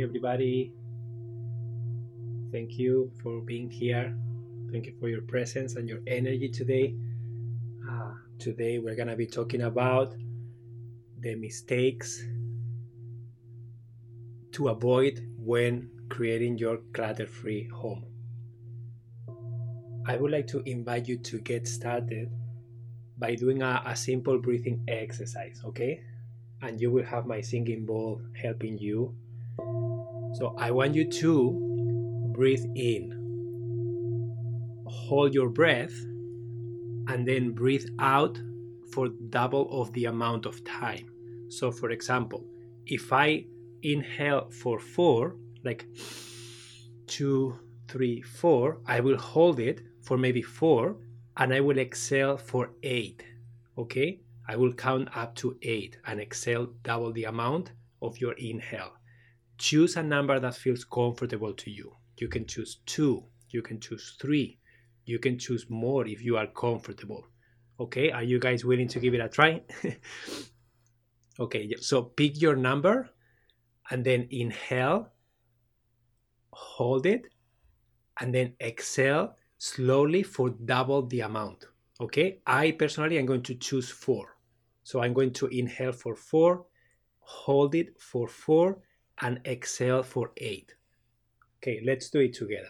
morning, 0.00 0.08
everybody. 0.08 0.72
Thank 2.52 2.78
you 2.78 3.10
for 3.22 3.40
being 3.40 3.70
here. 3.70 4.16
Thank 4.72 4.86
you 4.86 4.94
for 4.98 5.08
your 5.08 5.22
presence 5.22 5.76
and 5.76 5.88
your 5.88 6.00
energy 6.06 6.48
today. 6.48 6.94
Uh, 7.88 8.12
today, 8.38 8.78
we're 8.78 8.94
going 8.94 9.08
to 9.08 9.16
be 9.16 9.26
talking 9.26 9.62
about 9.62 10.14
the 11.20 11.34
mistakes 11.34 12.22
to 14.52 14.68
avoid 14.68 15.20
when 15.38 15.90
creating 16.08 16.58
your 16.58 16.78
clutter 16.94 17.26
free 17.26 17.68
home. 17.68 18.04
I 20.06 20.16
would 20.16 20.30
like 20.30 20.46
to 20.48 20.62
invite 20.66 21.08
you 21.08 21.18
to 21.18 21.38
get 21.40 21.68
started 21.68 22.30
by 23.18 23.34
doing 23.34 23.62
a, 23.62 23.82
a 23.84 23.94
simple 23.94 24.38
breathing 24.38 24.82
exercise, 24.88 25.60
okay? 25.66 26.00
And 26.62 26.80
you 26.80 26.90
will 26.90 27.04
have 27.04 27.26
my 27.26 27.40
singing 27.42 27.84
bowl 27.84 28.22
helping 28.34 28.78
you. 28.78 29.14
So 30.34 30.54
I 30.58 30.70
want 30.70 30.94
you 30.94 31.10
to 31.10 32.30
breathe 32.32 32.64
in, 32.76 33.12
hold 34.86 35.34
your 35.34 35.48
breath, 35.48 35.92
and 37.08 37.26
then 37.26 37.52
breathe 37.52 37.88
out 37.98 38.40
for 38.92 39.08
double 39.08 39.80
of 39.80 39.92
the 39.92 40.06
amount 40.06 40.46
of 40.46 40.62
time. 40.64 41.10
So, 41.48 41.72
for 41.72 41.90
example, 41.90 42.44
if 42.86 43.12
I 43.12 43.46
inhale 43.82 44.50
for 44.50 44.78
four, 44.78 45.36
like 45.64 45.86
two, 47.06 47.58
three, 47.88 48.22
four, 48.22 48.78
I 48.86 49.00
will 49.00 49.18
hold 49.18 49.58
it 49.58 49.82
for 50.02 50.16
maybe 50.16 50.42
four 50.42 50.96
and 51.36 51.52
I 51.52 51.60
will 51.60 51.78
exhale 51.78 52.36
for 52.36 52.70
eight. 52.82 53.24
Okay? 53.76 54.20
I 54.48 54.56
will 54.56 54.72
count 54.72 55.08
up 55.16 55.34
to 55.36 55.56
eight 55.62 55.98
and 56.06 56.20
exhale 56.20 56.68
double 56.82 57.12
the 57.12 57.24
amount 57.24 57.72
of 58.02 58.18
your 58.18 58.34
inhale. 58.34 58.92
Choose 59.60 59.98
a 59.98 60.02
number 60.02 60.40
that 60.40 60.54
feels 60.54 60.84
comfortable 60.84 61.52
to 61.52 61.70
you. 61.70 61.92
You 62.16 62.28
can 62.28 62.46
choose 62.46 62.80
two, 62.86 63.24
you 63.50 63.60
can 63.60 63.78
choose 63.78 64.16
three, 64.18 64.58
you 65.04 65.18
can 65.18 65.38
choose 65.38 65.68
more 65.68 66.06
if 66.06 66.24
you 66.24 66.38
are 66.38 66.46
comfortable. 66.46 67.26
Okay, 67.78 68.10
are 68.10 68.22
you 68.22 68.38
guys 68.38 68.64
willing 68.64 68.88
to 68.88 68.98
give 68.98 69.12
it 69.12 69.20
a 69.20 69.28
try? 69.28 69.60
okay, 71.40 71.74
so 71.78 72.02
pick 72.04 72.40
your 72.40 72.56
number 72.56 73.10
and 73.90 74.02
then 74.02 74.28
inhale, 74.30 75.10
hold 76.54 77.04
it, 77.04 77.26
and 78.18 78.34
then 78.34 78.54
exhale 78.62 79.36
slowly 79.58 80.22
for 80.22 80.48
double 80.48 81.02
the 81.06 81.20
amount. 81.20 81.66
Okay, 82.00 82.40
I 82.46 82.70
personally 82.70 83.18
am 83.18 83.26
going 83.26 83.42
to 83.42 83.54
choose 83.56 83.90
four. 83.90 84.38
So 84.84 85.02
I'm 85.02 85.12
going 85.12 85.34
to 85.34 85.48
inhale 85.48 85.92
for 85.92 86.16
four, 86.16 86.64
hold 87.18 87.74
it 87.74 88.00
for 88.00 88.26
four, 88.26 88.78
and 89.22 89.40
exhale 89.44 90.02
for 90.02 90.32
eight. 90.36 90.74
Okay, 91.58 91.82
let's 91.84 92.08
do 92.10 92.20
it 92.20 92.34
together. 92.34 92.68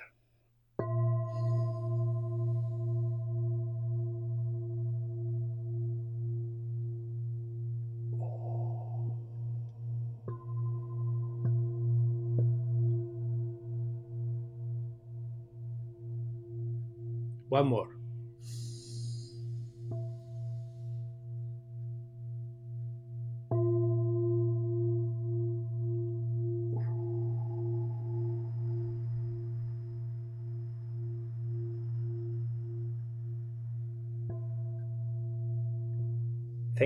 One 17.48 17.66
more. 17.66 17.99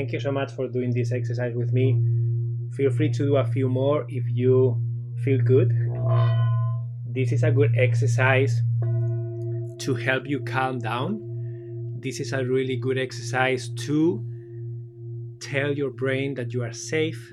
Thank 0.04 0.12
you 0.12 0.20
so 0.20 0.32
much 0.32 0.53
for 0.53 0.69
doing 0.69 0.91
this 0.91 1.12
exercise 1.12 1.54
with 1.54 1.72
me. 1.72 1.98
Feel 2.76 2.91
free 2.91 3.10
to 3.12 3.25
do 3.25 3.37
a 3.37 3.44
few 3.47 3.70
more 3.70 4.04
if 4.10 4.28
you 4.28 4.78
feel 5.25 5.41
good. 5.41 5.72
This 7.06 7.32
is 7.32 7.42
a 7.42 7.50
good 7.50 7.75
exercise 7.78 8.60
to 8.82 9.94
help 9.94 10.26
you 10.26 10.41
calm 10.41 10.78
down. 10.78 12.00
This 12.00 12.20
is 12.20 12.34
a 12.34 12.44
really 12.44 12.76
good 12.76 12.98
exercise 12.98 13.70
to 13.87 14.22
tell 15.41 15.72
your 15.72 15.88
brain 15.88 16.34
that 16.34 16.53
you 16.53 16.62
are 16.62 16.75
safe, 16.75 17.32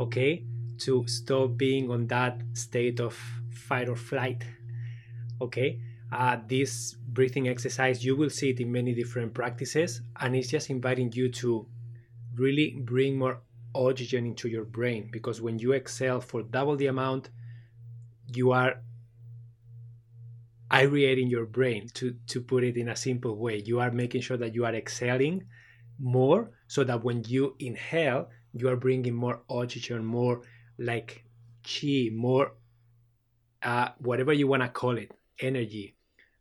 okay? 0.00 0.44
To 0.78 1.06
stop 1.06 1.56
being 1.56 1.88
on 1.88 2.08
that 2.08 2.42
state 2.54 2.98
of 2.98 3.16
fight 3.52 3.88
or 3.88 3.94
flight, 3.94 4.42
okay? 5.40 5.78
Uh, 6.10 6.38
this 6.48 6.96
breathing 7.12 7.48
exercise, 7.48 8.04
you 8.04 8.16
will 8.16 8.30
see 8.30 8.50
it 8.50 8.60
in 8.60 8.70
many 8.72 8.94
different 8.94 9.34
practices, 9.34 10.02
and 10.20 10.36
it's 10.36 10.48
just 10.48 10.70
inviting 10.70 11.12
you 11.12 11.28
to 11.30 11.66
really 12.34 12.76
bring 12.80 13.18
more 13.18 13.40
oxygen 13.74 14.26
into 14.26 14.48
your 14.48 14.64
brain 14.64 15.08
because 15.12 15.40
when 15.40 15.58
you 15.58 15.72
exhale 15.72 16.20
for 16.20 16.42
double 16.42 16.76
the 16.76 16.86
amount, 16.86 17.30
you 18.32 18.52
are 18.52 18.82
aerating 20.72 21.28
your 21.28 21.46
brain 21.46 21.88
to 21.94 22.14
to 22.26 22.40
put 22.40 22.62
it 22.62 22.76
in 22.76 22.88
a 22.88 22.96
simple 22.96 23.36
way. 23.36 23.62
You 23.64 23.80
are 23.80 23.90
making 23.90 24.20
sure 24.20 24.36
that 24.36 24.54
you 24.54 24.64
are 24.64 24.74
exhaling 24.74 25.44
more 26.00 26.50
so 26.66 26.82
that 26.84 27.04
when 27.04 27.22
you 27.24 27.54
inhale 27.58 28.28
you 28.54 28.68
are 28.68 28.76
bringing 28.76 29.14
more 29.14 29.42
oxygen 29.48 30.04
more 30.04 30.42
like 30.78 31.24
chi 31.62 32.08
more 32.12 32.52
uh, 33.62 33.88
whatever 33.98 34.32
you 34.32 34.46
want 34.46 34.62
to 34.62 34.68
call 34.68 34.96
it 34.96 35.12
energy 35.40 35.94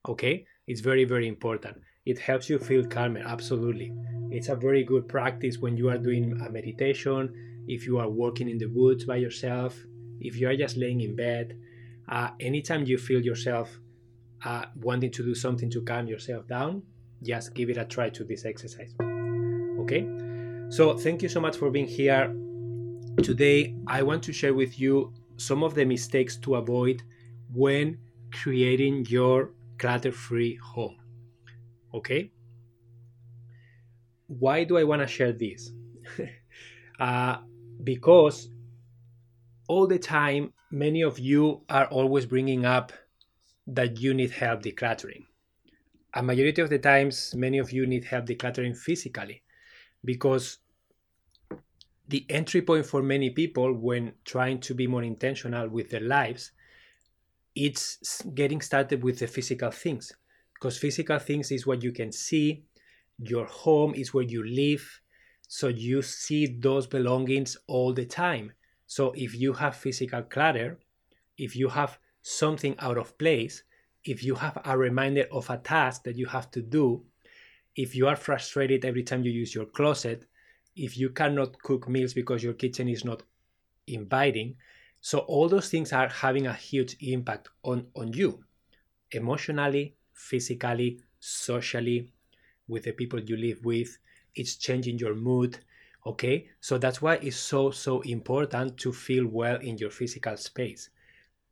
okay 0.07 0.45
it's 0.69 0.81
very 0.81 1.03
very 1.03 1.27
important 1.27 1.75
it 2.05 2.17
helps 2.17 2.49
you 2.49 2.57
feel 2.57 2.85
calmer 2.85 3.21
absolutely 3.25 3.91
it's 4.31 4.49
a 4.49 4.55
very 4.55 4.83
good 4.83 5.07
practice 5.09 5.57
when 5.57 5.75
you 5.75 5.89
are 5.89 5.97
doing 5.97 6.39
a 6.45 6.49
meditation 6.49 7.33
if 7.67 7.85
you 7.85 7.99
are 7.99 8.09
walking 8.09 8.49
in 8.49 8.57
the 8.57 8.67
woods 8.67 9.03
by 9.03 9.17
yourself 9.17 9.75
if 10.21 10.39
you 10.39 10.47
are 10.47 10.55
just 10.55 10.77
laying 10.77 11.01
in 11.01 11.15
bed 11.15 11.57
uh, 12.07 12.29
anytime 12.39 12.85
you 12.85 12.97
feel 12.97 13.21
yourself 13.21 13.79
uh, 14.43 14.65
wanting 14.81 15.11
to 15.11 15.23
do 15.23 15.35
something 15.35 15.69
to 15.69 15.81
calm 15.81 16.07
yourself 16.07 16.47
down, 16.47 16.83
just 17.23 17.53
give 17.53 17.69
it 17.69 17.77
a 17.77 17.85
try 17.85 18.09
to 18.09 18.23
this 18.23 18.45
exercise. 18.45 18.93
Okay? 19.79 20.07
So, 20.69 20.97
thank 20.97 21.21
you 21.21 21.29
so 21.29 21.39
much 21.39 21.57
for 21.57 21.69
being 21.69 21.87
here. 21.87 22.33
Today, 23.23 23.75
I 23.87 24.03
want 24.03 24.23
to 24.23 24.33
share 24.33 24.53
with 24.53 24.79
you 24.79 25.13
some 25.37 25.63
of 25.63 25.73
the 25.73 25.85
mistakes 25.85 26.37
to 26.37 26.55
avoid 26.55 27.01
when 27.53 27.97
creating 28.31 29.05
your 29.09 29.51
clutter 29.79 30.11
free 30.11 30.55
home. 30.55 30.97
Okay? 31.93 32.31
Why 34.27 34.63
do 34.63 34.77
I 34.77 34.83
want 34.83 35.01
to 35.01 35.07
share 35.07 35.31
this? 35.31 35.71
uh, 36.99 37.37
because 37.83 38.49
all 39.67 39.87
the 39.87 39.97
time, 39.97 40.53
many 40.71 41.01
of 41.01 41.17
you 41.17 41.61
are 41.69 41.87
always 41.87 42.25
bringing 42.25 42.65
up 42.65 42.91
that 43.65 43.99
you 43.99 44.13
need 44.13 44.31
help 44.31 44.61
decluttering. 44.61 45.23
A 46.13 46.23
majority 46.23 46.61
of 46.61 46.69
the 46.69 46.79
times, 46.79 47.33
many 47.35 47.59
of 47.59 47.71
you 47.71 47.85
need 47.85 48.03
help 48.03 48.25
decluttering 48.25 48.75
physically 48.75 49.43
because 50.03 50.57
the 52.07 52.25
entry 52.29 52.61
point 52.61 52.85
for 52.85 53.03
many 53.03 53.29
people 53.29 53.71
when 53.73 54.13
trying 54.25 54.59
to 54.59 54.73
be 54.73 54.87
more 54.87 55.03
intentional 55.03 55.69
with 55.69 55.91
their 55.91 56.01
lives 56.01 56.51
it's 57.65 58.21
getting 58.33 58.61
started 58.61 59.03
with 59.03 59.19
the 59.19 59.27
physical 59.27 59.71
things 59.71 60.13
because 60.53 60.77
physical 60.77 61.19
things 61.19 61.51
is 61.51 61.67
what 61.67 61.83
you 61.83 61.91
can 61.91 62.11
see 62.11 62.63
your 63.17 63.45
home 63.45 63.93
is 63.95 64.13
where 64.13 64.23
you 64.23 64.41
live 64.45 65.01
so 65.51 65.67
you 65.67 66.03
see 66.03 66.45
those 66.45 66.85
belongings 66.85 67.57
all 67.65 67.91
the 67.91 68.05
time. 68.05 68.53
So 68.85 69.13
if 69.17 69.33
you 69.33 69.53
have 69.53 69.75
physical 69.75 70.21
clutter 70.21 70.77
if 71.39 71.55
you 71.55 71.69
have 71.69 71.97
something 72.21 72.75
out 72.79 72.97
of 72.97 73.17
place, 73.17 73.63
if 74.03 74.23
you 74.23 74.35
have 74.35 74.61
a 74.65 74.77
reminder 74.77 75.25
of 75.31 75.49
a 75.49 75.57
task 75.57 76.03
that 76.03 76.17
you 76.17 76.27
have 76.27 76.51
to 76.51 76.61
do, 76.61 77.01
if 77.75 77.95
you 77.95 78.07
are 78.07 78.15
frustrated 78.15 78.83
every 78.83 79.03
time 79.03 79.23
you 79.23 79.31
use 79.31 79.55
your 79.55 79.65
closet, 79.65 80.25
if 80.75 80.97
you 80.97 81.09
cannot 81.09 81.61
cook 81.63 81.87
meals 81.87 82.13
because 82.13 82.43
your 82.43 82.53
kitchen 82.53 82.89
is 82.89 83.05
not 83.05 83.23
inviting, 83.87 84.55
so 85.01 85.19
all 85.19 85.47
those 85.47 85.69
things 85.69 85.93
are 85.93 86.09
having 86.09 86.47
a 86.47 86.53
huge 86.53 86.97
impact 87.01 87.49
on, 87.63 87.87
on 87.95 88.13
you 88.13 88.43
emotionally, 89.11 89.95
physically, 90.13 90.99
socially, 91.19 92.11
with 92.67 92.83
the 92.83 92.91
people 92.91 93.19
you 93.19 93.37
live 93.37 93.63
with. 93.63 93.97
It's 94.35 94.55
changing 94.55 94.99
your 94.99 95.15
mood. 95.15 95.59
Okay, 96.05 96.49
so 96.61 96.77
that's 96.77 97.01
why 97.01 97.15
it's 97.15 97.35
so, 97.35 97.71
so 97.71 98.01
important 98.01 98.77
to 98.77 98.93
feel 98.93 99.27
well 99.27 99.57
in 99.57 99.77
your 99.77 99.89
physical 99.89 100.37
space 100.37 100.89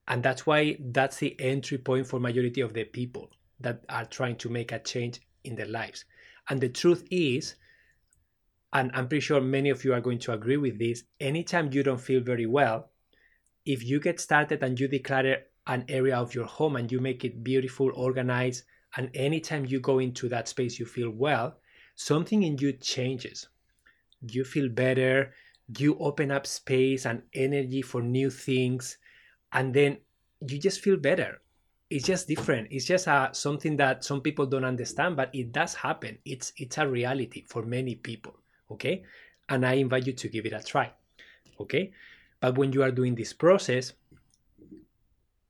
and 0.07 0.23
that's 0.23 0.45
why 0.45 0.77
that's 0.79 1.17
the 1.17 1.35
entry 1.39 1.77
point 1.77 2.07
for 2.07 2.19
majority 2.19 2.61
of 2.61 2.73
the 2.73 2.83
people 2.83 3.29
that 3.59 3.83
are 3.89 4.05
trying 4.05 4.35
to 4.37 4.49
make 4.49 4.71
a 4.71 4.79
change 4.79 5.21
in 5.43 5.55
their 5.55 5.67
lives 5.67 6.05
and 6.49 6.61
the 6.61 6.69
truth 6.69 7.05
is 7.11 7.55
and 8.73 8.91
i'm 8.93 9.07
pretty 9.07 9.21
sure 9.21 9.41
many 9.41 9.69
of 9.69 9.83
you 9.83 9.93
are 9.93 10.01
going 10.01 10.19
to 10.19 10.33
agree 10.33 10.57
with 10.57 10.77
this 10.79 11.03
anytime 11.19 11.69
you 11.71 11.83
don't 11.83 12.01
feel 12.01 12.21
very 12.21 12.45
well 12.45 12.89
if 13.67 13.83
you 13.83 13.99
get 13.99 14.19
started 14.19 14.63
and 14.63 14.79
you 14.79 14.87
declare 14.87 15.43
an 15.67 15.83
area 15.89 16.15
of 16.15 16.33
your 16.33 16.45
home 16.45 16.77
and 16.77 16.89
you 16.89 17.01
make 17.01 17.25
it 17.25 17.43
beautiful, 17.43 17.91
organized, 17.93 18.63
and 18.95 19.11
anytime 19.13 19.65
you 19.65 19.81
go 19.81 19.99
into 19.99 20.29
that 20.29 20.47
space, 20.47 20.79
you 20.79 20.85
feel 20.85 21.09
well, 21.09 21.57
something 21.95 22.43
in 22.43 22.57
you 22.57 22.71
changes. 22.71 23.49
You 24.21 24.45
feel 24.45 24.69
better, 24.69 25.33
you 25.77 25.97
open 25.99 26.31
up 26.31 26.47
space 26.47 27.05
and 27.05 27.21
energy 27.33 27.81
for 27.81 28.01
new 28.01 28.29
things, 28.29 28.97
and 29.51 29.73
then 29.73 29.97
you 30.47 30.57
just 30.59 30.79
feel 30.79 30.95
better. 30.95 31.41
It's 31.89 32.05
just 32.05 32.27
different. 32.27 32.69
It's 32.71 32.85
just 32.85 33.07
uh, 33.07 33.33
something 33.33 33.75
that 33.77 34.05
some 34.05 34.21
people 34.21 34.45
don't 34.45 34.65
understand, 34.65 35.17
but 35.17 35.29
it 35.33 35.51
does 35.51 35.73
happen. 35.73 36.17
It's 36.25 36.53
it's 36.57 36.77
a 36.77 36.87
reality 36.87 37.43
for 37.47 37.63
many 37.63 37.95
people. 37.95 38.35
Okay, 38.71 39.03
and 39.49 39.65
I 39.65 39.73
invite 39.73 40.07
you 40.07 40.13
to 40.13 40.27
give 40.29 40.45
it 40.45 40.53
a 40.53 40.63
try. 40.63 40.91
Okay, 41.59 41.91
but 42.39 42.57
when 42.57 42.71
you 42.71 42.83
are 42.83 42.91
doing 42.91 43.15
this 43.15 43.33
process, 43.33 43.93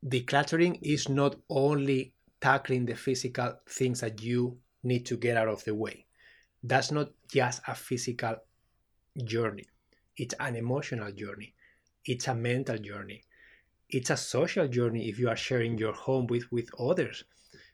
decluttering 0.06 0.80
is 0.82 1.10
not 1.10 1.36
only 1.50 2.14
tackling 2.40 2.86
the 2.86 2.96
physical 2.96 3.54
things 3.68 4.02
that 4.02 4.22
you 4.22 4.58
need 4.84 5.06
to 5.06 5.18
get 5.18 5.38
out 5.38 5.48
of 5.48 5.64
the 5.66 5.74
way. 5.74 6.06
That's 6.64 6.92
not 6.92 7.10
just 7.32 7.62
a 7.68 7.76
physical 7.76 8.36
journey, 9.24 9.66
it's 10.16 10.36
an 10.40 10.56
emotional 10.56 11.12
journey, 11.12 11.54
it's 12.06 12.28
a 12.28 12.36
mental 12.36 12.78
journey, 12.78 13.24
it's 13.90 14.10
a 14.10 14.18
social 14.18 14.68
journey 14.68 15.10
if 15.10 15.20
you 15.20 15.30
are 15.30 15.36
sharing 15.36 15.78
your 15.78 15.94
home 15.94 16.28
with, 16.28 16.52
with 16.52 16.70
others. 16.80 17.24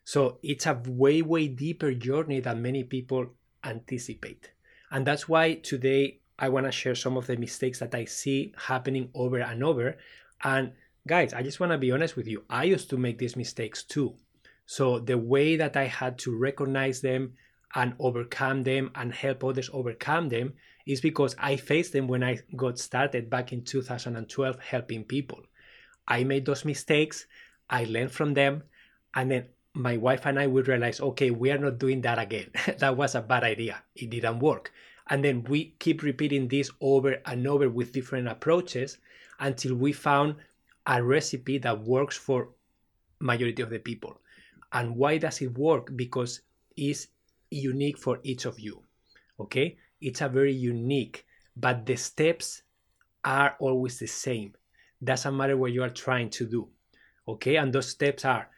So 0.05 0.39
it's 0.43 0.65
a 0.65 0.81
way, 0.87 1.21
way 1.21 1.47
deeper 1.47 1.93
journey 1.93 2.39
than 2.41 2.61
many 2.61 2.83
people 2.83 3.27
anticipate. 3.63 4.51
And 4.91 5.07
that's 5.07 5.29
why 5.29 5.55
today 5.55 6.19
I 6.39 6.49
want 6.49 6.65
to 6.65 6.71
share 6.71 6.95
some 6.95 7.17
of 7.17 7.27
the 7.27 7.37
mistakes 7.37 7.79
that 7.79 7.95
I 7.95 8.05
see 8.05 8.53
happening 8.57 9.09
over 9.13 9.39
and 9.39 9.63
over. 9.63 9.97
And 10.43 10.73
guys, 11.07 11.33
I 11.33 11.43
just 11.43 11.59
want 11.59 11.71
to 11.71 11.77
be 11.77 11.91
honest 11.91 12.15
with 12.15 12.27
you. 12.27 12.43
I 12.49 12.63
used 12.63 12.89
to 12.89 12.97
make 12.97 13.17
these 13.17 13.35
mistakes 13.35 13.83
too. 13.83 14.15
So 14.65 14.99
the 14.99 15.17
way 15.17 15.55
that 15.57 15.75
I 15.77 15.85
had 15.85 16.17
to 16.19 16.35
recognize 16.35 17.01
them 17.01 17.33
and 17.75 17.93
overcome 17.99 18.63
them 18.63 18.91
and 18.95 19.13
help 19.13 19.43
others 19.43 19.69
overcome 19.73 20.29
them 20.29 20.53
is 20.85 21.01
because 21.01 21.35
I 21.39 21.55
faced 21.55 21.93
them 21.93 22.07
when 22.07 22.23
I 22.23 22.39
got 22.55 22.79
started 22.79 23.29
back 23.29 23.53
in 23.53 23.63
2012 23.63 24.59
helping 24.59 25.03
people. 25.03 25.41
I 26.07 26.23
made 26.23 26.45
those 26.45 26.65
mistakes, 26.65 27.25
I 27.69 27.85
learned 27.85 28.11
from 28.11 28.33
them, 28.33 28.63
and 29.15 29.31
then 29.31 29.45
my 29.73 29.97
wife 29.97 30.25
and 30.25 30.39
I 30.39 30.47
would 30.47 30.67
realize, 30.67 30.99
okay, 30.99 31.31
we 31.31 31.51
are 31.51 31.57
not 31.57 31.79
doing 31.79 32.01
that 32.01 32.19
again. 32.19 32.49
that 32.77 32.97
was 32.97 33.15
a 33.15 33.21
bad 33.21 33.43
idea. 33.43 33.81
It 33.95 34.09
didn't 34.09 34.39
work. 34.39 34.71
And 35.07 35.23
then 35.23 35.43
we 35.43 35.75
keep 35.79 36.01
repeating 36.01 36.47
this 36.47 36.71
over 36.79 37.17
and 37.25 37.45
over 37.45 37.69
with 37.69 37.91
different 37.91 38.27
approaches 38.27 38.97
until 39.39 39.75
we 39.75 39.91
found 39.91 40.35
a 40.87 41.03
recipe 41.03 41.57
that 41.59 41.83
works 41.83 42.17
for 42.17 42.49
majority 43.19 43.61
of 43.61 43.69
the 43.69 43.79
people. 43.79 44.21
And 44.71 44.95
why 44.95 45.17
does 45.17 45.41
it 45.41 45.57
work? 45.57 45.95
Because 45.95 46.41
it's 46.75 47.07
unique 47.51 47.97
for 47.97 48.19
each 48.23 48.45
of 48.45 48.59
you. 48.59 48.81
Okay? 49.39 49.77
It's 50.01 50.21
a 50.21 50.29
very 50.29 50.53
unique, 50.53 51.25
but 51.55 51.85
the 51.85 51.95
steps 51.95 52.63
are 53.23 53.55
always 53.59 53.99
the 53.99 54.07
same. 54.07 54.53
Doesn't 55.03 55.35
matter 55.35 55.57
what 55.57 55.73
you 55.73 55.83
are 55.83 55.89
trying 55.89 56.29
to 56.31 56.45
do. 56.45 56.69
Okay? 57.27 57.57
And 57.57 57.73
those 57.73 57.89
steps 57.89 58.25
are 58.25 58.49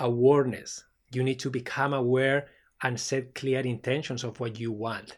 awareness. 0.00 0.84
You 1.12 1.22
need 1.22 1.38
to 1.40 1.50
become 1.50 1.94
aware 1.94 2.48
and 2.82 2.98
set 2.98 3.34
clear 3.34 3.60
intentions 3.60 4.24
of 4.24 4.40
what 4.40 4.58
you 4.58 4.72
want 4.72 5.16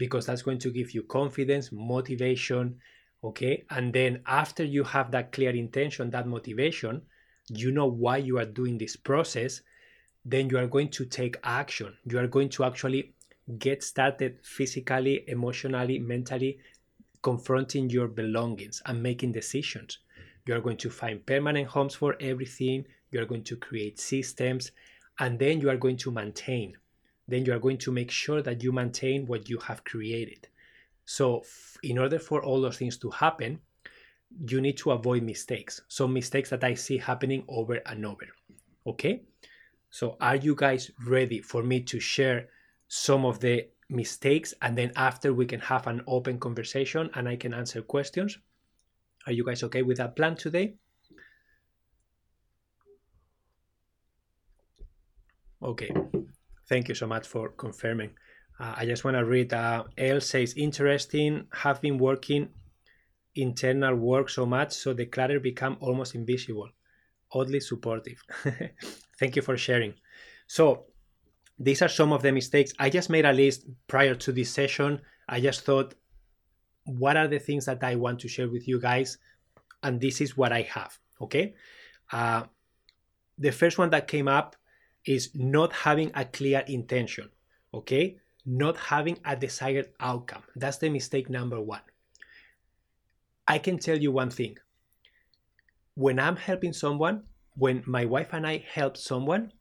because 0.00 0.24
that's 0.24 0.40
going 0.40 0.58
to 0.58 0.70
give 0.70 0.92
you 0.94 1.02
confidence, 1.02 1.70
motivation, 1.70 2.80
okay? 3.22 3.64
And 3.68 3.92
then 3.92 4.22
after 4.26 4.64
you 4.64 4.82
have 4.82 5.10
that 5.10 5.30
clear 5.30 5.50
intention, 5.50 6.08
that 6.10 6.26
motivation, 6.26 7.02
you 7.50 7.70
know 7.70 7.84
why 7.84 8.16
you 8.16 8.38
are 8.38 8.46
doing 8.46 8.78
this 8.78 8.96
process, 8.96 9.60
then 10.24 10.48
you 10.48 10.56
are 10.56 10.66
going 10.66 10.88
to 10.88 11.04
take 11.04 11.36
action. 11.44 11.94
You 12.06 12.18
are 12.18 12.26
going 12.26 12.48
to 12.48 12.64
actually 12.64 13.12
get 13.58 13.82
started 13.82 14.38
physically, 14.42 15.24
emotionally, 15.28 15.98
mentally, 15.98 16.60
confronting 17.22 17.90
your 17.90 18.08
belongings 18.08 18.80
and 18.86 19.02
making 19.02 19.32
decisions. 19.32 19.98
You 20.46 20.54
are 20.54 20.62
going 20.62 20.78
to 20.78 20.88
find 20.88 21.26
permanent 21.26 21.68
homes 21.68 21.94
for 21.94 22.16
everything. 22.20 22.86
You 23.10 23.20
are 23.20 23.26
going 23.26 23.44
to 23.44 23.56
create 23.56 24.00
systems 24.00 24.70
and 25.18 25.38
then 25.38 25.60
you 25.60 25.68
are 25.68 25.76
going 25.76 25.98
to 25.98 26.10
maintain. 26.10 26.78
Then 27.30 27.44
you 27.44 27.52
are 27.52 27.60
going 27.60 27.78
to 27.78 27.92
make 27.92 28.10
sure 28.10 28.42
that 28.42 28.62
you 28.62 28.72
maintain 28.72 29.26
what 29.26 29.48
you 29.48 29.58
have 29.58 29.84
created. 29.84 30.48
So, 31.04 31.42
in 31.82 31.98
order 31.98 32.18
for 32.18 32.42
all 32.42 32.60
those 32.60 32.78
things 32.78 32.96
to 32.98 33.10
happen, 33.10 33.60
you 34.48 34.60
need 34.60 34.76
to 34.78 34.90
avoid 34.90 35.22
mistakes. 35.22 35.80
Some 35.88 36.12
mistakes 36.12 36.50
that 36.50 36.64
I 36.64 36.74
see 36.74 36.98
happening 36.98 37.44
over 37.48 37.80
and 37.86 38.04
over. 38.04 38.26
Okay? 38.86 39.22
So, 39.90 40.16
are 40.20 40.36
you 40.36 40.54
guys 40.54 40.90
ready 41.06 41.40
for 41.40 41.62
me 41.62 41.82
to 41.82 42.00
share 42.00 42.48
some 42.88 43.24
of 43.24 43.38
the 43.38 43.68
mistakes 43.88 44.54
and 44.62 44.76
then 44.76 44.92
after 44.96 45.32
we 45.32 45.46
can 45.46 45.60
have 45.60 45.86
an 45.86 46.02
open 46.06 46.38
conversation 46.38 47.10
and 47.14 47.28
I 47.28 47.36
can 47.36 47.54
answer 47.54 47.82
questions? 47.82 48.38
Are 49.26 49.32
you 49.32 49.44
guys 49.44 49.62
okay 49.64 49.82
with 49.82 49.98
that 49.98 50.16
plan 50.16 50.36
today? 50.36 50.74
Okay, 55.62 55.90
thank 56.70 56.88
you 56.88 56.94
so 56.94 57.06
much 57.06 57.26
for 57.26 57.50
confirming. 57.50 58.12
Uh, 58.58 58.74
I 58.76 58.86
just 58.86 59.04
want 59.04 59.16
to 59.16 59.24
read. 59.24 59.52
Uh, 59.52 59.84
L 59.98 60.20
says, 60.20 60.54
interesting, 60.56 61.46
have 61.52 61.82
been 61.82 61.98
working 61.98 62.48
internal 63.34 63.94
work 63.94 64.28
so 64.30 64.46
much 64.46 64.72
so 64.72 64.92
the 64.92 65.06
clutter 65.06 65.40
become 65.40 65.76
almost 65.80 66.14
invisible. 66.14 66.68
Oddly 67.32 67.60
supportive. 67.60 68.22
Thank 69.18 69.36
you 69.36 69.42
for 69.42 69.56
sharing. 69.56 69.94
So, 70.46 70.86
these 71.58 71.82
are 71.82 71.88
some 71.88 72.12
of 72.12 72.22
the 72.22 72.32
mistakes. 72.32 72.72
I 72.78 72.88
just 72.88 73.10
made 73.10 73.26
a 73.26 73.32
list 73.32 73.66
prior 73.86 74.14
to 74.14 74.32
this 74.32 74.50
session. 74.50 75.00
I 75.28 75.40
just 75.40 75.62
thought, 75.62 75.94
what 76.84 77.16
are 77.16 77.28
the 77.28 77.38
things 77.38 77.66
that 77.66 77.84
I 77.84 77.96
want 77.96 78.20
to 78.20 78.28
share 78.28 78.48
with 78.48 78.66
you 78.66 78.80
guys? 78.80 79.18
And 79.82 80.00
this 80.00 80.20
is 80.20 80.36
what 80.36 80.52
I 80.52 80.62
have. 80.62 80.98
Okay. 81.20 81.54
Uh, 82.10 82.44
the 83.38 83.52
first 83.52 83.78
one 83.78 83.90
that 83.90 84.08
came 84.08 84.26
up 84.26 84.56
is 85.10 85.30
not 85.34 85.72
having 85.72 86.12
a 86.14 86.24
clear 86.24 86.60
intention. 86.68 87.28
Okay. 87.74 88.18
Not 88.46 88.76
having 88.76 89.18
a 89.24 89.36
desired 89.36 89.88
outcome. 89.98 90.42
That's 90.56 90.78
the 90.78 90.88
mistake 90.88 91.28
number 91.28 91.60
one. 91.60 91.82
I 93.46 93.58
can 93.58 93.78
tell 93.78 93.98
you 93.98 94.12
one 94.12 94.30
thing. 94.30 94.56
When 95.94 96.20
I'm 96.20 96.36
helping 96.36 96.72
someone, 96.72 97.24
when 97.56 97.82
my 97.86 98.04
wife 98.04 98.28
and 98.32 98.46
I 98.46 98.64
help 98.72 98.96
someone, 98.96 99.52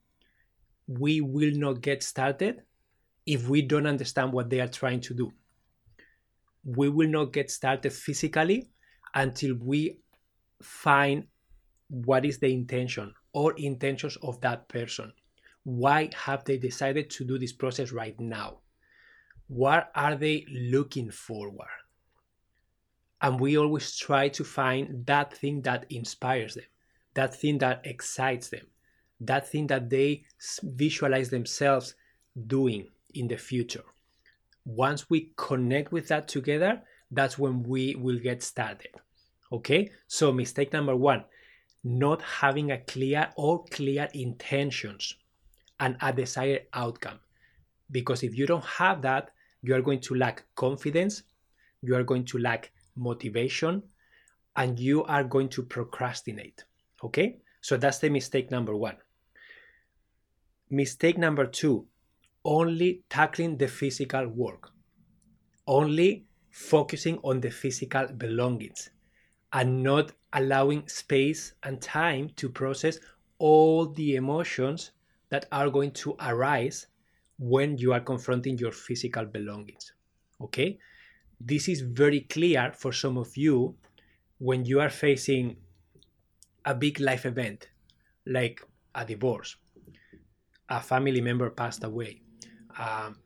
we 0.87 1.21
will 1.21 1.53
not 1.53 1.81
get 1.81 2.03
started 2.03 2.61
if 3.25 3.49
we 3.49 3.61
don't 3.63 3.87
understand 3.87 4.31
what 4.31 4.49
they 4.49 4.59
are 4.59 4.67
trying 4.67 5.01
to 5.01 5.13
do. 5.13 5.31
We 6.63 6.89
will 6.89 7.09
not 7.09 7.33
get 7.33 7.49
started 7.49 7.91
physically 7.91 8.69
until 9.15 9.55
we 9.55 9.99
find 10.61 11.25
what 11.89 12.23
is 12.25 12.37
the 12.37 12.53
intention 12.53 13.13
or 13.33 13.53
intentions 13.57 14.17
of 14.21 14.39
that 14.41 14.67
person. 14.67 15.11
Why 15.69 16.09
have 16.15 16.43
they 16.45 16.57
decided 16.57 17.09
to 17.11 17.25
do 17.25 17.37
this 17.37 17.53
process 17.53 17.91
right 17.91 18.19
now? 18.19 18.59
What 19.47 19.91
are 19.95 20.15
they 20.15 20.45
looking 20.51 21.11
forward? 21.11 21.67
And 23.21 23.39
we 23.39 23.57
always 23.57 23.95
try 23.97 24.29
to 24.29 24.43
find 24.43 25.05
that 25.05 25.33
thing 25.33 25.61
that 25.63 25.85
inspires 25.89 26.55
them 26.55 26.65
that 27.13 27.35
thing 27.35 27.57
that 27.59 27.81
excites 27.83 28.49
them, 28.49 28.65
that 29.19 29.47
thing 29.47 29.67
that 29.67 29.89
they 29.89 30.23
visualize 30.63 31.29
themselves 31.29 31.95
doing 32.47 32.87
in 33.13 33.27
the 33.27 33.37
future. 33.37 33.83
Once 34.65 35.09
we 35.09 35.33
connect 35.35 35.91
with 35.91 36.07
that 36.07 36.27
together, 36.27 36.81
that's 37.11 37.37
when 37.37 37.63
we 37.63 37.95
will 37.95 38.19
get 38.19 38.43
started. 38.43 38.91
Okay, 39.51 39.91
so 40.07 40.31
mistake 40.31 40.71
number 40.71 40.95
one 40.95 41.25
not 41.83 42.21
having 42.21 42.71
a 42.71 42.77
clear 42.77 43.29
or 43.35 43.63
clear 43.65 44.07
intentions 44.13 45.15
and 45.79 45.97
a 46.01 46.13
desired 46.13 46.63
outcome. 46.73 47.19
Because 47.91 48.23
if 48.23 48.37
you 48.37 48.45
don't 48.45 48.65
have 48.65 49.01
that, 49.01 49.31
you 49.61 49.75
are 49.75 49.81
going 49.81 50.01
to 50.01 50.15
lack 50.15 50.45
confidence, 50.55 51.23
you 51.81 51.95
are 51.95 52.03
going 52.03 52.25
to 52.25 52.37
lack 52.37 52.71
motivation, 52.95 53.83
and 54.55 54.79
you 54.79 55.03
are 55.05 55.23
going 55.23 55.49
to 55.49 55.63
procrastinate. 55.63 56.63
Okay, 57.03 57.37
so 57.61 57.77
that's 57.77 57.99
the 57.99 58.09
mistake 58.09 58.51
number 58.51 58.75
one. 58.75 58.97
Mistake 60.69 61.17
number 61.17 61.45
two 61.45 61.87
only 62.45 63.03
tackling 63.09 63.57
the 63.57 63.67
physical 63.67 64.27
work, 64.27 64.71
only 65.67 66.25
focusing 66.51 67.19
on 67.23 67.41
the 67.41 67.49
physical 67.49 68.07
belongings, 68.17 68.89
and 69.53 69.83
not 69.83 70.11
allowing 70.33 70.87
space 70.87 71.53
and 71.63 71.81
time 71.81 72.29
to 72.35 72.49
process 72.49 72.99
all 73.39 73.87
the 73.87 74.15
emotions 74.15 74.91
that 75.29 75.45
are 75.51 75.69
going 75.69 75.91
to 75.91 76.15
arise 76.19 76.87
when 77.37 77.77
you 77.77 77.93
are 77.93 77.99
confronting 78.01 78.57
your 78.57 78.71
physical 78.71 79.25
belongings. 79.25 79.93
Okay, 80.41 80.79
this 81.39 81.67
is 81.67 81.81
very 81.81 82.21
clear 82.21 82.71
for 82.75 82.91
some 82.91 83.17
of 83.17 83.35
you 83.37 83.75
when 84.39 84.65
you 84.65 84.79
are 84.79 84.89
facing 84.89 85.57
a 86.65 86.73
big 86.75 86.99
life 86.99 87.25
event 87.25 87.69
like 88.25 88.61
a 88.95 89.05
divorce, 89.05 89.55
a 90.69 90.81
family 90.81 91.21
member 91.21 91.49
passed 91.49 91.83
away, 91.83 92.21
um, 92.77 93.17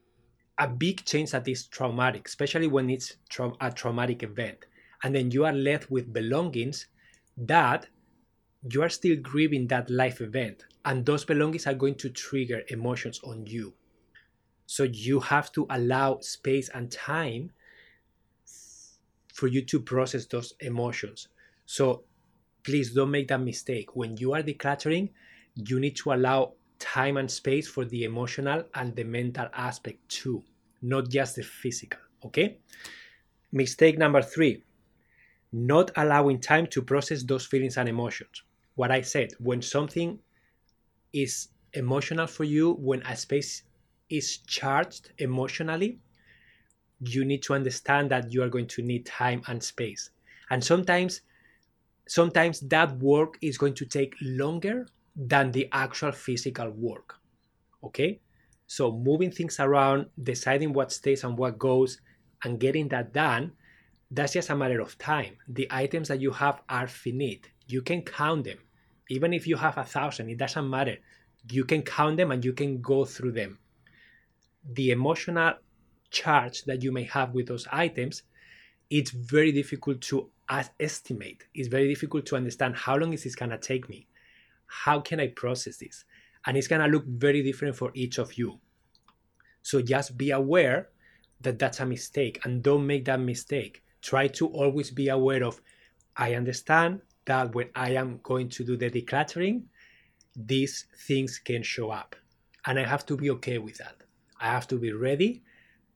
a 0.58 0.68
big 0.68 1.04
change 1.06 1.32
that 1.32 1.48
is 1.48 1.68
traumatic, 1.68 2.28
especially 2.28 2.68
when 2.68 2.90
it's 2.90 3.18
tra- 3.30 3.54
a 3.60 3.72
traumatic 3.72 4.24
event, 4.24 4.66
and 5.04 5.14
then 5.16 5.32
you 5.32 5.46
are 5.46 5.54
left 5.54 5.90
with 5.92 6.14
belongings 6.14 6.88
that 7.38 7.88
you 8.70 8.82
are 8.82 8.90
still 8.90 9.16
grieving 9.18 9.68
that 9.68 9.90
life 9.90 10.22
event, 10.22 10.66
and 10.86 11.06
those 11.06 11.26
belongings 11.26 11.68
are 11.68 11.74
going 11.74 11.96
to 11.96 12.10
trigger 12.10 12.62
emotions 12.68 13.20
on 13.24 13.46
you. 13.46 13.74
So 14.66 14.84
you 14.84 15.20
have 15.20 15.52
to 15.54 15.68
allow 15.70 16.20
space 16.20 16.70
and 16.70 16.92
time 16.92 17.52
for 19.34 19.48
you 19.48 19.62
to 19.64 19.80
process 19.80 20.26
those 20.26 20.54
emotions. 20.60 21.28
So 21.66 22.04
please 22.64 22.94
don't 22.94 23.12
make 23.12 23.28
that 23.30 23.42
mistake. 23.42 23.96
When 23.96 24.18
you 24.18 24.34
are 24.34 24.44
decluttering, 24.44 25.10
you 25.56 25.80
need 25.80 25.96
to 25.98 26.14
allow 26.14 26.54
time 26.80 27.18
and 27.18 27.30
space 27.30 27.68
for 27.68 27.86
the 27.86 28.04
emotional 28.04 28.64
and 28.76 28.96
the 28.96 29.04
mental 29.04 29.48
aspect 29.54 30.08
too, 30.10 30.44
not 30.82 31.10
just 31.10 31.36
the 31.36 31.44
physical. 31.44 32.00
Okay? 32.26 32.58
Mistake 33.52 33.98
number 33.98 34.22
three 34.22 34.64
not 35.54 35.92
allowing 35.96 36.40
time 36.40 36.66
to 36.66 36.82
process 36.82 37.24
those 37.24 37.46
feelings 37.46 37.78
and 37.78 37.88
emotions. 37.88 38.42
What 38.74 38.90
I 38.90 39.02
said, 39.02 39.34
when 39.40 39.62
something 39.62 40.20
is 41.14 41.50
emotional 41.74 42.28
for 42.28 42.44
you, 42.44 42.74
when 42.74 43.02
a 43.04 43.16
space 43.16 43.64
is 44.10 44.38
charged 44.40 45.12
emotionally, 45.18 46.00
you 47.00 47.26
need 47.26 47.44
to 47.44 47.54
understand 47.54 48.12
that 48.12 48.32
you 48.32 48.44
are 48.44 48.50
going 48.50 48.68
to 48.68 48.82
need 48.82 49.06
time 49.06 49.42
and 49.48 49.62
space. 49.62 50.12
And 50.50 50.64
sometimes 50.64 51.22
sometimes 52.08 52.60
that 52.62 52.98
work 53.00 53.38
is 53.42 53.58
going 53.58 53.74
to 53.74 53.86
take 53.86 54.14
longer 54.22 54.88
than 55.16 55.52
the 55.52 55.70
actual 55.72 56.12
physical 56.12 56.70
work. 56.72 57.16
Okay? 57.84 58.20
So 58.68 58.92
moving 58.92 59.32
things 59.32 59.60
around, 59.60 60.08
deciding 60.22 60.74
what 60.74 60.92
stays 60.92 61.24
and 61.24 61.38
what 61.38 61.58
goes 61.58 62.02
and 62.44 62.60
getting 62.60 62.88
that 62.90 63.14
done, 63.14 63.54
that's 64.12 64.34
just 64.34 64.50
a 64.50 64.56
matter 64.56 64.80
of 64.82 64.98
time. 64.98 65.38
The 65.48 65.68
items 65.72 66.08
that 66.10 66.22
you 66.22 66.32
have 66.32 66.62
are 66.70 66.88
finite. 66.88 67.50
You 67.68 67.82
can 67.82 68.02
count 68.02 68.46
them. 68.46 68.58
Even 69.10 69.34
if 69.34 69.48
you 69.48 69.58
have 69.58 69.78
a 69.78 69.84
thousand, 69.84 70.30
it 70.30 70.38
doesn't 70.38 70.70
matter. 70.70 70.98
You 71.52 71.66
can 71.66 71.82
count 71.82 72.18
them 72.18 72.32
and 72.32 72.44
you 72.44 72.54
can 72.54 72.82
go 72.82 73.06
through 73.06 73.34
them 73.34 73.60
the 74.72 74.92
emotional 74.92 75.54
charge 76.10 76.64
that 76.64 76.84
you 76.84 76.92
may 76.92 77.04
have 77.04 77.34
with 77.34 77.48
those 77.48 77.68
items, 77.72 78.24
it's 78.90 79.12
very 79.12 79.52
difficult 79.52 80.02
to 80.02 80.30
estimate. 80.80 81.46
It's 81.54 81.68
very 81.68 81.88
difficult 81.88 82.26
to 82.28 82.36
understand 82.36 82.76
how 82.76 82.98
long 82.98 83.14
is 83.14 83.24
this 83.24 83.36
gonna 83.36 83.58
take 83.58 83.90
me? 83.90 84.08
How 84.68 85.00
can 85.00 85.20
I 85.20 85.28
process 85.28 85.78
this? 85.78 86.06
And 86.46 86.58
it's 86.58 86.68
gonna 86.68 86.88
look 86.88 87.06
very 87.06 87.42
different 87.42 87.76
for 87.76 87.92
each 87.94 88.18
of 88.18 88.38
you. 88.38 88.60
So 89.62 89.82
just 89.82 90.18
be 90.18 90.32
aware 90.32 90.90
that 91.42 91.60
that's 91.60 91.80
a 91.80 91.86
mistake 91.86 92.40
and 92.44 92.62
don't 92.62 92.86
make 92.86 93.06
that 93.06 93.20
mistake. 93.20 93.84
Try 94.02 94.28
to 94.28 94.48
always 94.48 94.92
be 94.92 95.10
aware 95.10 95.44
of 95.44 95.62
I 96.16 96.36
understand 96.36 97.02
that 97.26 97.54
when 97.54 97.70
I 97.76 97.92
am 97.92 98.20
going 98.24 98.50
to 98.50 98.64
do 98.64 98.78
the 98.78 98.90
decluttering, 98.90 99.64
these 100.36 100.86
things 101.08 101.40
can 101.40 101.64
show 101.64 101.92
up. 101.92 102.16
And 102.66 102.80
I 102.80 102.86
have 102.86 103.06
to 103.08 103.18
be 103.18 103.30
okay 103.32 103.58
with 103.58 103.78
that. 103.78 104.04
I 104.40 104.48
have 104.48 104.68
to 104.70 104.78
be 104.78 104.92
ready 104.92 105.44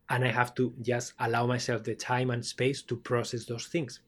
and 0.10 0.24
I 0.24 0.32
have 0.32 0.56
to 0.56 0.74
just 0.82 1.14
allow 1.20 1.46
myself 1.46 1.84
the 1.84 1.96
time 1.96 2.30
and 2.30 2.46
space 2.46 2.82
to 2.84 2.96
process 2.96 3.46
those 3.46 3.68
things. 3.68 4.00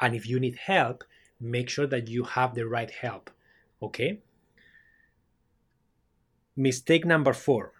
And 0.00 0.14
if 0.14 0.26
you 0.28 0.38
need 0.38 0.56
help, 0.56 1.04
make 1.40 1.70
sure 1.70 1.86
that 1.86 2.08
you 2.08 2.24
have 2.24 2.54
the 2.54 2.66
right 2.66 2.90
help. 2.90 3.30
Okay? 3.82 4.20
Mistake 6.56 7.04
number 7.04 7.32
four 7.32 7.72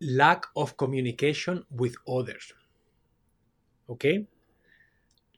lack 0.00 0.46
of 0.56 0.76
communication 0.76 1.64
with 1.70 1.94
others. 2.08 2.52
Okay? 3.88 4.26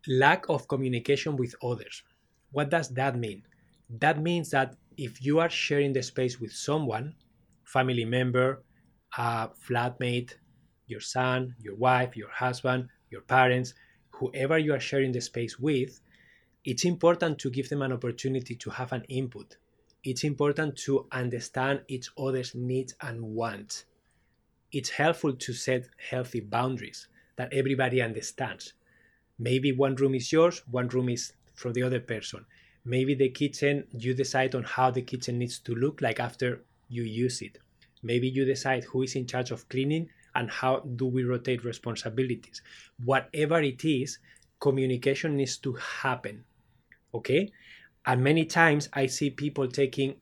Lack 0.09 0.49
of 0.49 0.67
communication 0.69 1.37
with 1.37 1.55
others. 1.63 2.03
What 2.51 2.71
does 2.71 2.89
that 2.91 3.17
mean? 3.17 3.43
That 3.89 4.21
means 4.21 4.51
that 4.51 4.77
if 4.97 5.25
you 5.25 5.39
are 5.39 5.51
sharing 5.51 5.93
the 5.93 6.03
space 6.03 6.41
with 6.41 6.53
someone, 6.53 7.15
family 7.65 8.05
member, 8.05 8.63
a 9.17 9.49
flatmate, 9.49 10.35
your 10.87 11.01
son, 11.01 11.55
your 11.61 11.77
wife, 11.77 12.17
your 12.17 12.31
husband, 12.31 12.89
your 13.11 13.23
parents, 13.23 13.75
whoever 14.11 14.59
you 14.59 14.75
are 14.75 14.81
sharing 14.81 15.13
the 15.13 15.21
space 15.21 15.59
with, 15.59 16.01
it's 16.65 16.85
important 16.85 17.39
to 17.39 17.51
give 17.51 17.69
them 17.69 17.83
an 17.83 17.93
opportunity 17.93 18.55
to 18.57 18.71
have 18.71 18.93
an 18.93 19.05
input. 19.09 19.57
It's 20.05 20.25
important 20.25 20.77
to 20.79 21.07
understand 21.13 21.83
each 21.89 22.09
other's 22.19 22.55
needs 22.55 22.95
and 23.01 23.23
wants. 23.23 23.85
It's 24.73 24.91
helpful 24.91 25.35
to 25.35 25.53
set 25.53 25.89
healthy 26.11 26.41
boundaries 26.41 27.09
that 27.37 27.53
everybody 27.53 28.03
understands. 28.03 28.75
Maybe 29.43 29.73
one 29.73 29.97
room 29.97 30.15
is 30.15 30.31
yours, 30.31 30.63
one 30.71 30.87
room 30.87 31.09
is 31.09 31.33
for 31.55 31.73
the 31.73 31.83
other 31.83 31.99
person. 31.99 32.47
Maybe 32.85 33.15
the 33.17 33.29
kitchen, 33.29 33.89
you 33.91 34.15
decide 34.15 34.55
on 34.55 34.63
how 34.63 34.93
the 34.93 35.03
kitchen 35.03 35.37
needs 35.37 35.59
to 35.67 35.75
look 35.75 36.01
like 36.01 36.21
after 36.21 36.63
you 36.89 37.03
use 37.03 37.43
it. 37.43 37.59
Maybe 38.05 38.29
you 38.29 38.45
decide 38.45 38.85
who 38.85 39.03
is 39.03 39.17
in 39.17 39.27
charge 39.27 39.51
of 39.51 39.69
cleaning 39.69 40.09
and 40.37 40.49
how 40.49 40.79
do 40.95 41.07
we 41.07 41.25
rotate 41.25 41.65
responsibilities. 41.65 42.63
Whatever 43.05 43.61
it 43.61 43.85
is, 43.85 44.19
communication 44.61 45.37
needs 45.37 45.57
to 45.59 45.73
happen. 45.73 46.45
Okay? 47.13 47.51
And 48.07 48.23
many 48.23 48.45
times 48.45 48.89
I 48.93 49.07
see 49.07 49.31
people 49.31 49.67
taking 49.67 50.21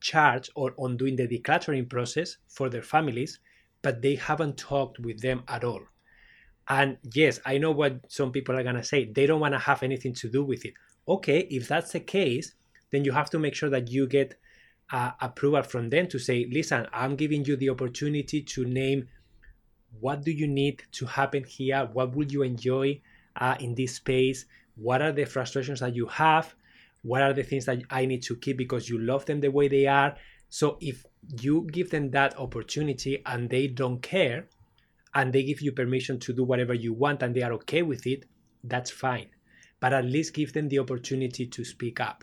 charge 0.00 0.50
or 0.54 0.74
on 0.76 0.98
doing 0.98 1.16
the 1.16 1.26
decluttering 1.26 1.88
process 1.88 2.36
for 2.48 2.68
their 2.68 2.82
families, 2.82 3.38
but 3.80 4.02
they 4.02 4.16
haven't 4.16 4.58
talked 4.58 4.98
with 4.98 5.22
them 5.22 5.42
at 5.48 5.64
all. 5.64 5.84
And 6.68 6.98
yes, 7.14 7.40
I 7.46 7.58
know 7.58 7.70
what 7.70 8.10
some 8.10 8.32
people 8.32 8.56
are 8.56 8.62
going 8.62 8.76
to 8.76 8.84
say. 8.84 9.04
They 9.04 9.26
don't 9.26 9.40
want 9.40 9.54
to 9.54 9.58
have 9.58 9.82
anything 9.82 10.14
to 10.14 10.28
do 10.28 10.44
with 10.44 10.64
it. 10.64 10.74
Okay, 11.08 11.46
if 11.50 11.68
that's 11.68 11.92
the 11.92 12.00
case, 12.00 12.54
then 12.90 13.04
you 13.04 13.12
have 13.12 13.30
to 13.30 13.38
make 13.38 13.54
sure 13.54 13.70
that 13.70 13.88
you 13.88 14.08
get 14.08 14.38
uh, 14.92 15.12
approval 15.20 15.62
from 15.62 15.88
them 15.88 16.08
to 16.08 16.18
say, 16.18 16.46
listen, 16.50 16.86
I'm 16.92 17.16
giving 17.16 17.44
you 17.44 17.56
the 17.56 17.70
opportunity 17.70 18.42
to 18.42 18.64
name 18.64 19.08
what 20.00 20.24
do 20.24 20.30
you 20.30 20.46
need 20.46 20.82
to 20.92 21.06
happen 21.06 21.44
here? 21.44 21.88
What 21.92 22.14
would 22.16 22.32
you 22.32 22.42
enjoy 22.42 23.00
uh, 23.36 23.56
in 23.60 23.74
this 23.74 23.96
space? 23.96 24.44
What 24.74 25.00
are 25.00 25.12
the 25.12 25.24
frustrations 25.24 25.80
that 25.80 25.94
you 25.94 26.06
have? 26.06 26.54
What 27.02 27.22
are 27.22 27.32
the 27.32 27.42
things 27.42 27.64
that 27.66 27.82
I 27.90 28.04
need 28.04 28.22
to 28.24 28.36
keep 28.36 28.58
because 28.58 28.88
you 28.88 28.98
love 28.98 29.24
them 29.26 29.40
the 29.40 29.50
way 29.50 29.68
they 29.68 29.86
are? 29.86 30.16
So 30.48 30.76
if 30.80 31.04
you 31.40 31.66
give 31.72 31.90
them 31.90 32.10
that 32.10 32.38
opportunity 32.38 33.22
and 33.24 33.48
they 33.48 33.68
don't 33.68 34.02
care 34.02 34.48
and 35.16 35.32
they 35.32 35.42
give 35.42 35.62
you 35.62 35.72
permission 35.72 36.20
to 36.20 36.32
do 36.34 36.44
whatever 36.44 36.74
you 36.74 36.92
want 36.92 37.22
and 37.22 37.34
they 37.34 37.40
are 37.40 37.54
okay 37.54 37.80
with 37.80 38.06
it, 38.06 38.26
that's 38.62 38.90
fine. 38.90 39.28
But 39.80 39.94
at 39.94 40.04
least 40.04 40.34
give 40.34 40.52
them 40.52 40.68
the 40.68 40.78
opportunity 40.78 41.46
to 41.46 41.64
speak 41.64 42.00
up. 42.00 42.22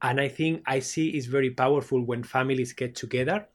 And 0.00 0.18
I 0.18 0.28
think 0.28 0.62
I 0.66 0.78
see 0.78 1.10
is 1.10 1.26
very 1.26 1.50
powerful 1.50 2.02
when 2.02 2.22
families 2.22 2.72
get 2.72 2.96
together 2.96 3.46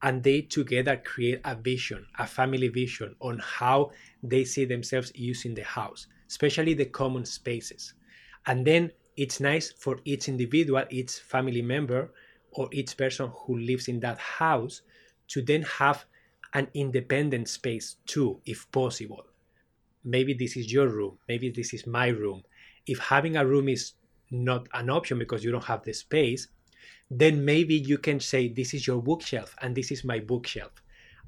and 0.00 0.22
they 0.22 0.42
together 0.42 0.96
create 1.04 1.40
a 1.44 1.56
vision, 1.56 2.06
a 2.20 2.26
family 2.26 2.68
vision 2.68 3.16
on 3.20 3.40
how 3.42 3.90
they 4.22 4.44
see 4.44 4.64
themselves 4.64 5.10
using 5.16 5.52
the 5.54 5.64
house, 5.64 6.06
especially 6.28 6.74
the 6.74 6.86
common 6.86 7.24
spaces. 7.24 7.94
And 8.46 8.64
then 8.64 8.92
it's 9.16 9.40
nice 9.40 9.72
for 9.72 9.98
each 10.04 10.28
individual, 10.28 10.84
each 10.88 11.18
family 11.18 11.62
member, 11.62 12.12
or 12.52 12.68
each 12.70 12.96
person 12.96 13.32
who 13.34 13.58
lives 13.58 13.88
in 13.88 13.98
that 14.00 14.18
house 14.18 14.82
to 15.28 15.42
then 15.42 15.62
have 15.62 16.04
an 16.54 16.68
independent 16.74 17.48
space 17.48 17.96
too, 18.06 18.40
if 18.44 18.70
possible. 18.72 19.24
Maybe 20.04 20.34
this 20.34 20.56
is 20.56 20.72
your 20.72 20.88
room, 20.88 21.18
maybe 21.28 21.50
this 21.50 21.72
is 21.74 21.86
my 21.86 22.08
room. 22.08 22.42
If 22.86 22.98
having 22.98 23.36
a 23.36 23.46
room 23.46 23.68
is 23.68 23.92
not 24.30 24.68
an 24.72 24.90
option 24.90 25.18
because 25.18 25.44
you 25.44 25.52
don't 25.52 25.64
have 25.64 25.84
the 25.84 25.92
space, 25.92 26.48
then 27.10 27.44
maybe 27.44 27.74
you 27.74 27.98
can 27.98 28.20
say, 28.20 28.48
This 28.48 28.72
is 28.72 28.86
your 28.86 29.02
bookshelf 29.02 29.54
and 29.60 29.74
this 29.74 29.90
is 29.90 30.04
my 30.04 30.20
bookshelf. 30.20 30.70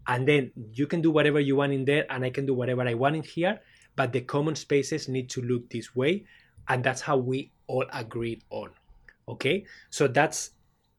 And 0.06 0.26
then 0.26 0.50
you 0.72 0.86
can 0.86 1.00
do 1.00 1.10
whatever 1.10 1.40
you 1.40 1.56
want 1.56 1.72
in 1.72 1.84
there, 1.84 2.06
and 2.10 2.24
I 2.24 2.30
can 2.30 2.46
do 2.46 2.54
whatever 2.54 2.82
I 2.82 2.94
want 2.94 3.16
in 3.16 3.22
here. 3.22 3.60
But 3.94 4.12
the 4.12 4.22
common 4.22 4.56
spaces 4.56 5.08
need 5.08 5.28
to 5.30 5.42
look 5.42 5.70
this 5.70 5.94
way. 5.94 6.24
And 6.68 6.82
that's 6.82 7.00
how 7.00 7.16
we 7.16 7.52
all 7.66 7.84
agreed 7.92 8.42
on. 8.50 8.70
Okay. 9.28 9.64
So 9.90 10.08
that's 10.08 10.50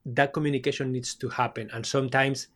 that 0.06 0.32
communication 0.32 0.92
needs 0.92 1.14
to 1.16 1.28
happen. 1.28 1.70
And 1.72 1.84
sometimes 1.84 2.48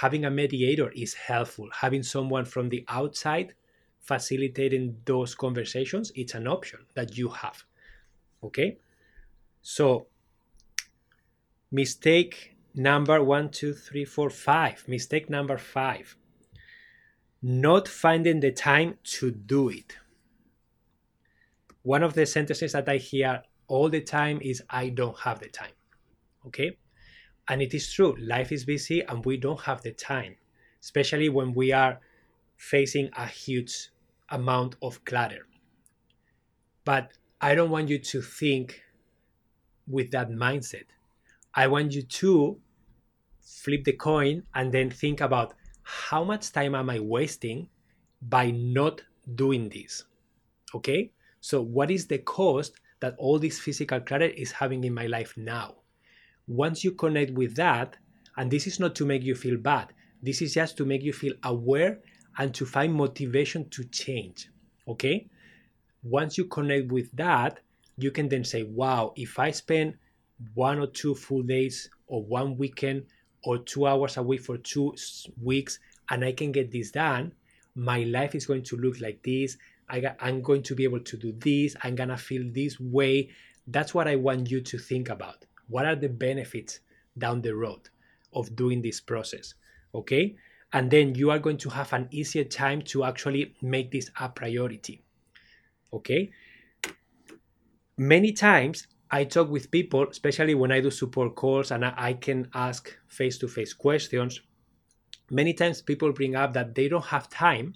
having 0.00 0.24
a 0.24 0.30
mediator 0.30 0.90
is 0.94 1.14
helpful. 1.14 1.68
Having 1.72 2.02
someone 2.04 2.44
from 2.44 2.68
the 2.68 2.84
outside 2.88 3.54
facilitating 4.00 4.96
those 5.04 5.34
conversations, 5.34 6.12
it's 6.14 6.34
an 6.34 6.46
option 6.46 6.80
that 6.94 7.16
you 7.18 7.28
have. 7.28 7.64
Okay, 8.42 8.78
so 9.62 10.06
mistake 11.70 12.56
number 12.74 13.22
one, 13.22 13.50
two, 13.50 13.72
three, 13.74 14.04
four, 14.04 14.30
five. 14.30 14.84
Mistake 14.88 15.30
number 15.30 15.58
five 15.58 16.16
not 17.42 17.86
finding 17.86 18.40
the 18.40 18.50
time 18.50 18.98
to 19.04 19.30
do 19.30 19.68
it. 19.68 19.96
one 21.86 22.02
of 22.02 22.14
the 22.14 22.26
sentences 22.26 22.72
that 22.72 22.88
I 22.88 22.96
hear 22.96 23.42
all 23.68 23.88
the 23.88 24.00
time 24.00 24.40
is, 24.42 24.60
I 24.68 24.88
don't 24.88 25.16
have 25.20 25.38
the 25.38 25.48
time. 25.48 25.70
Okay? 26.48 26.76
And 27.48 27.62
it 27.62 27.74
is 27.74 27.92
true, 27.92 28.16
life 28.18 28.50
is 28.50 28.64
busy 28.64 29.02
and 29.02 29.24
we 29.24 29.36
don't 29.36 29.60
have 29.60 29.82
the 29.82 29.92
time, 29.92 30.36
especially 30.82 31.28
when 31.28 31.54
we 31.54 31.72
are 31.72 32.00
facing 32.56 33.10
a 33.16 33.26
huge 33.26 33.90
amount 34.30 34.76
of 34.82 35.04
clutter. 35.04 35.46
But 36.84 37.12
I 37.40 37.54
don't 37.54 37.70
want 37.70 37.88
you 37.88 37.98
to 37.98 38.22
think 38.22 38.82
with 39.86 40.10
that 40.10 40.30
mindset. 40.30 40.84
I 41.54 41.68
want 41.68 41.92
you 41.92 42.02
to 42.02 42.60
flip 43.40 43.84
the 43.84 43.92
coin 43.92 44.42
and 44.54 44.72
then 44.72 44.90
think 44.90 45.20
about 45.20 45.54
how 45.82 46.24
much 46.24 46.52
time 46.52 46.74
am 46.74 46.90
I 46.90 46.98
wasting 46.98 47.68
by 48.20 48.50
not 48.50 49.02
doing 49.34 49.68
this? 49.68 50.04
Okay? 50.74 51.12
So, 51.40 51.62
what 51.62 51.90
is 51.90 52.06
the 52.08 52.18
cost 52.18 52.80
that 53.00 53.14
all 53.18 53.38
this 53.38 53.60
physical 53.60 54.00
clutter 54.00 54.26
is 54.26 54.50
having 54.50 54.82
in 54.84 54.94
my 54.94 55.06
life 55.06 55.34
now? 55.36 55.76
Once 56.48 56.84
you 56.84 56.92
connect 56.92 57.32
with 57.32 57.54
that, 57.56 57.96
and 58.36 58.50
this 58.50 58.66
is 58.66 58.78
not 58.78 58.94
to 58.94 59.04
make 59.04 59.22
you 59.22 59.34
feel 59.34 59.56
bad, 59.56 59.92
this 60.22 60.42
is 60.42 60.54
just 60.54 60.76
to 60.76 60.84
make 60.84 61.02
you 61.02 61.12
feel 61.12 61.34
aware 61.42 62.00
and 62.38 62.54
to 62.54 62.66
find 62.66 62.92
motivation 62.92 63.68
to 63.70 63.84
change. 63.84 64.48
Okay? 64.86 65.28
Once 66.02 66.38
you 66.38 66.44
connect 66.44 66.92
with 66.92 67.10
that, 67.16 67.60
you 67.96 68.10
can 68.10 68.28
then 68.28 68.44
say, 68.44 68.62
wow, 68.62 69.12
if 69.16 69.38
I 69.38 69.50
spend 69.50 69.94
one 70.54 70.78
or 70.78 70.86
two 70.86 71.14
full 71.14 71.42
days 71.42 71.88
or 72.06 72.22
one 72.22 72.56
weekend 72.56 73.04
or 73.42 73.58
two 73.58 73.86
hours 73.86 74.16
a 74.16 74.22
week 74.22 74.42
for 74.42 74.58
two 74.58 74.94
weeks 75.42 75.78
and 76.10 76.24
I 76.24 76.32
can 76.32 76.52
get 76.52 76.70
this 76.70 76.90
done, 76.90 77.32
my 77.74 78.00
life 78.04 78.34
is 78.34 78.46
going 78.46 78.62
to 78.64 78.76
look 78.76 79.00
like 79.00 79.22
this. 79.22 79.56
I 79.88 80.02
I'm 80.20 80.42
going 80.42 80.62
to 80.64 80.74
be 80.74 80.84
able 80.84 81.00
to 81.00 81.16
do 81.16 81.32
this. 81.32 81.76
I'm 81.82 81.94
going 81.94 82.08
to 82.08 82.16
feel 82.16 82.42
this 82.52 82.78
way. 82.80 83.30
That's 83.66 83.94
what 83.94 84.08
I 84.08 84.16
want 84.16 84.50
you 84.50 84.60
to 84.60 84.78
think 84.78 85.08
about. 85.08 85.44
What 85.68 85.86
are 85.86 85.96
the 85.96 86.08
benefits 86.08 86.80
down 87.18 87.42
the 87.42 87.54
road 87.54 87.88
of 88.32 88.54
doing 88.56 88.82
this 88.82 89.00
process? 89.00 89.54
Okay. 89.94 90.36
And 90.72 90.90
then 90.90 91.14
you 91.14 91.30
are 91.30 91.38
going 91.38 91.58
to 91.58 91.70
have 91.70 91.92
an 91.92 92.08
easier 92.10 92.44
time 92.44 92.82
to 92.82 93.04
actually 93.04 93.54
make 93.62 93.90
this 93.90 94.10
a 94.20 94.28
priority. 94.28 95.02
Okay. 95.92 96.30
Many 97.96 98.32
times 98.32 98.88
I 99.10 99.24
talk 99.24 99.48
with 99.48 99.70
people, 99.70 100.06
especially 100.10 100.54
when 100.54 100.72
I 100.72 100.80
do 100.80 100.90
support 100.90 101.34
calls 101.36 101.70
and 101.70 101.84
I 101.84 102.14
can 102.14 102.48
ask 102.52 102.94
face 103.06 103.38
to 103.38 103.48
face 103.48 103.72
questions. 103.72 104.40
Many 105.30 105.54
times 105.54 105.80
people 105.80 106.12
bring 106.12 106.36
up 106.36 106.52
that 106.52 106.74
they 106.74 106.88
don't 106.88 107.06
have 107.06 107.30
time 107.30 107.74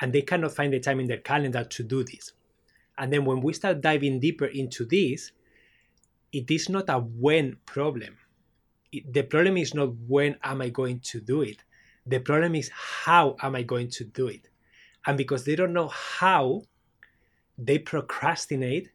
and 0.00 0.12
they 0.12 0.22
cannot 0.22 0.52
find 0.52 0.72
the 0.72 0.80
time 0.80 0.98
in 0.98 1.06
their 1.06 1.18
calendar 1.18 1.64
to 1.64 1.82
do 1.82 2.02
this. 2.02 2.32
And 2.98 3.12
then 3.12 3.24
when 3.24 3.40
we 3.40 3.52
start 3.52 3.80
diving 3.80 4.20
deeper 4.20 4.46
into 4.46 4.84
this, 4.84 5.32
it 6.32 6.50
is 6.50 6.68
not 6.68 6.88
a 6.88 6.98
when 6.98 7.56
problem. 7.66 8.16
It, 8.90 9.12
the 9.12 9.22
problem 9.22 9.56
is 9.56 9.74
not 9.74 9.90
when 10.08 10.36
am 10.42 10.62
I 10.62 10.70
going 10.70 11.00
to 11.00 11.20
do 11.20 11.42
it. 11.42 11.62
The 12.06 12.18
problem 12.18 12.54
is 12.54 12.70
how 12.74 13.36
am 13.42 13.54
I 13.54 13.62
going 13.62 13.90
to 13.90 14.04
do 14.04 14.28
it. 14.28 14.48
And 15.06 15.18
because 15.18 15.44
they 15.44 15.56
don't 15.56 15.72
know 15.72 15.88
how, 15.88 16.62
they 17.58 17.78
procrastinate 17.78 18.90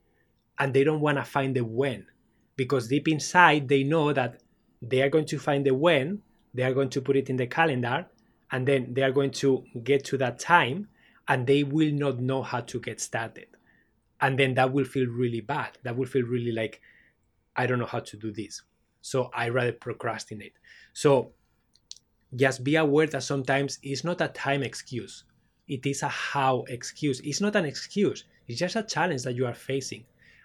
and 0.60 0.74
they 0.74 0.84
don't 0.84 1.02
want 1.02 1.18
to 1.18 1.24
find 1.24 1.56
the 1.56 1.64
when 1.64 2.08
because 2.56 2.88
deep 2.88 3.08
inside 3.08 3.68
they 3.68 3.84
know 3.84 4.12
that 4.14 4.42
they 4.82 5.02
are 5.02 5.10
going 5.10 5.26
to 5.26 5.40
find 5.40 5.66
the 5.66 5.74
when 5.74 6.22
they 6.54 6.64
are 6.64 6.74
going 6.74 6.90
to 6.90 7.02
put 7.02 7.16
it 7.16 7.30
in 7.30 7.38
the 7.38 7.48
calendar 7.48 8.06
and 8.52 8.68
then 8.68 8.94
they 8.94 9.04
are 9.04 9.12
going 9.12 9.32
to 9.32 9.64
get 9.84 10.04
to 10.06 10.18
that 10.18 10.40
time 10.40 10.88
and 11.28 11.46
they 11.46 11.64
will 11.64 11.92
not 11.92 12.20
know 12.20 12.42
how 12.42 12.60
to 12.62 12.80
get 12.80 13.00
started 13.00 13.48
and 14.22 14.40
then 14.40 14.56
that 14.56 14.74
will 14.74 14.86
feel 14.86 15.08
really 15.08 15.42
bad 15.42 15.78
that 15.84 15.96
will 15.96 16.08
feel 16.08 16.26
really 16.26 16.52
like 16.52 16.82
i 17.58 17.66
don't 17.66 17.80
know 17.80 17.86
how 17.86 18.00
to 18.00 18.18
do 18.18 18.32
this 18.32 18.62
so 19.02 19.30
i 19.34 19.50
rather 19.50 19.72
procrastinate 19.72 20.54
so 20.94 21.32
just 22.36 22.64
be 22.64 22.76
aware 22.76 23.08
that 23.08 23.24
sometimes 23.24 23.80
it's 23.84 24.04
not 24.04 24.22
a 24.22 24.28
time 24.30 24.64
excuse 24.64 25.24
it 25.68 25.86
is 25.86 26.04
a 26.04 26.08
how 26.08 26.64
excuse 26.68 27.20
it's 27.22 27.42
not 27.42 27.56
an 27.56 27.66
excuse 27.66 28.26
it's 28.48 28.60
just 28.60 28.76
a 28.76 28.84
challenge 28.84 29.24
that 29.24 29.36
you 29.36 29.46
are 29.46 29.54
facing 29.54 30.04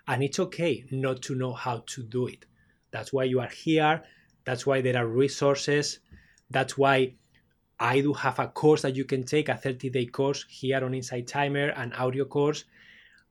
and 0.08 0.22
it's 0.22 0.40
okay 0.40 0.84
not 0.90 1.22
to 1.22 1.34
know 1.34 1.52
how 1.52 1.82
to 1.86 2.02
do 2.02 2.26
it. 2.26 2.44
That's 2.90 3.12
why 3.12 3.24
you 3.24 3.40
are 3.40 3.48
here. 3.48 4.02
That's 4.44 4.66
why 4.66 4.80
there 4.80 4.96
are 4.96 5.06
resources. 5.06 6.00
That's 6.50 6.76
why 6.76 7.14
I 7.78 8.00
do 8.00 8.12
have 8.12 8.38
a 8.38 8.48
course 8.48 8.82
that 8.82 8.96
you 8.96 9.04
can 9.04 9.24
take, 9.24 9.48
a 9.48 9.56
30 9.56 9.90
day 9.90 10.06
course 10.06 10.44
here 10.48 10.84
on 10.84 10.94
Insight 10.94 11.26
Timer, 11.26 11.68
an 11.70 11.92
audio 11.94 12.24
course. 12.24 12.64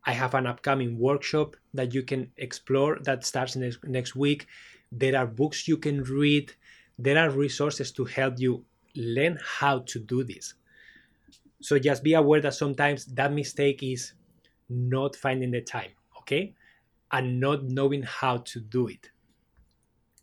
I 0.06 0.14
have 0.14 0.34
an 0.34 0.48
upcoming 0.48 0.98
workshop 0.98 1.56
that 1.74 1.94
you 1.94 2.04
can 2.04 2.32
explore 2.38 3.00
that 3.04 3.26
starts 3.26 3.56
next, 3.56 3.84
next 3.84 4.16
week. 4.16 4.48
There 4.92 5.18
are 5.18 5.28
books 5.28 5.68
you 5.68 5.78
can 5.78 6.04
read. 6.04 6.52
There 6.98 7.18
are 7.18 7.30
resources 7.30 7.92
to 7.94 8.06
help 8.06 8.40
you 8.40 8.66
learn 8.96 9.38
how 9.44 9.80
to 9.80 10.00
do 10.00 10.24
this. 10.24 10.56
So 11.62 11.78
just 11.78 12.04
be 12.04 12.14
aware 12.14 12.42
that 12.42 12.56
sometimes 12.56 13.06
that 13.06 13.32
mistake 13.32 13.84
is 13.84 14.14
not 14.70 15.16
finding 15.16 15.52
the 15.52 15.62
time. 15.62 15.92
Okay 16.18 16.56
and 17.12 17.40
not 17.40 17.64
knowing 17.64 18.04
how 18.04 18.38
to 18.38 18.60
do 18.60 18.88
it. 18.88 19.12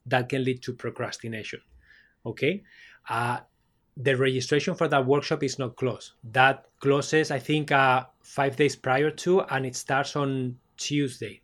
That 0.07 0.29
can 0.29 0.45
lead 0.45 0.62
to 0.62 0.73
procrastination. 0.73 1.61
Okay. 2.25 2.64
Uh, 3.09 3.41
the 4.01 4.17
registration 4.17 4.77
for 4.77 4.87
that 4.89 5.05
workshop 5.05 5.43
is 5.43 5.59
not 5.59 5.75
closed. 5.75 6.13
That 6.23 6.67
closes, 6.79 7.33
I 7.33 7.41
think, 7.41 7.73
uh, 7.73 8.07
five 8.23 8.55
days 8.55 8.77
prior 8.77 9.11
to, 9.11 9.41
and 9.43 9.67
it 9.67 9.75
starts 9.75 10.15
on 10.15 10.57
Tuesday. 10.77 11.41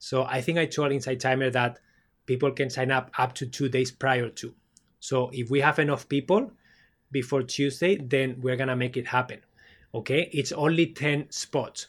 So 0.00 0.24
I 0.24 0.40
think 0.40 0.58
I 0.58 0.66
told 0.66 0.90
Insight 0.90 1.20
Timer 1.20 1.48
that 1.50 1.78
people 2.26 2.50
can 2.50 2.70
sign 2.70 2.90
up 2.90 3.12
up 3.18 3.34
to 3.34 3.46
two 3.46 3.68
days 3.68 3.92
prior 3.92 4.28
to. 4.30 4.52
So 4.98 5.30
if 5.32 5.48
we 5.48 5.60
have 5.60 5.78
enough 5.78 6.08
people 6.08 6.50
before 7.12 7.44
Tuesday, 7.44 7.96
then 7.96 8.40
we're 8.40 8.56
gonna 8.56 8.76
make 8.76 8.96
it 8.96 9.06
happen. 9.06 9.40
Okay, 9.94 10.28
it's 10.32 10.52
only 10.52 10.86
10 10.86 11.30
spots. 11.30 11.86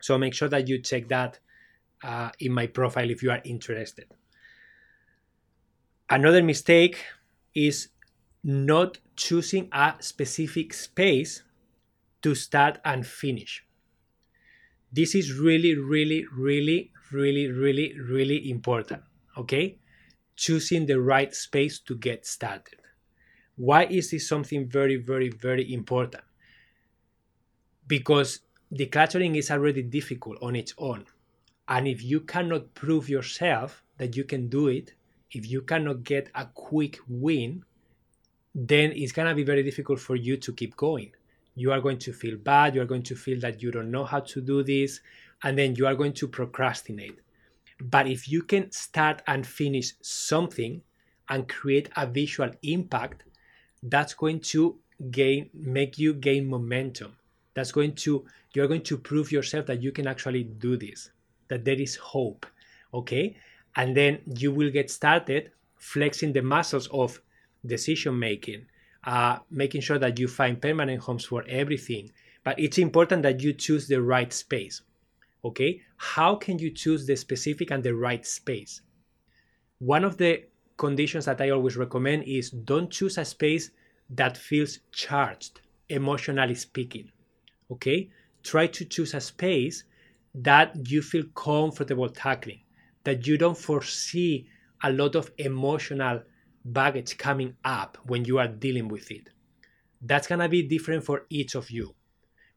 So 0.00 0.18
make 0.18 0.34
sure 0.34 0.48
that 0.48 0.66
you 0.66 0.80
check 0.80 1.08
that 1.08 1.38
uh, 2.02 2.30
in 2.40 2.52
my 2.52 2.66
profile 2.66 3.10
if 3.10 3.22
you 3.22 3.30
are 3.30 3.40
interested. 3.44 4.06
Another 6.08 6.42
mistake 6.42 7.04
is 7.54 7.88
not 8.42 8.98
choosing 9.16 9.68
a 9.72 9.94
specific 10.00 10.72
space 10.72 11.42
to 12.22 12.34
start 12.34 12.78
and 12.84 13.06
finish. 13.06 13.64
This 14.92 15.14
is 15.14 15.38
really, 15.38 15.74
really, 15.76 16.24
really, 16.34 16.90
really, 17.12 17.48
really, 17.48 17.94
really 17.98 18.50
important. 18.50 19.02
Okay? 19.36 19.78
Choosing 20.36 20.86
the 20.86 21.00
right 21.00 21.34
space 21.34 21.78
to 21.80 21.96
get 21.96 22.26
started. 22.26 22.78
Why 23.56 23.84
is 23.84 24.10
this 24.10 24.26
something 24.26 24.68
very, 24.68 24.96
very, 24.96 25.28
very 25.28 25.72
important? 25.72 26.24
Because 27.86 28.40
decluttering 28.72 29.36
is 29.36 29.50
already 29.50 29.82
difficult 29.82 30.38
on 30.42 30.56
its 30.56 30.74
own. 30.78 31.04
And 31.68 31.86
if 31.86 32.02
you 32.02 32.20
cannot 32.20 32.74
prove 32.74 33.08
yourself 33.08 33.84
that 33.98 34.16
you 34.16 34.24
can 34.24 34.48
do 34.48 34.68
it, 34.68 34.94
if 35.30 35.48
you 35.48 35.62
cannot 35.62 36.04
get 36.04 36.30
a 36.34 36.46
quick 36.46 36.98
win, 37.06 37.64
then 38.54 38.92
it's 38.92 39.12
going 39.12 39.28
to 39.28 39.34
be 39.34 39.44
very 39.44 39.62
difficult 39.62 40.00
for 40.00 40.16
you 40.16 40.36
to 40.38 40.52
keep 40.52 40.76
going. 40.76 41.12
You 41.54 41.72
are 41.72 41.80
going 41.80 41.98
to 41.98 42.12
feel 42.12 42.36
bad. 42.36 42.74
You 42.74 42.82
are 42.82 42.86
going 42.86 43.02
to 43.04 43.16
feel 43.16 43.40
that 43.40 43.62
you 43.62 43.70
don't 43.70 43.90
know 43.90 44.04
how 44.04 44.20
to 44.20 44.40
do 44.40 44.62
this. 44.62 45.00
And 45.42 45.58
then 45.58 45.74
you 45.76 45.86
are 45.86 45.94
going 45.94 46.12
to 46.14 46.28
procrastinate. 46.28 47.18
But 47.80 48.06
if 48.06 48.28
you 48.28 48.42
can 48.42 48.70
start 48.72 49.22
and 49.26 49.46
finish 49.46 49.94
something 50.02 50.82
and 51.28 51.48
create 51.48 51.88
a 51.96 52.06
visual 52.06 52.50
impact, 52.62 53.24
that's 53.82 54.14
going 54.14 54.40
to 54.40 54.78
gain, 55.10 55.48
make 55.54 55.98
you 55.98 56.12
gain 56.14 56.48
momentum. 56.48 57.16
That's 57.54 57.72
going 57.72 57.94
to, 57.96 58.26
you're 58.52 58.68
going 58.68 58.82
to 58.82 58.98
prove 58.98 59.32
yourself 59.32 59.66
that 59.66 59.82
you 59.82 59.92
can 59.92 60.06
actually 60.06 60.44
do 60.44 60.76
this 60.76 61.10
that 61.50 61.64
there 61.64 61.78
is 61.78 61.96
hope. 61.96 62.46
Okay. 62.94 63.36
And 63.76 63.94
then 63.94 64.20
you 64.24 64.52
will 64.52 64.70
get 64.70 64.90
started 64.90 65.50
flexing 65.76 66.32
the 66.32 66.42
muscles 66.42 66.88
of 66.88 67.20
decision 67.64 68.18
making, 68.18 68.66
uh, 69.04 69.38
making 69.50 69.80
sure 69.80 69.98
that 69.98 70.18
you 70.18 70.28
find 70.28 70.60
permanent 70.60 71.02
homes 71.02 71.24
for 71.24 71.44
everything. 71.48 72.10
But 72.44 72.58
it's 72.58 72.78
important 72.78 73.22
that 73.22 73.40
you 73.42 73.52
choose 73.52 73.86
the 73.86 74.00
right 74.00 74.32
space. 74.32 74.82
Okay. 75.44 75.80
How 75.96 76.34
can 76.34 76.58
you 76.58 76.70
choose 76.70 77.06
the 77.06 77.16
specific 77.16 77.70
and 77.70 77.82
the 77.82 77.94
right 77.94 78.24
space? 78.26 78.82
One 79.78 80.04
of 80.04 80.16
the 80.16 80.44
conditions 80.76 81.24
that 81.26 81.40
I 81.40 81.50
always 81.50 81.76
recommend 81.76 82.24
is 82.24 82.50
don't 82.50 82.90
choose 82.90 83.18
a 83.18 83.24
space 83.24 83.70
that 84.10 84.36
feels 84.36 84.80
charged, 84.92 85.60
emotionally 85.88 86.54
speaking. 86.54 87.10
Okay. 87.70 88.10
Try 88.42 88.66
to 88.68 88.84
choose 88.84 89.14
a 89.14 89.20
space 89.20 89.84
that 90.34 90.74
you 90.90 91.02
feel 91.02 91.24
comfortable 91.34 92.08
tackling, 92.08 92.60
that 93.04 93.26
you 93.26 93.36
don't 93.36 93.56
foresee 93.56 94.48
a 94.82 94.92
lot 94.92 95.14
of 95.14 95.30
emotional 95.38 96.22
baggage 96.64 97.16
coming 97.18 97.56
up 97.64 97.98
when 98.04 98.24
you 98.24 98.38
are 98.38 98.48
dealing 98.48 98.88
with 98.88 99.10
it. 99.10 99.30
That's 100.02 100.26
gonna 100.26 100.48
be 100.48 100.62
different 100.62 101.04
for 101.04 101.26
each 101.30 101.54
of 101.54 101.70
you. 101.70 101.94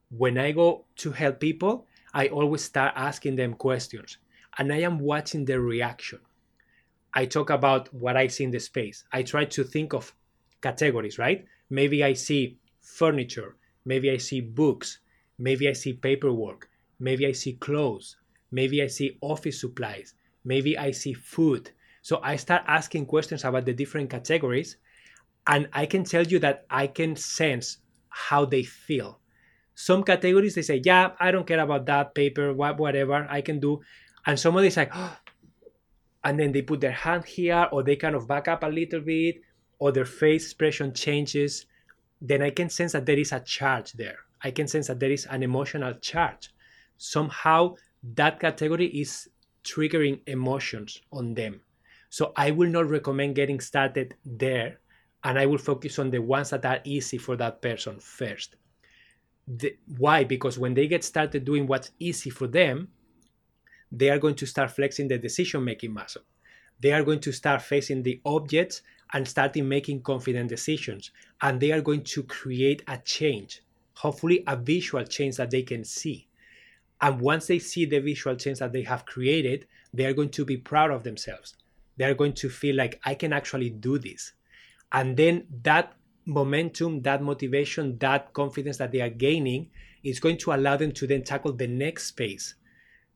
When 0.10 0.38
I 0.38 0.52
go 0.52 0.86
to 0.98 1.12
help 1.12 1.40
people, 1.40 1.88
I 2.14 2.28
always 2.28 2.64
start 2.64 2.94
asking 2.96 3.36
them 3.36 3.54
questions 3.56 4.18
and 4.58 4.72
I 4.72 4.82
am 4.82 5.00
watching 5.00 5.46
their 5.46 5.62
reaction. 5.62 6.20
I 7.14 7.26
talk 7.26 7.50
about 7.50 7.94
what 7.94 8.18
I 8.18 8.28
see 8.28 8.44
in 8.44 8.52
the 8.52 8.60
space. 8.60 9.04
I 9.12 9.24
try 9.24 9.46
to 9.46 9.64
think 9.64 9.94
of 9.94 10.14
categories, 10.62 11.18
right? 11.20 11.46
Maybe 11.70 12.04
I 12.04 12.14
see 12.14 12.58
furniture, 12.82 13.56
maybe 13.86 14.12
I 14.12 14.18
see 14.18 14.42
books, 14.42 15.00
maybe 15.38 15.68
I 15.68 15.74
see 15.74 15.94
paperwork, 15.94 16.70
maybe 17.00 17.26
I 17.26 17.32
see 17.32 17.54
clothes, 17.54 18.18
maybe 18.52 18.82
I 18.82 18.88
see 18.88 19.18
office 19.22 19.62
supplies, 19.62 20.14
maybe 20.44 20.78
I 20.78 20.92
see 20.92 21.14
food. 21.14 21.72
So 22.04 22.20
I 22.22 22.36
start 22.36 22.64
asking 22.68 23.06
questions 23.08 23.46
about 23.46 23.66
the 23.66 23.74
different 23.74 24.10
categories, 24.10 24.76
and 25.48 25.70
I 25.72 25.86
can 25.86 26.04
tell 26.04 26.24
you 26.24 26.38
that 26.40 26.66
I 26.70 26.88
can 26.88 27.16
sense 27.16 27.78
how 28.10 28.44
they 28.46 28.64
feel. 28.64 29.20
Some 29.74 30.04
categories 30.04 30.54
they 30.54 30.62
say, 30.62 30.82
"Yeah, 30.84 31.14
I 31.18 31.32
don't 31.32 31.48
care 31.48 31.62
about 31.62 31.86
that 31.88 32.14
paper, 32.14 32.54
whatever 32.54 33.26
I 33.30 33.42
can 33.42 33.60
do," 33.60 33.82
and 34.26 34.38
somebody's 34.38 34.78
like, 34.78 34.92
oh, 34.94 35.18
and 36.24 36.38
then 36.38 36.52
they 36.52 36.62
put 36.62 36.82
their 36.82 36.92
hand 36.92 37.26
here, 37.26 37.68
or 37.72 37.84
they 37.84 37.96
kind 37.96 38.16
of 38.16 38.28
back 38.28 38.48
up 38.48 38.64
a 38.64 38.68
little 38.68 39.02
bit, 39.02 39.42
or 39.80 39.92
their 39.92 40.06
face 40.06 40.44
expression 40.44 40.94
changes. 40.94 41.66
Then 42.22 42.42
I 42.42 42.52
can 42.52 42.70
sense 42.70 42.92
that 42.92 43.06
there 43.06 43.20
is 43.20 43.32
a 43.32 43.40
charge 43.40 43.94
there. 43.94 44.20
I 44.42 44.52
can 44.52 44.68
sense 44.68 44.88
that 44.88 45.00
there 45.00 45.12
is 45.12 45.26
an 45.26 45.42
emotional 45.42 45.94
charge. 45.96 46.52
Somehow 46.98 47.76
that 48.04 48.40
category 48.40 48.88
is 48.88 49.30
triggering 49.64 50.20
emotions 50.28 51.02
on 51.12 51.34
them. 51.34 51.62
So 52.14 52.32
I 52.36 52.52
will 52.52 52.70
not 52.70 52.92
recommend 52.92 53.34
getting 53.34 53.60
started 53.60 54.14
there 54.24 54.82
and 55.24 55.40
I 55.40 55.48
will 55.48 55.58
focus 55.58 55.98
on 55.98 56.12
the 56.12 56.22
ones 56.22 56.52
that 56.52 56.64
are 56.64 56.80
easy 56.84 57.18
for 57.18 57.36
that 57.38 57.60
person 57.60 58.00
first. 58.00 58.56
The, 59.48 59.76
why? 59.98 60.24
Because 60.24 60.60
when 60.60 60.76
they 60.76 60.86
get 60.86 61.04
started 61.04 61.44
doing 61.44 61.66
what's 61.66 61.90
easy 62.00 62.30
for 62.30 62.46
them, 62.46 62.90
they 63.92 64.12
are 64.12 64.20
going 64.20 64.36
to 64.36 64.46
start 64.46 64.70
flexing 64.70 65.08
the 65.08 65.18
decision 65.18 65.64
making 65.64 65.92
muscle. 65.92 66.22
They 66.80 66.92
are 66.92 67.02
going 67.02 67.20
to 67.22 67.32
start 67.32 67.64
facing 67.64 68.04
the 68.04 68.22
objects 68.28 68.84
and 69.12 69.28
starting 69.28 69.68
making 69.68 70.04
confident 70.04 70.50
decisions. 70.50 71.10
And 71.42 71.60
they 71.60 71.72
are 71.72 71.82
going 71.82 72.04
to 72.04 72.22
create 72.22 72.84
a 72.88 73.00
change, 73.00 73.64
hopefully, 73.96 74.44
a 74.46 74.56
visual 74.56 75.04
change 75.04 75.38
that 75.38 75.50
they 75.50 75.64
can 75.64 75.84
see. 75.84 76.28
And 77.02 77.20
once 77.20 77.48
they 77.48 77.58
see 77.58 77.86
the 77.86 78.02
visual 78.02 78.36
change 78.36 78.60
that 78.60 78.72
they 78.72 78.84
have 78.84 79.04
created, 79.08 79.66
they 79.92 80.06
are 80.06 80.14
going 80.14 80.30
to 80.30 80.46
be 80.46 80.58
proud 80.58 80.92
of 80.92 81.02
themselves. 81.02 81.56
They 81.98 82.06
are 82.06 82.14
going 82.14 82.34
to 82.34 82.50
feel 82.50 82.76
like 82.76 83.00
I 83.04 83.16
can 83.16 83.34
actually 83.34 83.70
do 83.70 83.98
this. 83.98 84.34
And 84.92 85.18
then 85.18 85.48
that 85.64 85.94
momentum, 86.26 87.02
that 87.02 87.22
motivation, 87.22 87.98
that 88.00 88.34
confidence 88.34 88.78
that 88.78 88.92
they 88.92 89.02
are 89.02 89.10
gaining 89.10 89.70
is 90.04 90.20
going 90.20 90.38
to 90.38 90.54
allow 90.54 90.78
them 90.78 90.92
to 90.94 91.08
then 91.08 91.24
tackle 91.24 91.54
the 91.54 91.68
next 91.68 92.08
space 92.08 92.56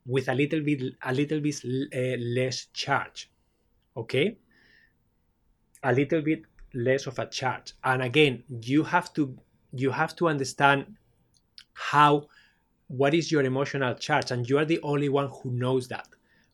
with 0.05 0.29
a 0.29 0.33
little 0.33 0.61
bit 0.61 0.81
a 1.03 1.13
little 1.13 1.39
bit 1.39 1.61
uh, 1.65 2.17
less 2.19 2.67
charge. 2.73 3.29
Okay? 3.95 4.37
A 5.83 5.93
little 5.93 6.21
bit 6.21 6.43
less 6.73 7.07
of 7.07 7.19
a 7.19 7.25
charge. 7.25 7.73
And 7.83 8.01
again, 8.01 8.43
you 8.61 8.83
have 8.83 9.13
to 9.13 9.37
you 9.73 9.91
have 9.91 10.15
to 10.17 10.27
understand 10.27 10.95
how 11.73 12.27
what 12.87 13.13
is 13.13 13.31
your 13.31 13.43
emotional 13.43 13.93
charge 13.95 14.31
and 14.31 14.49
you 14.49 14.57
are 14.57 14.65
the 14.65 14.79
only 14.81 15.09
one 15.09 15.29
who 15.41 15.51
knows 15.51 15.87
that. 15.89 16.07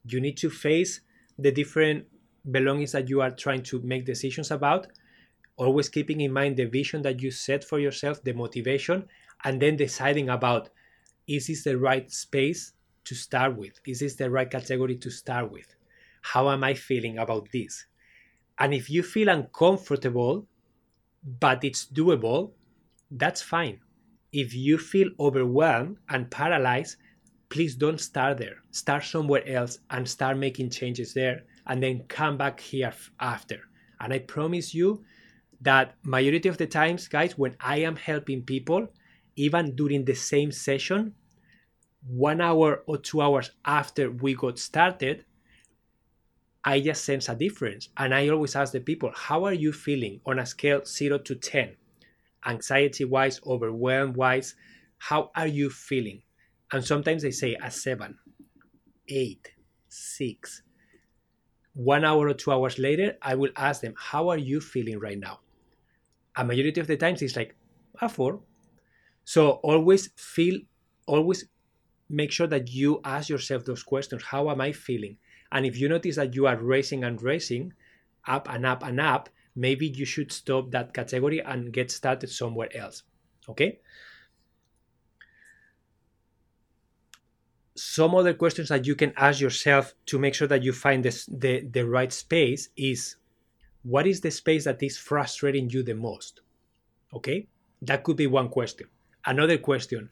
You 0.06 0.20
need 0.20 0.38
to 0.38 0.50
face 0.50 1.02
the 1.38 1.52
different 1.52 2.06
belongings 2.52 2.92
that 2.94 3.10
you 3.10 3.22
are 3.22 3.32
trying 3.32 3.64
to 3.64 3.82
make 3.82 4.06
decisions 4.06 4.52
about 4.52 4.88
always 5.58 5.90
keeping 5.90 6.22
in 6.22 6.32
mind 6.34 6.58
the 6.58 6.66
vision 6.66 7.02
that 7.04 7.22
you 7.22 7.32
set 7.32 7.64
for 7.64 7.80
yourself, 7.80 8.24
the 8.24 8.34
motivation, 8.34 9.08
and 9.44 9.62
then 9.62 9.76
deciding 9.76 10.30
about 10.30 10.70
is 11.28 11.48
this 11.48 11.64
the 11.64 11.78
right 11.78 12.12
space 12.12 12.74
to 13.06 13.16
start 13.16 13.56
with? 13.58 13.80
Is 13.86 14.00
this 14.00 14.16
the 14.16 14.30
right 14.30 14.50
category 14.50 14.98
to 14.98 15.10
start 15.10 15.52
with? 15.52 15.76
How 16.22 16.50
am 16.50 16.64
I 16.64 16.74
feeling 16.74 17.18
about 17.18 17.50
this? 17.52 17.86
And 18.60 18.74
if 18.74 18.90
you 18.90 19.04
feel 19.04 19.30
uncomfortable, 19.30 20.48
but 21.40 21.64
it's 21.64 21.86
doable, 21.86 22.54
that's 23.12 23.42
fine. 23.42 23.80
If 24.32 24.54
you 24.54 24.78
feel 24.78 25.10
overwhelmed 25.20 25.98
and 26.10 26.30
paralyzed, 26.32 26.98
please 27.50 27.76
don't 27.76 28.00
start 28.00 28.38
there. 28.40 28.58
Start 28.72 29.04
somewhere 29.04 29.48
else 29.48 29.80
and 29.90 30.08
start 30.10 30.38
making 30.38 30.72
changes 30.72 31.14
there 31.14 31.44
and 31.68 31.82
then 31.82 32.04
come 32.08 32.38
back 32.38 32.60
here 32.60 32.94
after. 33.20 33.62
And 34.00 34.14
I 34.14 34.20
promise 34.20 34.74
you, 34.74 35.04
that 35.62 35.96
majority 36.04 36.50
of 36.50 36.58
the 36.58 36.68
times, 36.68 37.08
guys, 37.08 37.38
when 37.38 37.56
I 37.60 37.78
am 37.78 37.96
helping 37.96 38.44
people, 38.44 38.88
even 39.36 39.76
during 39.76 40.06
the 40.06 40.14
same 40.14 40.52
session, 40.52 41.16
one 42.06 42.42
hour 42.42 42.84
or 42.86 42.98
two 42.98 43.22
hours 43.22 43.52
after 43.64 44.12
we 44.12 44.36
got 44.36 44.60
started, 44.60 45.26
I 46.66 46.82
just 46.82 47.06
sense 47.06 47.30
a 47.30 47.36
difference. 47.36 47.90
And 47.98 48.14
I 48.14 48.28
always 48.30 48.56
ask 48.56 48.74
the 48.74 48.80
people, 48.80 49.12
how 49.16 49.46
are 49.46 49.54
you 49.54 49.72
feeling 49.72 50.20
on 50.26 50.40
a 50.40 50.46
scale 50.46 50.84
0 50.86 51.20
to 51.20 51.36
10? 51.36 51.76
Anxiety 52.46 53.06
wise, 53.06 53.40
overwhelmed 53.46 54.18
wise, 54.18 54.56
how 54.98 55.32
are 55.36 55.48
you 55.48 55.70
feeling? 55.70 56.22
And 56.72 56.84
sometimes 56.84 57.24
they 57.24 57.32
say 57.32 57.56
a 57.62 57.72
7, 57.72 58.18
8, 59.08 59.52
6. 59.88 60.62
One 61.74 62.06
hour 62.06 62.28
or 62.30 62.34
two 62.34 62.52
hours 62.52 62.80
later, 62.80 63.18
I 63.22 63.36
will 63.36 63.52
ask 63.56 63.82
them, 63.82 63.96
how 63.98 64.30
are 64.30 64.38
you 64.38 64.62
feeling 64.62 65.00
right 65.00 65.20
now? 65.20 65.40
a 66.36 66.44
majority 66.44 66.80
of 66.80 66.88
the 66.88 66.98
times 66.98 67.22
it's 67.22 67.36
like 67.36 67.56
a 68.02 68.10
four. 68.10 68.42
So 69.26 69.52
always 69.64 70.10
feel, 70.16 70.60
always 71.08 71.46
make 72.10 72.32
sure 72.32 72.48
that 72.48 72.72
you 72.72 73.02
ask 73.04 73.30
yourself 73.30 73.66
those 73.66 73.84
questions. 73.84 74.24
How 74.24 74.50
am 74.50 74.62
I 74.62 74.72
feeling? 74.72 75.18
And 75.52 75.66
if 75.66 75.78
you 75.78 75.90
notice 75.90 76.16
that 76.18 76.36
you 76.36 76.48
are 76.48 76.58
racing 76.58 77.04
and 77.04 77.22
racing, 77.22 77.74
up 78.28 78.50
and 78.50 78.66
up 78.66 78.84
and 78.84 79.00
up, 79.00 79.30
maybe 79.56 79.88
you 79.88 80.06
should 80.06 80.32
stop 80.32 80.72
that 80.72 80.94
category 80.94 81.40
and 81.42 81.72
get 81.74 81.92
started 81.92 82.30
somewhere 82.30 82.76
else. 82.76 83.04
Okay? 83.50 83.80
Some 87.76 88.14
other 88.14 88.34
questions 88.34 88.70
that 88.70 88.86
you 88.86 88.96
can 88.96 89.14
ask 89.18 89.42
yourself 89.42 89.94
to 90.08 90.20
make 90.20 90.36
sure 90.36 90.48
that 90.48 90.64
you 90.64 90.74
find 90.74 91.04
this, 91.04 91.26
the, 91.26 91.62
the 91.62 91.88
right 91.88 92.14
space 92.14 92.70
is 92.78 93.16
what 93.84 94.08
is 94.08 94.22
the 94.22 94.32
space 94.32 94.66
that 94.66 94.82
is 94.84 94.98
frustrating 94.98 95.70
you 95.70 95.84
the 95.84 95.96
most? 95.96 96.42
Okay, 97.14 97.48
that 97.82 98.04
could 98.04 98.18
be 98.18 98.28
one 98.28 98.50
question. 98.50 98.88
Another 99.26 99.58
question 99.58 100.10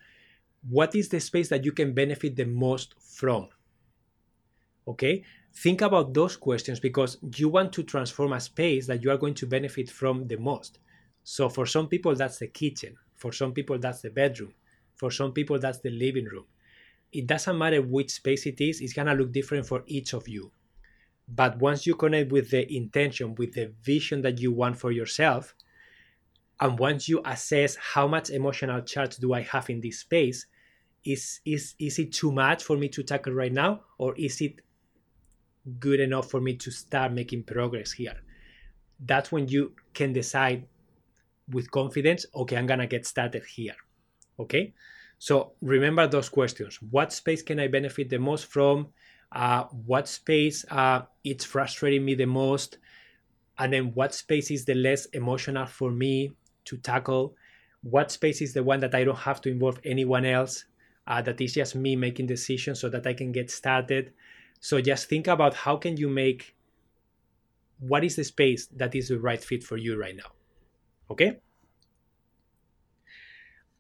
what 0.70 0.94
is 0.94 1.10
the 1.10 1.20
space 1.20 1.50
that 1.50 1.66
you 1.66 1.72
can 1.72 1.94
benefit 1.94 2.36
the 2.36 2.46
most 2.46 2.94
from? 3.00 3.50
Okay, 4.88 5.24
think 5.54 5.82
about 5.82 6.14
those 6.14 6.38
questions 6.38 6.80
because 6.80 7.18
you 7.36 7.50
want 7.50 7.74
to 7.74 7.84
transform 7.84 8.34
a 8.34 8.40
space 8.40 8.88
that 8.88 9.04
you 9.04 9.12
are 9.12 9.18
going 9.18 9.34
to 9.36 9.48
benefit 9.48 9.90
from 9.90 10.28
the 10.28 10.38
most. 10.38 10.80
So, 11.24 11.50
for 11.50 11.66
some 11.66 11.88
people, 11.88 12.16
that's 12.16 12.40
the 12.40 12.48
kitchen, 12.48 12.96
for 13.16 13.32
some 13.32 13.54
people, 13.54 13.78
that's 13.80 14.02
the 14.02 14.10
bedroom, 14.10 14.54
for 14.96 15.12
some 15.12 15.34
people, 15.34 15.60
that's 15.60 15.80
the 15.80 15.92
living 15.92 16.26
room. 16.26 16.46
It 17.12 17.28
doesn't 17.28 17.58
matter 17.58 17.82
which 17.82 18.12
space 18.12 18.46
it 18.46 18.62
is, 18.62 18.82
it's 18.82 18.94
gonna 18.94 19.16
look 19.16 19.32
different 19.32 19.66
for 19.66 19.84
each 19.86 20.14
of 20.14 20.28
you. 20.28 20.52
But 21.28 21.60
once 21.60 21.86
you 21.86 21.96
connect 21.96 22.32
with 22.32 22.50
the 22.50 22.72
intention, 22.74 23.36
with 23.36 23.54
the 23.54 23.74
vision 23.84 24.22
that 24.22 24.40
you 24.40 24.52
want 24.52 24.78
for 24.78 24.92
yourself, 24.92 25.56
and 26.60 26.78
once 26.78 27.10
you 27.10 27.22
assess 27.26 27.76
how 27.76 28.08
much 28.08 28.30
emotional 28.30 28.82
charge 28.82 29.18
do 29.18 29.34
I 29.34 29.42
have 29.42 29.70
in 29.70 29.82
this 29.82 30.00
space, 30.00 30.46
is 31.04 31.42
is 31.46 31.74
is 31.80 31.98
it 32.00 32.14
too 32.14 32.32
much 32.32 32.64
for 32.64 32.78
me 32.78 32.88
to 32.90 33.04
tackle 33.04 33.34
right 33.34 33.52
now, 33.52 33.82
or 33.98 34.14
is 34.18 34.42
it 34.42 34.62
good 35.80 36.00
enough 36.00 36.30
for 36.30 36.42
me 36.42 36.56
to 36.56 36.72
start 36.72 37.14
making 37.14 37.44
progress 37.44 37.92
here? 37.92 38.22
That's 39.00 39.32
when 39.32 39.48
you 39.48 39.74
can 39.94 40.14
decide 40.14 40.68
with 41.50 41.72
confidence, 41.72 42.26
okay, 42.36 42.58
I'm 42.58 42.68
gonna 42.68 42.88
get 42.88 43.06
started 43.06 43.44
here. 43.46 43.76
Okay? 44.40 44.74
So 45.22 45.54
remember 45.62 46.08
those 46.08 46.30
questions. 46.30 46.80
What 46.90 47.14
space 47.14 47.44
can 47.44 47.60
I 47.60 47.68
benefit 47.68 48.10
the 48.10 48.18
most 48.18 48.48
from? 48.48 48.88
uh, 49.32 49.64
what 49.86 50.08
space 50.08 50.66
uh, 50.70 51.02
it's 51.24 51.46
frustrating 51.46 52.04
me 52.04 52.16
the 52.16 52.26
most, 52.26 52.78
and 53.58 53.72
then 53.72 53.94
what 53.94 54.14
space 54.14 54.52
is 54.52 54.66
the 54.66 54.76
less 54.76 55.06
emotional 55.08 55.66
for 55.66 55.92
me 55.92 56.32
to 56.66 56.78
tackle, 56.78 57.36
what 57.84 58.12
space 58.12 58.42
is 58.42 58.54
the 58.54 58.64
one 58.64 58.80
that 58.80 58.94
I 58.94 59.04
don't 59.04 59.18
have 59.18 59.42
to 59.42 59.50
involve 59.50 59.80
anyone 59.84 60.26
else, 60.26 60.66
uh, 61.08 61.22
that 61.22 61.40
is 61.42 61.54
just 61.54 61.76
me 61.76 61.96
making 61.96 62.28
decisions 62.28 62.80
so 62.80 62.90
that 62.90 63.08
I 63.08 63.14
can 63.14 63.32
get 63.32 63.50
started. 63.50 64.14
So 64.60 64.82
just 64.82 65.10
think 65.10 65.28
about 65.28 65.54
how 65.54 65.78
can 65.78 65.98
you 65.98 66.10
make 66.10 66.56
what 67.80 68.04
is 68.04 68.16
the 68.16 68.24
space 68.24 68.68
that 68.76 68.94
is 68.94 69.08
the 69.08 69.18
right 69.18 69.44
fit 69.44 69.64
for 69.64 69.78
you 69.78 70.00
right 70.00 70.16
now. 70.16 70.32
Okay? 71.10 71.40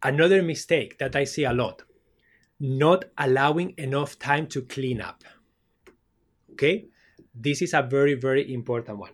Another 0.03 0.41
mistake 0.41 0.97
that 0.99 1.15
I 1.15 1.23
see 1.25 1.43
a 1.43 1.53
lot 1.53 1.83
not 2.61 3.05
allowing 3.17 3.73
enough 3.77 4.19
time 4.19 4.45
to 4.45 4.61
clean 4.61 5.01
up. 5.01 5.23
Okay, 6.51 6.85
this 7.33 7.61
is 7.61 7.73
a 7.73 7.81
very, 7.81 8.13
very 8.13 8.53
important 8.53 8.99
one 8.99 9.13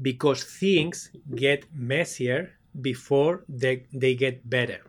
because 0.00 0.44
things 0.44 1.10
get 1.34 1.66
messier 1.74 2.52
before 2.80 3.44
they, 3.48 3.84
they 3.92 4.14
get 4.14 4.48
better. 4.48 4.80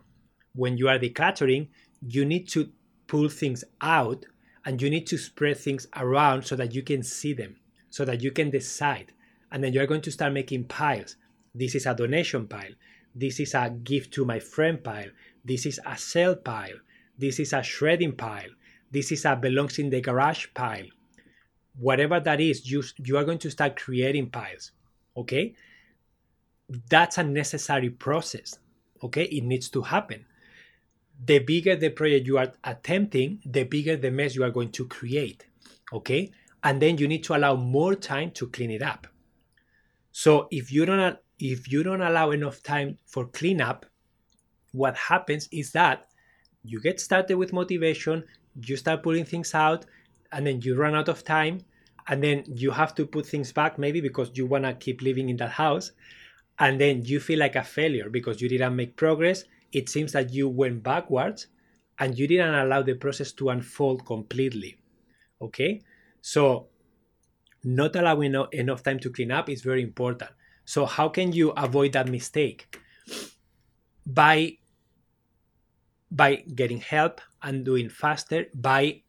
When 0.54 0.78
you 0.78 0.88
are 0.88 0.98
decluttering, 0.98 1.68
you 2.00 2.24
need 2.24 2.48
to 2.50 2.70
pull 3.08 3.28
things 3.28 3.64
out 3.80 4.24
and 4.64 4.80
you 4.80 4.88
need 4.88 5.06
to 5.08 5.18
spread 5.18 5.58
things 5.58 5.86
around 5.96 6.44
so 6.44 6.56
that 6.56 6.74
you 6.74 6.82
can 6.82 7.02
see 7.02 7.32
them, 7.32 7.56
so 7.90 8.04
that 8.04 8.22
you 8.22 8.30
can 8.30 8.50
decide. 8.50 9.12
And 9.50 9.62
then 9.62 9.72
you're 9.72 9.86
going 9.86 10.00
to 10.02 10.12
start 10.12 10.32
making 10.32 10.64
piles. 10.64 11.16
This 11.54 11.74
is 11.74 11.86
a 11.86 11.94
donation 11.94 12.46
pile. 12.46 12.72
This 13.14 13.40
is 13.40 13.54
a 13.54 13.70
gift 13.70 14.12
to 14.14 14.24
my 14.24 14.40
friend 14.40 14.82
pile. 14.82 15.10
This 15.44 15.66
is 15.66 15.80
a 15.86 15.96
sale 15.96 16.36
pile. 16.36 16.78
This 17.16 17.38
is 17.38 17.52
a 17.52 17.62
shredding 17.62 18.12
pile. 18.12 18.50
This 18.90 19.12
is 19.12 19.24
a 19.24 19.36
belongs 19.36 19.78
in 19.78 19.90
the 19.90 20.00
garage 20.00 20.46
pile. 20.54 20.86
Whatever 21.78 22.20
that 22.20 22.40
is, 22.40 22.70
you, 22.70 22.82
you 22.98 23.16
are 23.16 23.24
going 23.24 23.38
to 23.38 23.50
start 23.50 23.76
creating 23.76 24.30
piles. 24.30 24.72
Okay? 25.16 25.54
That's 26.88 27.18
a 27.18 27.22
necessary 27.22 27.90
process. 27.90 28.58
Okay? 29.02 29.24
It 29.24 29.44
needs 29.44 29.68
to 29.70 29.82
happen 29.82 30.24
the 31.22 31.38
bigger 31.38 31.76
the 31.76 31.90
project 31.90 32.26
you 32.26 32.38
are 32.38 32.52
attempting, 32.64 33.40
the 33.44 33.64
bigger 33.64 33.96
the 33.96 34.10
mess 34.10 34.34
you 34.34 34.44
are 34.44 34.50
going 34.50 34.70
to 34.72 34.86
create. 34.86 35.46
Okay? 35.92 36.30
And 36.62 36.80
then 36.80 36.98
you 36.98 37.08
need 37.08 37.24
to 37.24 37.36
allow 37.36 37.56
more 37.56 37.94
time 37.94 38.30
to 38.32 38.48
clean 38.48 38.70
it 38.70 38.82
up. 38.82 39.06
So 40.12 40.48
if 40.50 40.72
you 40.72 40.86
don't 40.86 41.18
if 41.38 41.70
you 41.70 41.82
don't 41.82 42.02
allow 42.02 42.30
enough 42.30 42.62
time 42.62 42.98
for 43.06 43.26
cleanup, 43.26 43.86
what 44.72 44.96
happens 44.96 45.48
is 45.52 45.72
that 45.72 46.08
you 46.62 46.80
get 46.80 47.00
started 47.00 47.36
with 47.36 47.52
motivation, 47.52 48.24
you 48.66 48.76
start 48.76 49.02
pulling 49.02 49.24
things 49.24 49.54
out, 49.54 49.86
and 50.32 50.46
then 50.46 50.60
you 50.62 50.76
run 50.76 50.94
out 50.94 51.08
of 51.08 51.24
time, 51.24 51.60
and 52.08 52.22
then 52.22 52.44
you 52.46 52.70
have 52.70 52.94
to 52.94 53.06
put 53.06 53.26
things 53.26 53.52
back 53.52 53.78
maybe 53.78 54.00
because 54.00 54.30
you 54.34 54.46
want 54.46 54.64
to 54.64 54.74
keep 54.74 55.02
living 55.02 55.28
in 55.28 55.36
that 55.36 55.50
house, 55.50 55.92
and 56.58 56.80
then 56.80 57.04
you 57.04 57.20
feel 57.20 57.38
like 57.38 57.56
a 57.56 57.62
failure 57.62 58.08
because 58.10 58.40
you 58.40 58.48
didn't 58.48 58.76
make 58.76 58.96
progress 58.96 59.44
it 59.74 59.88
seems 59.88 60.12
that 60.12 60.32
you 60.32 60.48
went 60.48 60.82
backwards 60.82 61.48
and 61.98 62.16
you 62.18 62.26
didn't 62.26 62.54
allow 62.54 62.80
the 62.82 62.94
process 62.94 63.32
to 63.32 63.50
unfold 63.50 64.06
completely. 64.06 64.78
Okay? 65.42 65.82
So, 66.22 66.68
not 67.64 67.96
allowing 67.96 68.34
enough 68.52 68.82
time 68.82 69.00
to 69.00 69.10
clean 69.10 69.32
up 69.32 69.48
is 69.50 69.62
very 69.62 69.82
important. 69.82 70.30
So, 70.64 70.86
how 70.86 71.08
can 71.08 71.32
you 71.32 71.50
avoid 71.50 71.92
that 71.92 72.08
mistake? 72.08 72.78
By 74.06 74.58
by 76.10 76.36
getting 76.54 76.78
help 76.78 77.20
and 77.42 77.64
doing 77.64 77.88
faster, 77.88 78.46
by 78.54 79.02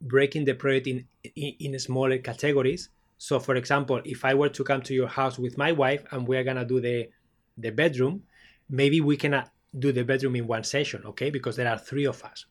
breaking 0.00 0.44
the 0.44 0.54
project 0.54 0.86
in, 0.88 1.06
in, 1.36 1.54
in 1.60 1.78
smaller 1.78 2.18
categories. 2.18 2.88
So, 3.16 3.38
for 3.38 3.54
example, 3.54 4.00
if 4.04 4.24
I 4.24 4.34
were 4.34 4.48
to 4.48 4.64
come 4.64 4.82
to 4.82 4.94
your 4.94 5.08
house 5.08 5.38
with 5.38 5.56
my 5.56 5.72
wife 5.72 6.04
and 6.10 6.26
we 6.26 6.36
are 6.36 6.44
gonna 6.44 6.64
do 6.64 6.80
the 6.80 7.08
the 7.56 7.70
bedroom, 7.70 8.22
maybe 8.68 9.00
we 9.00 9.16
can 9.16 9.34
uh, 9.34 9.46
do 9.78 9.90
the 9.92 10.04
bedroom 10.04 10.36
in 10.36 10.46
one 10.46 10.64
session, 10.64 11.02
okay? 11.04 11.30
Because 11.30 11.56
there 11.56 11.68
are 11.68 11.78
three 11.78 12.06
of 12.06 12.22
us. 12.24 12.46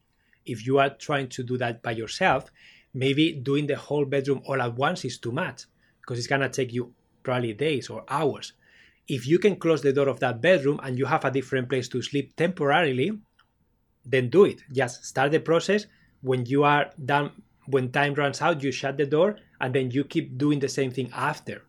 If 0.46 0.66
you 0.66 0.80
are 0.80 0.90
trying 0.90 1.30
to 1.30 1.44
do 1.44 1.58
that 1.58 1.82
by 1.82 1.92
yourself, 1.92 2.52
maybe 2.94 3.34
doing 3.34 3.68
the 3.68 3.78
whole 3.78 4.06
bedroom 4.06 4.42
all 4.46 4.62
at 4.62 4.76
once 4.76 5.06
is 5.06 5.18
too 5.18 5.32
much 5.32 5.64
because 6.02 6.18
it's 6.18 6.28
gonna 6.28 6.50
take 6.50 6.74
you 6.74 6.94
probably 7.28 7.52
days 7.52 7.90
or 7.90 8.06
hours. 8.08 8.54
If 9.10 9.28
you 9.28 9.38
can 9.38 9.58
close 9.58 9.82
the 9.82 9.92
door 9.92 10.08
of 10.08 10.22
that 10.22 10.42
bedroom 10.42 10.80
and 10.82 10.98
you 10.98 11.06
have 11.06 11.26
a 11.26 11.32
different 11.38 11.68
place 11.68 11.90
to 11.90 12.02
sleep 12.02 12.38
temporarily, 12.38 13.12
then 14.06 14.30
do 14.30 14.46
it. 14.46 14.62
Just 14.72 15.04
start 15.04 15.32
the 15.32 15.42
process. 15.42 15.88
When 16.22 16.46
you 16.46 16.64
are 16.64 16.86
done, 17.04 17.32
when 17.66 17.92
time 17.92 18.14
runs 18.14 18.42
out, 18.42 18.64
you 18.64 18.72
shut 18.72 18.96
the 18.96 19.06
door 19.06 19.36
and 19.60 19.76
then 19.76 19.92
you 19.92 20.06
keep 20.06 20.38
doing 20.38 20.60
the 20.60 20.70
same 20.70 20.90
thing 20.90 21.10
after. 21.14 21.64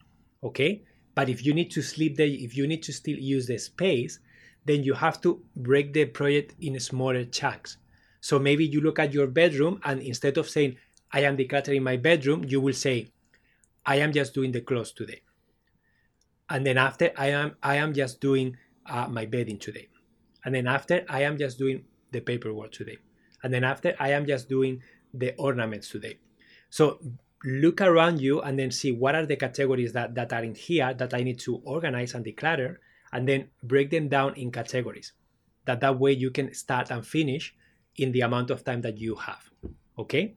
Okay? 0.44 0.82
But 1.16 1.28
if 1.28 1.44
you 1.44 1.52
need 1.52 1.72
to 1.72 1.82
sleep 1.82 2.16
there, 2.16 2.28
if 2.28 2.56
you 2.56 2.68
need 2.68 2.84
to 2.84 2.92
still 2.92 3.18
use 3.18 3.48
the 3.48 3.58
space, 3.58 4.20
then 4.64 4.84
you 4.84 4.94
have 4.94 5.20
to 5.22 5.42
break 5.56 5.92
the 5.92 6.04
project 6.04 6.54
in 6.60 6.78
smaller 6.78 7.24
chunks. 7.24 7.78
So 8.20 8.38
maybe 8.38 8.64
you 8.64 8.80
look 8.80 9.00
at 9.00 9.12
your 9.12 9.26
bedroom 9.26 9.80
and 9.84 10.00
instead 10.00 10.38
of 10.38 10.48
saying, 10.48 10.76
I 11.10 11.22
am 11.22 11.36
decluttering 11.36 11.82
my 11.82 11.96
bedroom, 11.96 12.44
you 12.46 12.60
will 12.60 12.74
say, 12.74 13.08
I 13.84 13.96
am 13.96 14.12
just 14.12 14.34
doing 14.34 14.52
the 14.52 14.60
clothes 14.60 14.92
today. 14.92 15.22
And 16.50 16.66
then 16.66 16.78
after, 16.78 17.12
I 17.16 17.28
am, 17.28 17.56
I 17.62 17.76
am 17.76 17.92
just 17.92 18.20
doing 18.20 18.56
uh, 18.86 19.08
my 19.08 19.26
bedding 19.26 19.58
today. 19.58 19.88
And 20.44 20.54
then 20.54 20.66
after, 20.66 21.04
I 21.08 21.22
am 21.22 21.36
just 21.38 21.58
doing 21.58 21.84
the 22.10 22.20
paperwork 22.20 22.72
today. 22.72 22.98
And 23.42 23.52
then 23.52 23.64
after, 23.64 23.94
I 23.98 24.12
am 24.12 24.26
just 24.26 24.48
doing 24.48 24.82
the 25.12 25.34
ornaments 25.36 25.90
today. 25.90 26.18
So 26.70 27.00
look 27.44 27.80
around 27.80 28.20
you 28.20 28.40
and 28.40 28.58
then 28.58 28.70
see 28.70 28.92
what 28.92 29.14
are 29.14 29.26
the 29.26 29.36
categories 29.36 29.92
that, 29.92 30.14
that 30.14 30.32
are 30.32 30.42
in 30.42 30.54
here 30.54 30.92
that 30.94 31.14
I 31.14 31.22
need 31.22 31.38
to 31.40 31.60
organize 31.64 32.14
and 32.14 32.24
declutter 32.24 32.76
and 33.12 33.28
then 33.28 33.48
break 33.62 33.90
them 33.90 34.08
down 34.08 34.34
in 34.34 34.50
categories. 34.50 35.12
That 35.64 35.80
that 35.80 35.98
way 35.98 36.12
you 36.12 36.30
can 36.30 36.54
start 36.54 36.90
and 36.90 37.06
finish 37.06 37.54
in 37.96 38.12
the 38.12 38.22
amount 38.22 38.50
of 38.50 38.64
time 38.64 38.80
that 38.82 38.98
you 38.98 39.16
have. 39.16 39.50
Okay? 39.98 40.36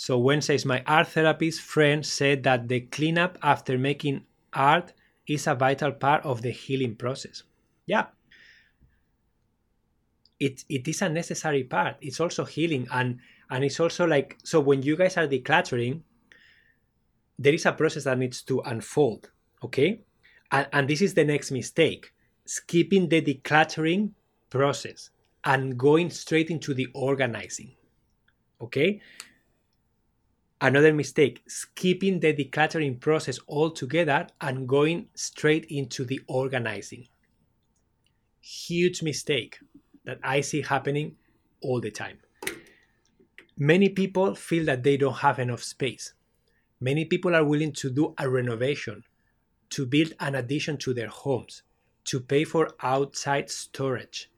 So 0.00 0.16
when 0.16 0.40
says 0.40 0.64
my 0.64 0.82
art 0.86 1.08
therapist 1.08 1.60
friend 1.60 2.06
said 2.06 2.42
that 2.44 2.68
the 2.68 2.80
cleanup 2.80 3.36
after 3.42 3.76
making 3.76 4.24
art 4.54 4.94
is 5.28 5.46
a 5.46 5.54
vital 5.54 5.92
part 5.92 6.24
of 6.24 6.40
the 6.40 6.50
healing 6.50 6.96
process. 6.96 7.42
Yeah. 7.84 8.06
It, 10.38 10.64
it 10.70 10.88
is 10.88 11.02
a 11.02 11.10
necessary 11.10 11.64
part. 11.64 11.96
It's 12.00 12.18
also 12.18 12.46
healing 12.46 12.88
and 12.90 13.18
and 13.50 13.62
it's 13.62 13.78
also 13.78 14.06
like 14.06 14.38
so 14.42 14.58
when 14.58 14.80
you 14.80 14.96
guys 14.96 15.18
are 15.18 15.28
decluttering, 15.28 16.00
there 17.38 17.52
is 17.52 17.66
a 17.66 17.72
process 17.72 18.04
that 18.04 18.16
needs 18.16 18.40
to 18.44 18.60
unfold 18.60 19.30
okay 19.62 20.00
and, 20.50 20.66
and 20.72 20.88
this 20.88 21.02
is 21.02 21.12
the 21.12 21.24
next 21.24 21.50
mistake 21.50 22.14
skipping 22.46 23.10
the 23.10 23.20
decluttering 23.20 24.12
process 24.48 25.10
and 25.44 25.76
going 25.76 26.08
straight 26.08 26.48
into 26.48 26.72
the 26.72 26.86
organizing 26.94 27.72
okay 28.62 28.98
another 30.60 30.92
mistake 30.92 31.42
skipping 31.48 32.20
the 32.20 32.32
decluttering 32.34 33.00
process 33.00 33.38
altogether 33.48 34.26
and 34.40 34.68
going 34.68 35.08
straight 35.14 35.64
into 35.66 36.04
the 36.04 36.20
organizing 36.28 37.08
huge 38.40 39.02
mistake 39.02 39.58
that 40.04 40.18
i 40.22 40.40
see 40.40 40.62
happening 40.62 41.16
all 41.62 41.80
the 41.80 41.90
time 41.90 42.18
many 43.56 43.88
people 43.88 44.34
feel 44.34 44.64
that 44.64 44.82
they 44.82 44.96
don't 44.96 45.18
have 45.18 45.38
enough 45.38 45.62
space 45.62 46.14
Many 46.82 47.04
people 47.04 47.34
are 47.34 47.44
willing 47.44 47.72
to 47.74 47.90
do 47.90 48.14
a 48.16 48.26
renovation, 48.28 49.04
to 49.68 49.84
build 49.84 50.14
an 50.18 50.34
addition 50.34 50.78
to 50.78 50.94
their 50.94 51.08
homes, 51.08 51.62
to 52.04 52.20
pay 52.20 52.44
for 52.44 52.74
outside 52.80 53.50
storage. 53.50 54.30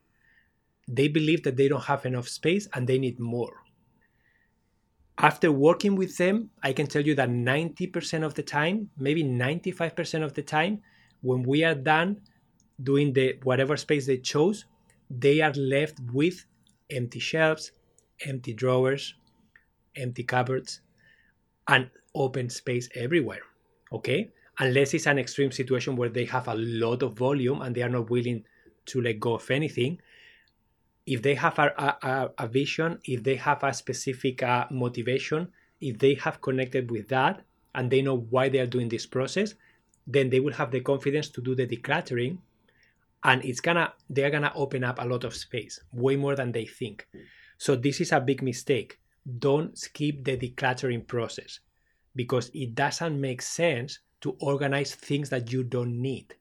They 0.89 1.07
believe 1.07 1.45
that 1.45 1.57
they 1.57 1.69
don't 1.69 1.85
have 1.85 2.05
enough 2.05 2.29
space 2.29 2.67
and 2.75 2.89
they 2.89 2.99
need 2.99 3.21
more. 3.21 3.62
After 5.19 5.53
working 5.53 5.95
with 5.95 6.17
them, 6.17 6.51
I 6.63 6.73
can 6.73 6.87
tell 6.87 7.03
you 7.03 7.15
that 7.17 7.29
90% 7.29 8.25
of 8.25 8.35
the 8.35 8.43
time, 8.43 8.91
maybe 8.99 9.23
95% 9.23 10.25
of 10.25 10.35
the 10.35 10.43
time, 10.43 10.81
when 11.21 11.43
we 11.43 11.65
are 11.65 11.75
done 11.75 12.21
doing 12.83 13.13
the 13.13 13.39
whatever 13.43 13.77
space 13.77 14.07
they 14.07 14.19
chose, 14.19 14.65
they 15.11 15.41
are 15.41 15.53
left 15.53 15.99
with 16.13 16.45
empty 16.91 17.21
shelves, 17.21 17.73
empty 18.27 18.53
drawers, 18.53 19.15
empty 19.97 20.25
cupboards, 20.25 20.81
and 21.69 21.91
open 22.15 22.49
space 22.49 22.89
everywhere. 22.95 23.43
Okay? 23.93 24.31
Unless 24.59 24.95
it's 24.95 25.07
an 25.07 25.19
extreme 25.19 25.53
situation 25.53 25.97
where 25.97 26.09
they 26.09 26.25
have 26.25 26.49
a 26.49 26.55
lot 26.55 27.03
of 27.03 27.15
volume 27.15 27.63
and 27.63 27.75
they 27.75 27.83
are 27.83 27.89
not 27.89 28.11
willing 28.11 28.45
to 28.87 29.01
let 29.01 29.21
go 29.21 29.35
of 29.35 29.51
anything. 29.51 30.01
If 31.07 31.23
they 31.23 31.35
have 31.35 31.59
a, 31.59 31.97
a, 32.03 32.31
a 32.39 32.47
vision, 32.47 32.99
if 33.05 33.23
they 33.23 33.37
have 33.37 33.65
a 33.65 33.73
specific 33.73 34.43
uh, 34.43 34.67
motivation, 34.71 35.49
if 35.81 35.99
they 35.99 36.15
have 36.15 36.41
connected 36.41 36.91
with 36.91 37.09
that 37.09 37.43
and 37.75 37.91
they 37.91 38.03
know 38.03 38.19
why 38.31 38.49
they 38.49 38.61
are 38.61 38.67
doing 38.67 38.89
this 38.89 39.07
process, 39.07 39.55
then 40.07 40.31
they 40.31 40.41
will 40.41 40.53
have 40.53 40.71
the 40.71 40.81
confidence 40.81 41.29
to 41.31 41.41
do 41.41 41.55
the 41.55 41.67
decluttering 41.67 42.39
and 43.25 43.45
it's 43.45 43.61
gonna 43.61 43.93
they're 44.11 44.31
gonna 44.31 44.53
open 44.55 44.85
up 44.85 44.99
a 45.01 45.07
lot 45.07 45.25
of 45.25 45.35
space 45.35 45.81
way 45.93 46.17
more 46.17 46.35
than 46.35 46.53
they 46.53 46.67
think. 46.67 47.07
So 47.59 47.77
this 47.77 48.01
is 48.01 48.13
a 48.13 48.21
big 48.21 48.43
mistake. 48.43 48.99
Don't 49.39 49.79
skip 49.79 50.25
the 50.25 50.37
decluttering 50.37 51.07
process 51.07 51.61
because 52.17 52.51
it 52.55 52.75
doesn't 52.75 53.21
make 53.21 53.43
sense 53.43 54.01
to 54.23 54.37
organize 54.41 54.95
things 54.95 55.31
that 55.31 55.53
you 55.53 55.63
don't 55.63 56.01
need, 56.01 56.35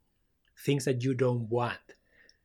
things 0.65 0.86
that 0.86 1.04
you 1.04 1.13
don't 1.13 1.47
want, 1.50 1.80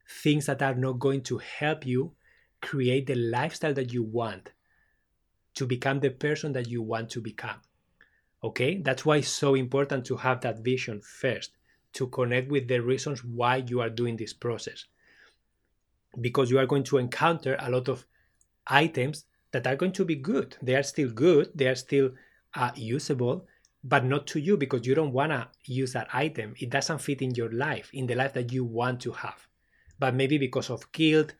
things 0.08 0.46
that 0.46 0.62
are 0.62 0.74
not 0.74 0.98
going 0.98 1.22
to 1.22 1.38
help 1.38 1.86
you 1.86 2.12
create 2.60 3.06
the 3.06 3.14
lifestyle 3.14 3.74
that 3.74 3.92
you 3.92 4.02
want 4.02 4.52
to 5.54 5.66
become 5.66 6.00
the 6.00 6.10
person 6.10 6.52
that 6.52 6.68
you 6.68 6.82
want 6.82 7.10
to 7.10 7.20
become. 7.20 7.56
Okay, 8.44 8.80
that's 8.82 9.04
why 9.04 9.16
it's 9.16 9.28
so 9.28 9.54
important 9.54 10.04
to 10.06 10.16
have 10.16 10.40
that 10.42 10.60
vision 10.60 11.00
first, 11.00 11.52
to 11.94 12.06
connect 12.08 12.50
with 12.50 12.68
the 12.68 12.78
reasons 12.78 13.24
why 13.24 13.56
you 13.56 13.80
are 13.80 13.90
doing 13.90 14.16
this 14.16 14.32
process. 14.32 14.84
Because 16.20 16.50
you 16.50 16.58
are 16.58 16.66
going 16.66 16.84
to 16.84 16.98
encounter 16.98 17.56
a 17.58 17.70
lot 17.70 17.88
of 17.88 18.06
items 18.66 19.24
that 19.52 19.66
are 19.66 19.76
going 19.76 19.92
to 19.92 20.04
be 20.04 20.16
good. 20.16 20.56
They 20.62 20.74
are 20.74 20.82
still 20.82 21.10
good, 21.10 21.50
they 21.54 21.66
are 21.66 21.74
still 21.74 22.10
uh, 22.54 22.70
usable, 22.74 23.46
but 23.82 24.04
not 24.04 24.26
to 24.28 24.40
you 24.40 24.56
because 24.56 24.86
you 24.86 24.94
don't 24.94 25.12
want 25.12 25.32
to 25.32 25.48
use 25.64 25.92
that 25.92 26.08
item. 26.12 26.54
It 26.58 26.70
doesn't 26.70 27.00
fit 27.00 27.22
in 27.22 27.34
your 27.34 27.50
life, 27.50 27.90
in 27.92 28.06
the 28.06 28.14
life 28.14 28.34
that 28.34 28.52
you 28.52 28.64
want 28.64 29.00
to 29.02 29.12
have. 29.12 29.46
But 29.98 30.14
maybe 30.14 30.38
because 30.38 30.70
of 30.70 30.90
guilt, 30.92 31.34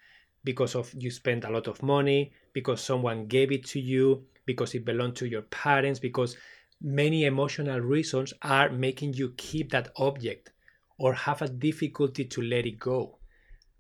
because 0.45 0.75
of 0.75 0.93
you 0.97 1.11
spent 1.11 1.45
a 1.45 1.51
lot 1.51 1.67
of 1.67 1.83
money, 1.83 2.33
because 2.53 2.81
someone 2.81 3.27
gave 3.27 3.53
it 3.53 3.67
to 3.67 3.81
you, 3.81 4.25
because 4.47 4.75
it 4.75 4.85
belonged 4.85 5.17
to 5.17 5.29
your 5.29 5.43
parents, 5.43 5.99
because 5.99 6.37
many 6.81 7.25
emotional 7.25 7.81
reasons 7.81 8.33
are 8.43 8.71
making 8.71 9.15
you 9.15 9.35
keep 9.37 9.71
that 9.71 9.91
object 9.97 10.53
or 10.99 11.15
have 11.15 11.43
a 11.43 11.49
difficulty 11.49 12.25
to 12.25 12.43
let 12.43 12.67
it 12.67 12.79
go. 12.79 13.19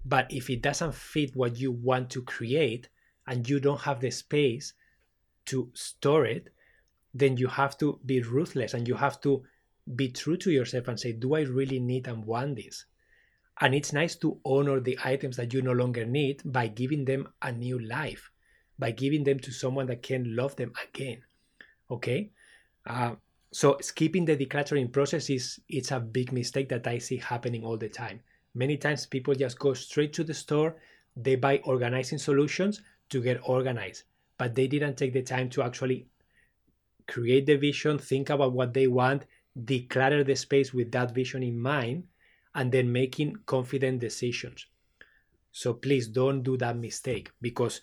But 0.04 0.26
if 0.30 0.50
it 0.50 0.62
doesn't 0.62 0.94
fit 0.94 1.34
what 1.34 1.58
you 1.58 1.72
want 1.72 2.10
to 2.10 2.22
create 2.22 2.88
and 3.26 3.48
you 3.48 3.58
don't 3.58 3.80
have 3.80 4.00
the 4.00 4.10
space 4.10 4.74
to 5.46 5.70
store 5.74 6.26
it, 6.26 6.52
then 7.14 7.36
you 7.36 7.48
have 7.48 7.78
to 7.78 7.98
be 8.04 8.20
ruthless 8.20 8.74
and 8.74 8.86
you 8.86 8.94
have 8.94 9.20
to 9.22 9.42
be 9.94 10.08
true 10.08 10.36
to 10.36 10.50
yourself 10.50 10.88
and 10.88 10.98
say, 10.98 11.12
Do 11.12 11.34
I 11.34 11.40
really 11.42 11.80
need 11.80 12.06
and 12.08 12.24
want 12.24 12.56
this? 12.56 12.84
And 13.60 13.74
it's 13.74 13.92
nice 13.92 14.16
to 14.16 14.38
honor 14.44 14.80
the 14.80 14.98
items 15.04 15.36
that 15.36 15.52
you 15.54 15.62
no 15.62 15.72
longer 15.72 16.04
need 16.04 16.42
by 16.44 16.68
giving 16.68 17.04
them 17.04 17.28
a 17.40 17.52
new 17.52 17.78
life, 17.78 18.30
by 18.78 18.90
giving 18.90 19.24
them 19.24 19.38
to 19.40 19.50
someone 19.50 19.86
that 19.86 20.02
can 20.02 20.36
love 20.36 20.56
them 20.56 20.72
again. 20.84 21.22
Okay? 21.90 22.30
Uh, 22.86 23.14
so 23.50 23.78
skipping 23.80 24.26
the 24.26 24.36
decluttering 24.36 24.92
process 24.92 25.30
is 25.30 25.60
it's 25.68 25.90
a 25.90 26.00
big 26.00 26.32
mistake 26.32 26.68
that 26.68 26.86
I 26.86 26.98
see 26.98 27.16
happening 27.16 27.64
all 27.64 27.78
the 27.78 27.88
time. 27.88 28.20
Many 28.54 28.76
times 28.76 29.06
people 29.06 29.34
just 29.34 29.58
go 29.58 29.72
straight 29.72 30.12
to 30.14 30.24
the 30.24 30.34
store, 30.34 30.76
they 31.16 31.36
buy 31.36 31.60
organizing 31.64 32.18
solutions 32.18 32.82
to 33.08 33.22
get 33.22 33.40
organized, 33.42 34.02
but 34.36 34.54
they 34.54 34.66
didn't 34.66 34.96
take 34.96 35.14
the 35.14 35.22
time 35.22 35.48
to 35.50 35.62
actually 35.62 36.06
create 37.06 37.46
the 37.46 37.56
vision, 37.56 37.98
think 37.98 38.30
about 38.30 38.52
what 38.52 38.74
they 38.74 38.86
want, 38.86 39.24
declutter 39.64 40.24
the 40.26 40.36
space 40.36 40.74
with 40.74 40.92
that 40.92 41.14
vision 41.14 41.42
in 41.42 41.58
mind, 41.58 42.04
and 42.56 42.72
then 42.72 42.90
making 42.90 43.36
confident 43.46 44.00
decisions. 44.00 44.66
So 45.52 45.74
please 45.74 46.08
don't 46.08 46.42
do 46.42 46.56
that 46.56 46.76
mistake 46.76 47.30
because 47.40 47.80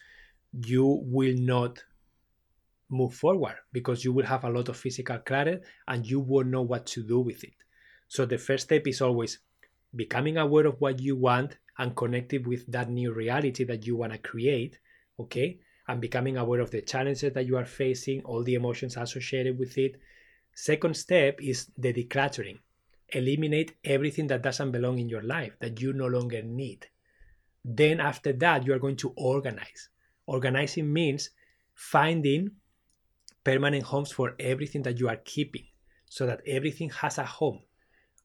you 0.52 1.00
will 1.04 1.36
not 1.38 1.82
move 2.90 3.14
forward 3.14 3.56
because 3.72 4.04
you 4.04 4.12
will 4.12 4.26
have 4.26 4.44
a 4.44 4.50
lot 4.50 4.68
of 4.68 4.78
physical 4.78 5.18
clutter 5.20 5.62
and 5.88 6.06
you 6.06 6.20
won't 6.20 6.50
know 6.50 6.62
what 6.62 6.86
to 6.88 7.04
do 7.04 7.22
with 7.22 7.44
it. 7.46 7.56
So 8.08 8.26
the 8.26 8.38
first 8.38 8.66
step 8.66 8.86
is 8.86 9.02
always 9.02 9.40
becoming 9.96 10.38
aware 10.38 10.68
of 10.68 10.82
what 10.82 11.00
you 11.00 11.16
want 11.16 11.58
and 11.78 11.96
connected 11.96 12.46
with 12.46 12.70
that 12.72 12.90
new 12.90 13.14
reality 13.14 13.64
that 13.64 13.88
you 13.88 13.96
want 13.96 14.12
to 14.12 14.20
create, 14.20 14.78
okay? 15.20 15.60
and 15.88 16.00
becoming 16.00 16.38
aware 16.38 16.62
of 16.62 16.72
the 16.72 16.82
challenges 16.82 17.34
that 17.34 17.46
you 17.46 17.58
are 17.58 17.66
facing, 17.66 18.22
all 18.24 18.44
the 18.44 18.56
emotions 18.56 18.98
associated 18.98 19.58
with 19.60 19.78
it. 19.78 20.00
Second 20.54 20.96
step 20.96 21.42
is 21.42 21.68
the 21.78 21.92
decluttering. 21.94 22.60
Eliminate 23.14 23.76
everything 23.84 24.28
that 24.28 24.42
doesn't 24.42 24.72
belong 24.72 25.00
in 25.00 25.08
your 25.08 25.22
life 25.22 25.54
that 25.60 25.80
you 25.80 25.94
no 25.94 26.08
longer 26.08 26.42
need. 26.42 26.88
Then, 27.64 28.00
after 28.00 28.34
that, 28.34 28.66
you 28.66 28.74
are 28.74 28.80
going 28.80 28.98
to 28.98 29.14
organize. 29.16 29.90
Organizing 30.26 30.92
means 30.92 31.30
finding 31.74 32.52
permanent 33.44 33.84
homes 33.84 34.12
for 34.12 34.36
everything 34.40 34.82
that 34.84 35.00
you 35.00 35.10
are 35.10 35.20
keeping 35.24 35.66
so 36.10 36.26
that 36.26 36.42
everything 36.48 36.90
has 36.90 37.18
a 37.18 37.26
home. 37.26 37.60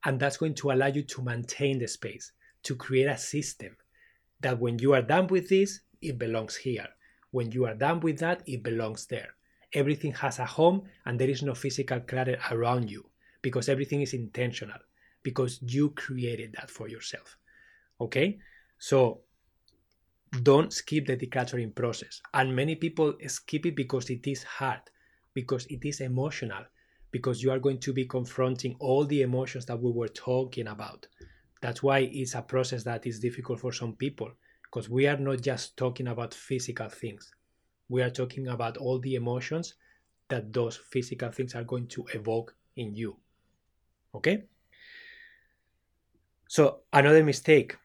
And 0.05 0.18
that's 0.18 0.37
going 0.37 0.55
to 0.55 0.70
allow 0.70 0.87
you 0.87 1.03
to 1.03 1.22
maintain 1.22 1.79
the 1.79 1.88
space, 1.88 2.33
to 2.62 2.77
create 2.77 3.07
a 3.07 3.18
system 3.18 3.77
that 4.40 4.59
when 4.59 4.79
you 4.79 4.94
are 4.94 5.03
done 5.03 5.27
with 5.27 5.48
this, 5.48 5.81
it 6.01 6.18
belongs 6.18 6.57
here. 6.57 6.87
When 7.31 7.51
you 7.53 7.66
are 7.66 7.74
done 7.74 8.01
with 8.01 8.18
that, 8.20 8.42
it 8.46 8.62
belongs 8.62 9.07
there. 9.07 9.35
Everything 9.72 10.12
has 10.12 10.38
a 10.38 10.46
home 10.46 10.85
and 11.05 11.18
there 11.18 11.29
is 11.29 11.42
no 11.42 11.55
physical 11.55 12.01
clutter 12.01 12.38
around 12.51 12.90
you 12.90 13.08
because 13.42 13.68
everything 13.68 14.01
is 14.01 14.14
intentional 14.14 14.79
because 15.22 15.61
you 15.62 15.90
created 15.90 16.55
that 16.59 16.70
for 16.70 16.88
yourself. 16.88 17.37
Okay? 18.01 18.38
So 18.79 19.20
don't 20.42 20.72
skip 20.72 21.07
the 21.07 21.16
decluttering 21.16 21.74
process. 21.74 22.20
And 22.35 22.55
many 22.55 22.74
people 22.74 23.14
skip 23.27 23.66
it 23.66 23.77
because 23.77 24.11
it 24.11 24.27
is 24.27 24.42
hard, 24.42 24.81
because 25.35 25.66
it 25.66 25.85
is 25.85 26.01
emotional, 26.01 26.64
because 27.11 27.42
you 27.42 27.51
are 27.51 27.59
going 27.59 27.79
to 27.81 27.92
be 27.92 28.05
confronting 28.05 28.77
all 28.79 29.05
the 29.05 29.22
emotions 29.22 29.66
that 29.66 29.81
we 29.81 29.90
were 29.90 30.09
talking 30.09 30.68
about. 30.68 31.07
That's 31.61 31.83
why 31.83 32.01
it's 32.12 32.35
a 32.35 32.42
process 32.42 32.85
that 32.85 33.07
is 33.07 33.18
difficult 33.18 33.61
for 33.61 33.72
some 33.72 33.94
people 33.94 34.31
because 34.62 34.88
we 34.88 35.07
are 35.07 35.16
not 35.16 35.40
just 35.40 35.77
talking 35.77 36.09
about 36.09 36.35
physical 36.35 36.88
things 36.88 37.33
we 37.88 38.03
are 38.03 38.11
talking 38.11 38.48
about 38.48 38.77
all 38.77 38.98
the 39.01 39.14
emotions 39.14 39.74
that 40.29 40.53
those 40.53 40.77
physical 40.77 41.31
things 41.31 41.55
are 41.55 41.64
going 41.64 41.87
to 41.87 42.05
evoke 42.14 42.55
in 42.77 42.94
you 42.94 43.16
okay 44.18 44.44
so 46.48 46.81
another 46.92 47.24
mistake 47.24 47.76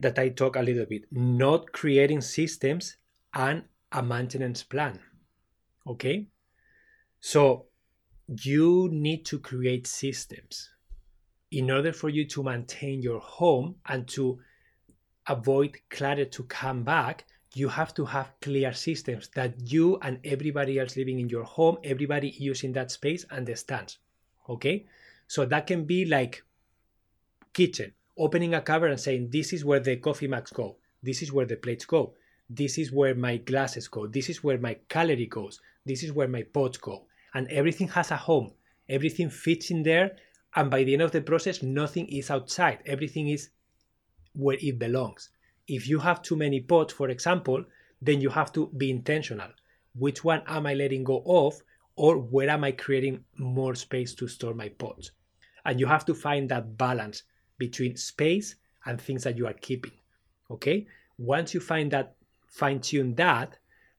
that 0.00 0.18
i 0.18 0.28
talk 0.28 0.56
a 0.56 0.62
little 0.62 0.86
bit 0.86 1.04
not 1.10 1.72
creating 1.72 2.20
systems 2.20 2.96
and 3.34 3.64
a 3.92 4.02
maintenance 4.02 4.62
plan 4.62 4.98
okay 5.86 6.26
so 7.20 7.66
you 8.42 8.88
need 8.90 9.24
to 9.24 9.38
create 9.38 9.86
systems 9.86 10.70
in 11.54 11.70
order 11.70 11.92
for 11.92 12.08
you 12.08 12.24
to 12.26 12.42
maintain 12.42 13.00
your 13.00 13.20
home 13.20 13.76
and 13.86 14.08
to 14.08 14.40
avoid 15.28 15.78
clutter 15.88 16.24
to 16.24 16.42
come 16.44 16.82
back, 16.82 17.24
you 17.54 17.68
have 17.68 17.94
to 17.94 18.04
have 18.04 18.32
clear 18.40 18.72
systems 18.72 19.28
that 19.34 19.54
you 19.60 19.96
and 20.02 20.18
everybody 20.24 20.78
else 20.78 20.96
living 20.96 21.20
in 21.20 21.28
your 21.28 21.44
home, 21.44 21.78
everybody 21.84 22.30
using 22.38 22.72
that 22.72 22.90
space 22.90 23.24
understands. 23.30 23.98
Okay? 24.48 24.86
So 25.26 25.44
that 25.46 25.66
can 25.66 25.84
be 25.84 26.04
like 26.04 26.42
kitchen, 27.52 27.92
opening 28.16 28.54
a 28.54 28.60
cupboard 28.60 28.90
and 28.90 29.00
saying, 29.00 29.30
This 29.30 29.52
is 29.52 29.64
where 29.64 29.80
the 29.80 29.96
coffee 29.96 30.28
mugs 30.28 30.50
go, 30.50 30.76
this 31.02 31.22
is 31.22 31.32
where 31.32 31.46
the 31.46 31.56
plates 31.56 31.84
go, 31.84 32.14
this 32.50 32.78
is 32.78 32.92
where 32.92 33.14
my 33.14 33.38
glasses 33.38 33.88
go, 33.88 34.06
this 34.06 34.28
is 34.28 34.44
where 34.44 34.58
my 34.58 34.74
cutlery 34.88 35.26
goes, 35.26 35.60
this 35.86 36.02
is 36.02 36.12
where 36.12 36.28
my 36.28 36.42
pots 36.42 36.78
go. 36.78 37.06
And 37.34 37.48
everything 37.48 37.88
has 37.88 38.10
a 38.10 38.16
home, 38.16 38.52
everything 38.88 39.30
fits 39.30 39.70
in 39.70 39.82
there. 39.82 40.16
And 40.56 40.70
by 40.70 40.84
the 40.84 40.92
end 40.92 41.02
of 41.02 41.10
the 41.10 41.20
process, 41.20 41.62
nothing 41.62 42.06
is 42.06 42.30
outside, 42.30 42.78
everything 42.86 43.28
is 43.28 43.50
where 44.34 44.56
it 44.60 44.78
belongs. 44.78 45.30
If 45.66 45.88
you 45.88 45.98
have 46.00 46.22
too 46.22 46.36
many 46.36 46.60
pots, 46.60 46.92
for 46.92 47.08
example, 47.08 47.64
then 48.00 48.20
you 48.20 48.30
have 48.30 48.52
to 48.52 48.68
be 48.76 48.90
intentional. 48.90 49.48
Which 49.96 50.22
one 50.22 50.42
am 50.46 50.66
I 50.66 50.74
letting 50.74 51.04
go 51.04 51.22
of, 51.26 51.60
or 51.96 52.18
where 52.18 52.50
am 52.50 52.64
I 52.64 52.72
creating 52.72 53.24
more 53.36 53.74
space 53.74 54.14
to 54.14 54.28
store 54.28 54.54
my 54.54 54.68
pots? 54.68 55.12
And 55.64 55.80
you 55.80 55.86
have 55.86 56.04
to 56.06 56.14
find 56.14 56.48
that 56.48 56.76
balance 56.76 57.22
between 57.58 57.96
space 57.96 58.56
and 58.84 59.00
things 59.00 59.24
that 59.24 59.38
you 59.38 59.46
are 59.46 59.54
keeping. 59.54 59.92
Okay? 60.50 60.86
Once 61.18 61.54
you 61.54 61.60
find 61.60 61.90
that, 61.92 62.16
fine 62.46 62.80
tune 62.80 63.14
that, 63.14 63.58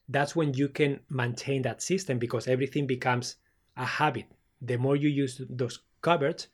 that's 0.09 0.35
when 0.35 0.53
you 0.53 0.69
can 0.69 0.99
maintain 1.09 1.61
that 1.63 1.81
system 1.81 2.19
because 2.19 2.47
everything 2.47 2.85
becomes 2.85 3.37
a 3.77 3.85
habit. 3.85 4.25
The 4.61 4.77
more 4.77 4.95
you 4.95 5.09
use 5.09 5.41
those 5.49 5.79
cupboards, 6.01 6.47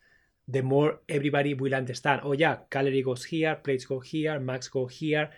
the 0.48 0.62
more 0.62 1.00
everybody 1.08 1.54
will 1.54 1.74
understand 1.74 2.20
oh 2.24 2.32
yeah 2.32 2.56
cutlery 2.68 3.02
goes 3.02 3.24
here 3.24 3.54
plates 3.54 3.84
go 3.84 4.00
here 4.00 4.40
mugs 4.40 4.68
go 4.68 4.86
here 4.86 5.30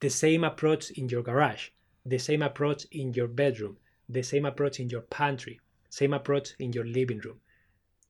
the 0.00 0.10
same 0.10 0.44
approach 0.44 0.90
in 0.92 1.08
your 1.08 1.22
garage 1.22 1.68
the 2.04 2.18
same 2.18 2.42
approach 2.42 2.84
in 2.90 3.12
your 3.12 3.28
bedroom 3.28 3.76
the 4.08 4.22
same 4.22 4.44
approach 4.46 4.80
in 4.80 4.88
your 4.88 5.02
pantry 5.02 5.60
same 5.90 6.12
approach 6.12 6.50
in 6.58 6.72
your 6.72 6.84
living 6.84 7.18
room 7.18 7.40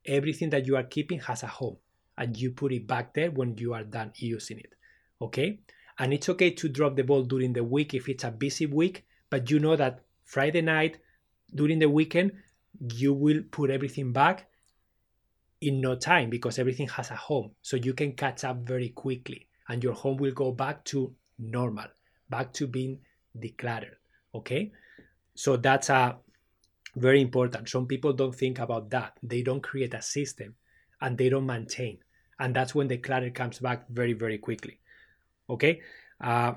everything 0.06 0.50
that 0.50 0.66
you 0.66 0.76
are 0.76 0.82
keeping 0.84 1.20
has 1.20 1.42
a 1.42 1.46
home 1.46 1.76
and 2.16 2.36
you 2.36 2.50
put 2.50 2.72
it 2.72 2.86
back 2.86 3.14
there 3.14 3.30
when 3.30 3.56
you 3.58 3.72
are 3.74 3.84
done 3.84 4.12
using 4.16 4.58
it 4.58 4.74
okay 5.20 5.60
and 5.98 6.12
it's 6.12 6.28
okay 6.28 6.50
to 6.50 6.68
drop 6.68 6.96
the 6.96 7.02
ball 7.02 7.22
during 7.22 7.52
the 7.52 7.64
week 7.64 7.94
if 7.94 8.08
it's 8.08 8.24
a 8.24 8.30
busy 8.30 8.66
week 8.66 9.04
but 9.30 9.50
you 9.50 9.58
know 9.58 9.76
that 9.76 10.00
friday 10.24 10.60
night 10.60 10.98
during 11.54 11.78
the 11.78 11.88
weekend 11.88 12.32
you 12.94 13.12
will 13.12 13.42
put 13.50 13.70
everything 13.70 14.12
back 14.12 14.48
in 15.60 15.80
no 15.80 15.96
time 15.96 16.30
because 16.30 16.58
everything 16.58 16.88
has 16.88 17.10
a 17.10 17.16
home. 17.16 17.50
So 17.62 17.76
you 17.76 17.94
can 17.94 18.12
catch 18.12 18.44
up 18.44 18.58
very 18.58 18.90
quickly 18.90 19.48
and 19.68 19.82
your 19.82 19.94
home 19.94 20.16
will 20.18 20.32
go 20.32 20.52
back 20.52 20.84
to 20.86 21.14
normal, 21.38 21.86
back 22.30 22.52
to 22.54 22.66
being 22.66 23.00
decluttered. 23.36 23.96
Okay. 24.34 24.72
So 25.38 25.56
that's 25.56 25.88
a 25.88 26.16
very 26.96 27.20
important. 27.20 27.68
Some 27.68 27.86
people 27.86 28.12
don't 28.12 28.34
think 28.34 28.58
about 28.58 28.90
that. 28.90 29.18
They 29.22 29.42
don't 29.42 29.62
create 29.62 29.94
a 29.94 30.02
system 30.02 30.54
and 31.00 31.16
they 31.16 31.28
don't 31.28 31.46
maintain. 31.46 31.98
And 32.40 32.54
that's 32.54 32.74
when 32.74 32.88
the 32.88 32.98
clutter 32.98 33.30
comes 33.30 33.58
back 33.58 33.88
very, 33.88 34.14
very 34.14 34.38
quickly. 34.38 34.80
Okay. 35.48 35.80
Uh, 36.20 36.54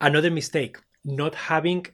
another 0.00 0.30
mistake, 0.30 0.78
not 1.04 1.34
having 1.34 1.86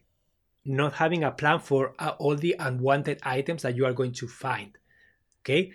not 0.66 0.92
having 0.92 1.24
a 1.24 1.30
plan 1.30 1.58
for 1.58 1.94
uh, 1.98 2.12
all 2.18 2.36
the 2.36 2.54
unwanted 2.58 3.18
items 3.22 3.62
that 3.62 3.74
you 3.74 3.86
are 3.86 3.94
going 3.94 4.12
to 4.12 4.28
find. 4.28 4.76
Okay 5.40 5.72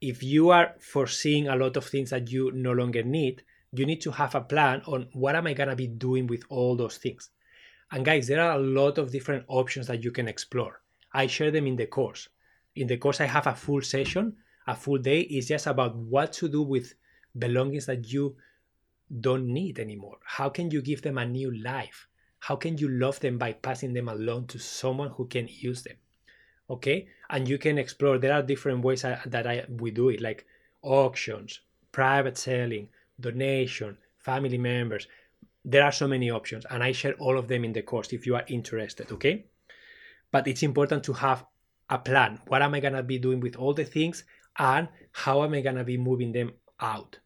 if 0.00 0.22
you 0.22 0.50
are 0.50 0.74
foreseeing 0.78 1.48
a 1.48 1.56
lot 1.56 1.76
of 1.76 1.86
things 1.86 2.10
that 2.10 2.30
you 2.30 2.52
no 2.52 2.72
longer 2.72 3.02
need, 3.02 3.42
you 3.72 3.86
need 3.86 4.00
to 4.02 4.10
have 4.10 4.34
a 4.34 4.40
plan 4.40 4.82
on 4.86 5.08
what 5.12 5.34
am 5.34 5.46
I 5.46 5.54
going 5.54 5.68
to 5.68 5.76
be 5.76 5.86
doing 5.86 6.26
with 6.26 6.44
all 6.48 6.76
those 6.76 6.98
things. 6.98 7.30
And 7.92 8.04
guys, 8.04 8.26
there 8.26 8.40
are 8.40 8.56
a 8.56 8.62
lot 8.62 8.98
of 8.98 9.12
different 9.12 9.44
options 9.48 9.86
that 9.86 10.02
you 10.02 10.10
can 10.10 10.28
explore. 10.28 10.80
I 11.12 11.26
share 11.26 11.50
them 11.50 11.66
in 11.66 11.76
the 11.76 11.86
course. 11.86 12.28
In 12.74 12.86
the 12.86 12.96
course, 12.96 13.20
I 13.20 13.26
have 13.26 13.46
a 13.46 13.54
full 13.54 13.82
session, 13.82 14.36
a 14.66 14.74
full 14.74 14.98
day. 14.98 15.20
It's 15.20 15.48
just 15.48 15.66
about 15.66 15.96
what 15.96 16.32
to 16.34 16.48
do 16.48 16.62
with 16.62 16.94
belongings 17.38 17.86
that 17.86 18.12
you 18.12 18.36
don't 19.20 19.46
need 19.46 19.78
anymore. 19.78 20.18
How 20.24 20.48
can 20.48 20.70
you 20.70 20.82
give 20.82 21.02
them 21.02 21.18
a 21.18 21.24
new 21.24 21.56
life? 21.62 22.08
How 22.40 22.56
can 22.56 22.76
you 22.78 22.88
love 22.88 23.20
them 23.20 23.38
by 23.38 23.52
passing 23.52 23.92
them 23.92 24.08
along 24.08 24.48
to 24.48 24.58
someone 24.58 25.10
who 25.10 25.26
can 25.26 25.48
use 25.48 25.82
them? 25.82 25.96
Okay, 26.68 27.06
and 27.30 27.48
you 27.48 27.58
can 27.58 27.78
explore. 27.78 28.18
There 28.18 28.32
are 28.32 28.42
different 28.42 28.84
ways 28.84 29.04
I, 29.04 29.20
that 29.26 29.46
I 29.46 29.64
we 29.68 29.92
do 29.92 30.08
it, 30.08 30.20
like 30.20 30.44
auctions, 30.82 31.60
private 31.92 32.36
selling, 32.36 32.88
donation, 33.20 33.96
family 34.18 34.58
members. 34.58 35.06
There 35.68 35.82
are 35.82 35.90
so 35.90 36.06
many 36.06 36.30
options, 36.30 36.64
and 36.70 36.80
I 36.80 36.92
share 36.92 37.14
all 37.14 37.36
of 37.36 37.48
them 37.48 37.64
in 37.64 37.72
the 37.72 37.82
course 37.82 38.12
if 38.12 38.24
you 38.24 38.36
are 38.36 38.44
interested. 38.46 39.10
Okay, 39.10 39.46
but 40.30 40.46
it's 40.46 40.62
important 40.62 41.02
to 41.04 41.12
have 41.12 41.44
a 41.90 41.98
plan. 41.98 42.40
What 42.46 42.62
am 42.62 42.74
I 42.74 42.80
gonna 42.80 43.02
be 43.02 43.18
doing 43.18 43.40
with 43.40 43.56
all 43.56 43.74
the 43.74 43.84
things, 43.84 44.22
and 44.58 44.88
how 45.10 45.42
am 45.42 45.54
I 45.54 45.62
gonna 45.62 45.82
be 45.82 45.98
moving 45.98 46.30
them 46.30 46.52
out? 46.78 47.18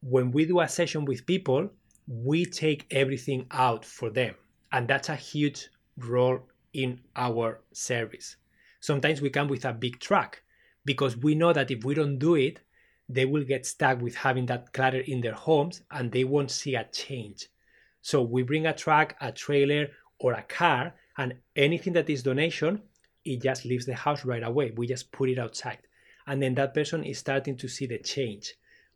When 0.00 0.32
we 0.32 0.46
do 0.46 0.58
a 0.58 0.68
session 0.68 1.04
with 1.04 1.26
people, 1.26 1.70
we 2.08 2.44
take 2.44 2.86
everything 2.90 3.46
out 3.52 3.84
for 3.84 4.10
them, 4.10 4.34
and 4.72 4.88
that's 4.88 5.08
a 5.08 5.14
huge 5.14 5.68
role 5.96 6.40
in 6.72 7.00
our 7.14 7.60
service. 7.72 8.34
Sometimes 8.80 9.20
we 9.20 9.30
come 9.30 9.46
with 9.46 9.64
a 9.64 9.72
big 9.72 10.00
truck 10.00 10.42
because 10.84 11.16
we 11.16 11.36
know 11.36 11.52
that 11.52 11.70
if 11.70 11.84
we 11.84 11.94
don't 11.94 12.18
do 12.18 12.34
it, 12.34 12.58
they 13.08 13.26
will 13.26 13.44
get 13.44 13.64
stuck 13.64 14.00
with 14.00 14.16
having 14.16 14.46
that 14.46 14.72
clutter 14.72 15.00
in 15.00 15.20
their 15.20 15.34
homes 15.34 15.82
and 15.92 16.10
they 16.10 16.24
won't 16.24 16.50
see 16.50 16.74
a 16.74 16.84
change. 16.92 17.48
So 18.02 18.22
we 18.22 18.42
bring 18.42 18.66
a 18.66 18.72
truck, 18.72 19.14
a 19.20 19.32
trailer, 19.32 19.88
or 20.18 20.34
a 20.34 20.42
car, 20.42 20.94
and 21.18 21.34
anything 21.56 21.92
that 21.94 22.08
is 22.08 22.22
donation, 22.22 22.82
it 23.24 23.42
just 23.42 23.64
leaves 23.64 23.86
the 23.86 23.94
house 23.94 24.24
right 24.24 24.42
away. 24.42 24.72
We 24.76 24.86
just 24.86 25.12
put 25.12 25.28
it 25.28 25.38
outside. 25.38 25.78
And 26.26 26.42
then 26.42 26.54
that 26.54 26.74
person 26.74 27.04
is 27.04 27.18
starting 27.18 27.56
to 27.58 27.68
see 27.68 27.86
the 27.86 27.98
change. 27.98 28.54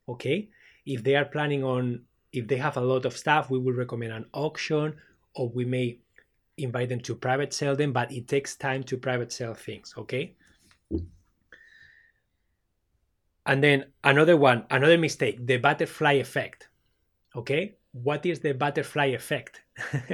Okay? 0.09 0.49
If 0.87 1.03
they 1.03 1.17
are 1.17 1.25
planning 1.25 1.65
on, 1.65 2.03
if 2.33 2.47
they 2.47 2.57
have 2.57 2.77
a 2.77 2.81
lot 2.81 3.05
of 3.05 3.17
stuff, 3.17 3.51
we 3.51 3.59
will 3.59 3.73
recommend 3.73 4.13
an 4.13 4.27
auction 4.33 4.95
or 5.35 5.49
we 5.49 5.65
may 5.65 5.99
invite 6.57 6.89
them 6.89 7.01
to 7.01 7.15
private 7.15 7.53
sell 7.53 7.75
them, 7.75 7.93
but 7.93 8.13
it 8.13 8.29
takes 8.29 8.55
time 8.55 8.83
to 8.85 8.97
private 8.97 9.33
sell 9.33 9.55
things. 9.55 9.95
Okay? 9.97 10.35
And 13.47 13.63
then 13.63 13.87
another 14.03 14.37
one, 14.37 14.65
another 14.71 14.97
mistake, 14.97 15.47
the 15.47 15.59
butterfly 15.59 16.13
effect. 16.15 16.69
Okay? 17.37 17.75
What 17.95 18.27
is 18.27 18.41
the 18.41 18.55
butterfly 18.55 19.07
effect? 19.07 19.63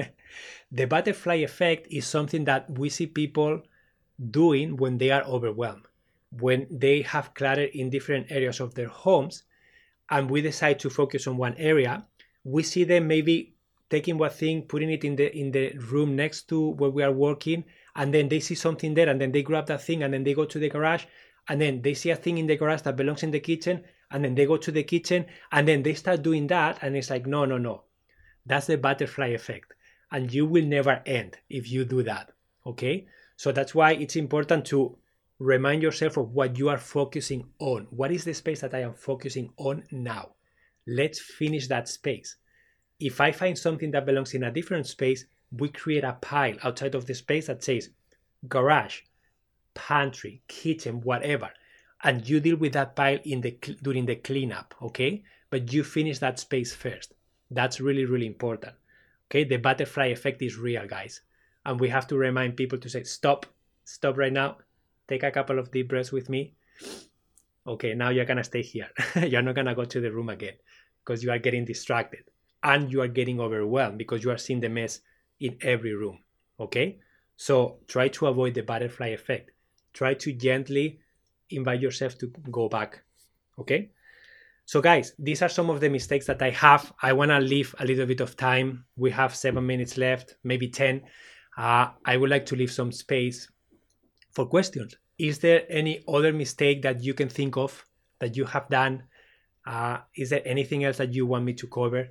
the 0.72 0.85
butterfly 0.85 1.37
effect 1.37 1.87
is 1.91 2.07
something 2.07 2.45
that 2.45 2.68
we 2.78 2.91
see 2.91 3.07
people 3.07 3.62
doing 4.31 4.76
when 4.76 4.99
they 4.99 5.11
are 5.11 5.22
overwhelmed, 5.22 5.87
when 6.39 6.66
they 6.70 7.01
have 7.01 7.33
clutter 7.33 7.64
in 7.64 7.89
different 7.89 8.31
areas 8.31 8.61
of 8.61 8.74
their 8.74 8.89
homes, 8.89 9.45
and 10.11 10.28
we 10.28 10.43
decide 10.43 10.78
to 10.81 10.91
focus 10.91 11.26
on 11.26 11.39
one 11.39 11.55
area. 11.55 12.07
We 12.45 12.64
see 12.64 12.85
them 12.85 13.09
maybe 13.09 13.55
taking 13.89 14.18
one 14.18 14.31
thing, 14.31 14.62
putting 14.62 14.91
it 14.91 15.03
in 15.03 15.16
the 15.16 15.35
in 15.35 15.51
the 15.51 15.72
room 15.78 16.14
next 16.14 16.51
to 16.51 16.72
where 16.72 16.91
we 16.91 17.03
are 17.03 17.12
working, 17.12 17.64
and 17.97 18.12
then 18.12 18.28
they 18.28 18.41
see 18.41 18.57
something 18.57 18.93
there, 18.93 19.09
and 19.09 19.18
then 19.18 19.33
they 19.33 19.43
grab 19.43 19.66
that 19.68 19.83
thing, 19.83 20.03
and 20.03 20.12
then 20.12 20.24
they 20.24 20.35
go 20.35 20.45
to 20.45 20.59
the 20.59 20.68
garage, 20.68 21.07
and 21.49 21.59
then 21.59 21.81
they 21.81 21.95
see 21.95 22.11
a 22.11 22.16
thing 22.16 22.37
in 22.37 22.47
the 22.47 22.57
garage 22.57 22.83
that 22.83 22.97
belongs 22.97 23.22
in 23.22 23.31
the 23.31 23.41
kitchen 23.41 23.85
and 24.11 24.25
then 24.25 24.35
they 24.35 24.47
go 24.47 24.57
to 24.57 24.73
the 24.73 24.83
kitchen 24.83 25.27
and 25.53 25.67
then 25.67 25.83
they 25.83 25.95
start 25.95 26.23
doing 26.23 26.47
that 26.49 26.79
and 26.83 26.97
it's 26.97 27.11
like 27.11 27.27
no 27.27 27.45
no 27.45 27.59
no. 27.59 27.83
That's 28.47 28.67
the 28.67 28.79
butterfly 28.79 29.29
effect 29.29 29.75
and 30.11 30.33
you 30.33 30.47
will 30.47 30.65
never 30.65 31.03
end 31.07 31.39
if 31.49 31.71
you 31.71 31.85
do 31.85 32.03
that 32.03 32.33
okay? 32.67 33.07
So 33.37 33.53
that's 33.53 33.75
why 33.75 33.93
it's 33.93 34.17
important 34.17 34.65
to 34.67 34.97
remind 35.39 35.83
yourself 35.83 36.17
of 36.17 36.33
what 36.33 36.59
you 36.59 36.69
are 36.69 36.79
focusing 36.79 37.49
on. 37.59 37.87
What 37.91 38.13
is 38.13 38.25
the 38.25 38.35
space 38.35 38.61
that 38.61 38.75
i 38.75 38.81
am 38.81 38.95
focusing 38.95 39.53
on 39.57 39.85
now? 39.91 40.31
Let's 40.87 41.21
finish 41.21 41.69
that 41.69 41.89
space. 41.89 42.37
If 42.99 43.21
i 43.21 43.33
find 43.33 43.57
something 43.57 43.91
that 43.93 44.07
belongs 44.07 44.35
in 44.35 44.45
a 44.45 44.51
different 44.51 44.87
space 44.87 45.25
we 45.53 45.69
create 45.69 46.05
a 46.05 46.13
pile 46.13 46.57
outside 46.63 46.95
of 46.95 47.07
the 47.07 47.15
space 47.15 47.49
that 47.49 47.65
says 47.65 47.91
garage 48.47 49.01
pantry, 49.75 50.43
kitchen, 50.47 51.01
whatever, 51.01 51.51
and 52.03 52.29
you 52.29 52.41
deal 52.41 52.57
with 52.57 52.73
that 52.73 52.97
pile 52.97 53.19
in 53.25 53.41
the 53.41 53.53
during 53.83 54.07
the 54.07 54.17
cleanup, 54.17 54.75
okay? 54.83 55.23
But 55.51 55.73
you 55.73 55.85
finish 55.85 56.19
that 56.19 56.39
space 56.39 56.75
first. 56.75 57.15
That's 57.51 57.81
really 57.81 58.05
really 58.05 58.27
important. 58.27 58.75
Okay, 59.27 59.45
the 59.45 59.59
butterfly 59.59 60.07
effect 60.07 60.43
is 60.43 60.57
real, 60.57 60.87
guys, 60.87 61.21
and 61.65 61.79
we 61.79 61.89
have 61.89 62.07
to 62.09 62.17
remind 62.17 62.57
people 62.57 62.79
to 62.79 62.89
say 62.89 63.05
stop, 63.05 63.47
stop 63.85 64.17
right 64.17 64.33
now. 64.33 64.59
Take 65.09 65.23
a 65.23 65.31
couple 65.31 65.59
of 65.59 65.71
deep 65.71 65.89
breaths 65.89 66.13
with 66.13 66.29
me. 66.29 66.55
Okay, 67.67 67.95
now 67.95 68.09
you're 68.11 68.25
gonna 68.25 68.45
stay 68.45 68.63
here. 68.63 68.89
you're 69.27 69.43
not 69.43 69.55
gonna 69.55 69.75
go 69.75 69.85
to 69.85 70.01
the 70.01 70.11
room 70.11 70.29
again 70.29 70.55
because 71.05 71.23
you 71.23 71.31
are 71.31 71.39
getting 71.39 71.65
distracted 71.65 72.25
and 72.63 72.91
you 72.91 73.01
are 73.03 73.09
getting 73.09 73.41
overwhelmed 73.41 73.99
because 73.99 74.25
you 74.25 74.31
are 74.31 74.39
seeing 74.39 74.61
the 74.61 74.69
mess 74.69 75.01
in 75.39 75.57
every 75.63 75.95
room. 75.95 76.19
Okay, 76.59 76.99
so 77.37 77.79
try 77.87 78.09
to 78.09 78.27
avoid 78.27 78.55
the 78.55 78.63
butterfly 78.63 79.09
effect 79.09 79.51
try 79.93 80.15
to 80.15 80.33
gently 80.33 81.00
invite 81.51 81.81
yourself 81.81 82.19
to 82.19 82.27
go 82.51 82.69
back. 82.69 83.03
Okay? 83.59 83.91
So, 84.65 84.81
guys, 84.81 85.13
these 85.19 85.43
are 85.43 85.49
some 85.49 85.71
of 85.71 85.81
the 85.81 85.89
mistakes 85.89 86.27
that 86.27 86.43
I 86.43 86.51
have. 86.51 86.93
I 87.03 87.13
want 87.13 87.31
to 87.31 87.41
leave 87.41 87.75
a 87.79 87.85
little 87.85 88.07
bit 88.07 88.21
of 88.21 88.37
time. 88.37 88.85
We 88.97 89.11
have 89.11 89.35
seven 89.35 89.67
minutes 89.67 89.99
left, 89.99 90.37
maybe 90.45 90.69
10. 90.69 91.03
Uh, 91.57 91.89
I 92.05 92.17
would 92.17 92.31
like 92.31 92.47
to 92.47 92.57
leave 92.57 92.71
some 92.71 92.93
space 92.93 93.49
for 94.31 94.47
questions. 94.47 94.95
Is 95.19 95.41
there 95.41 95.65
any 95.69 96.03
other 96.09 96.33
mistake 96.33 96.83
that 96.83 97.03
you 97.03 97.15
can 97.15 97.29
think 97.29 97.57
of 97.57 97.85
that 98.21 98.37
you 98.37 98.45
have 98.45 98.69
done? 98.69 99.03
Uh, 99.67 99.99
is 100.17 100.31
there 100.31 100.43
anything 100.45 100.85
else 100.85 100.99
that 100.99 101.13
you 101.13 101.27
want 101.27 101.45
me 101.45 101.53
to 101.55 101.67
cover? 101.67 102.09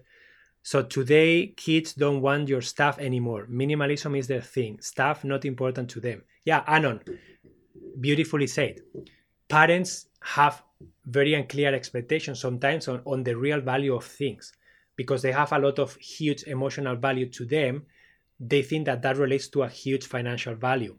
So 0.61 0.83
today, 0.83 1.47
kids 1.55 1.93
don't 1.93 2.21
want 2.21 2.49
your 2.49 2.61
stuff 2.61 2.99
anymore. 2.99 3.47
Minimalism 3.49 4.17
is 4.17 4.27
their 4.27 4.41
thing. 4.41 4.79
Stuff 4.81 5.23
not 5.23 5.45
important 5.45 5.89
to 5.91 6.01
them. 6.01 6.23
Yeah, 6.43 6.63
Anon 6.67 6.99
beautifully 7.99 8.47
said. 8.47 8.81
Parents 9.49 10.07
have 10.21 10.63
very 11.05 11.33
unclear 11.33 11.73
expectations 11.73 12.39
sometimes 12.39 12.87
on, 12.87 13.01
on 13.05 13.23
the 13.23 13.35
real 13.35 13.59
value 13.59 13.95
of 13.95 14.05
things 14.05 14.53
because 14.95 15.21
they 15.21 15.31
have 15.31 15.51
a 15.51 15.59
lot 15.59 15.79
of 15.79 15.95
huge 15.95 16.43
emotional 16.43 16.95
value 16.95 17.27
to 17.29 17.45
them. 17.45 17.85
They 18.39 18.61
think 18.61 18.85
that 18.85 19.01
that 19.01 19.17
relates 19.17 19.47
to 19.49 19.63
a 19.63 19.69
huge 19.69 20.05
financial 20.05 20.55
value. 20.55 20.95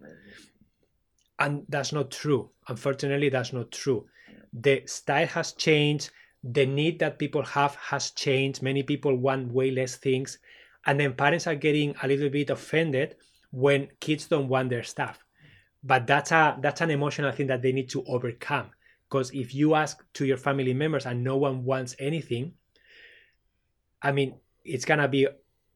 And 1.39 1.65
that's 1.69 1.93
not 1.93 2.11
true. 2.11 2.51
Unfortunately, 2.69 3.29
that's 3.29 3.53
not 3.53 3.71
true. 3.71 4.07
The 4.53 4.83
style 4.87 5.27
has 5.29 5.53
changed. 5.53 6.11
The 6.43 6.67
need 6.67 6.99
that 6.99 7.19
people 7.19 7.43
have 7.43 7.77
has 7.77 8.11
changed. 8.11 8.63
Many 8.63 8.83
people 8.83 9.17
want 9.17 9.53
way 9.53 9.71
less 9.71 9.97
things. 9.97 10.39
And 10.87 10.99
then 10.99 11.15
parents 11.15 11.47
are 11.47 11.55
getting 11.55 11.95
a 12.03 12.09
little 12.09 12.31
bit 12.31 12.51
offended 12.51 13.17
when 13.51 13.89
kids 14.01 14.27
don't 14.27 14.49
want 14.49 14.71
their 14.71 14.83
stuff 14.83 15.25
but 15.83 16.07
that's 16.07 16.33
a 16.33 16.57
that's 16.61 16.81
an 16.81 16.91
emotional 16.91 17.33
thing 17.33 17.47
that 17.47 17.63
they 17.63 17.73
need 17.73 17.89
to 17.91 18.05
overcome. 18.05 18.71
Because 19.09 19.31
if 19.33 19.55
you 19.55 19.75
ask 19.75 20.05
to 20.15 20.25
your 20.25 20.37
family 20.37 20.75
members 20.75 21.07
and 21.07 21.25
no 21.25 21.37
one 21.37 21.65
wants 21.65 21.97
anything 21.99 22.55
i 24.03 24.13
mean 24.13 24.35
it's 24.65 24.85
gonna 24.85 25.09
be 25.09 25.27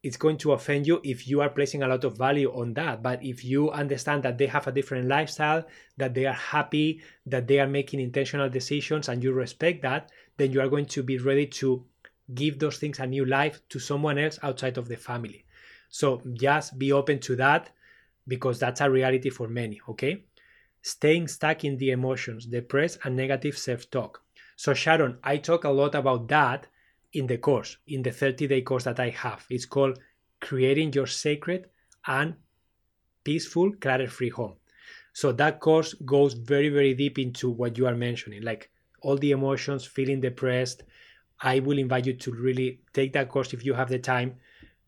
it's 0.04 0.18
going 0.18 0.36
to 0.36 0.52
offend 0.52 0.86
you 0.86 1.00
if 1.02 1.26
you 1.26 1.40
are 1.40 1.48
placing 1.48 1.82
a 1.82 1.88
lot 1.88 2.04
of 2.04 2.18
value 2.18 2.52
on 2.52 2.74
that. 2.74 3.02
But 3.02 3.24
if 3.24 3.42
you 3.42 3.70
understand 3.70 4.22
that 4.24 4.36
they 4.36 4.46
have 4.46 4.66
a 4.66 4.72
different 4.72 5.08
lifestyle 5.08 5.64
that 5.96 6.12
they 6.12 6.26
are 6.26 6.34
happy 6.34 7.00
that 7.24 7.48
they 7.48 7.58
are 7.58 7.66
making 7.66 8.00
intentional 8.00 8.50
decisions 8.50 9.08
and 9.08 9.24
you 9.24 9.32
respect 9.32 9.80
that 9.80 10.12
then 10.36 10.52
you 10.52 10.60
are 10.60 10.68
going 10.68 10.84
to 10.84 11.02
be 11.02 11.16
ready 11.16 11.46
to 11.46 11.82
give 12.34 12.58
those 12.58 12.76
things 12.76 12.98
a 12.98 13.06
new 13.06 13.24
life 13.24 13.62
to 13.70 13.78
someone 13.78 14.18
else 14.18 14.38
outside 14.42 14.76
of 14.76 14.88
the 14.88 14.96
family. 14.96 15.46
So 15.88 16.20
just 16.34 16.78
be 16.78 16.92
open 16.92 17.18
to 17.20 17.36
that 17.36 17.70
because 18.26 18.58
that's 18.58 18.80
a 18.80 18.90
reality 18.90 19.30
for 19.30 19.48
many, 19.48 19.80
okay? 19.88 20.24
Staying 20.82 21.28
stuck 21.28 21.64
in 21.64 21.76
the 21.78 21.90
emotions, 21.90 22.46
depressed, 22.46 22.98
and 23.04 23.16
negative 23.16 23.56
self 23.56 23.90
talk. 23.90 24.22
So, 24.56 24.74
Sharon, 24.74 25.18
I 25.22 25.38
talk 25.38 25.64
a 25.64 25.70
lot 25.70 25.94
about 25.94 26.28
that 26.28 26.66
in 27.12 27.26
the 27.26 27.38
course, 27.38 27.76
in 27.86 28.02
the 28.02 28.10
30 28.12 28.46
day 28.46 28.62
course 28.62 28.84
that 28.84 29.00
I 29.00 29.10
have. 29.10 29.46
It's 29.50 29.66
called 29.66 29.98
Creating 30.40 30.92
Your 30.92 31.06
Sacred 31.06 31.68
and 32.06 32.34
Peaceful 33.24 33.72
Clutter 33.72 34.08
Free 34.08 34.30
Home. 34.30 34.54
So, 35.12 35.32
that 35.32 35.60
course 35.60 35.94
goes 35.94 36.34
very, 36.34 36.68
very 36.68 36.94
deep 36.94 37.18
into 37.18 37.50
what 37.50 37.78
you 37.78 37.86
are 37.86 37.94
mentioning, 37.94 38.42
like 38.42 38.70
all 39.00 39.16
the 39.16 39.30
emotions, 39.32 39.84
feeling 39.84 40.20
depressed. 40.20 40.82
I 41.40 41.60
will 41.60 41.78
invite 41.78 42.06
you 42.06 42.14
to 42.14 42.32
really 42.32 42.80
take 42.92 43.12
that 43.14 43.28
course 43.28 43.52
if 43.52 43.64
you 43.64 43.74
have 43.74 43.88
the 43.88 43.98
time 43.98 44.36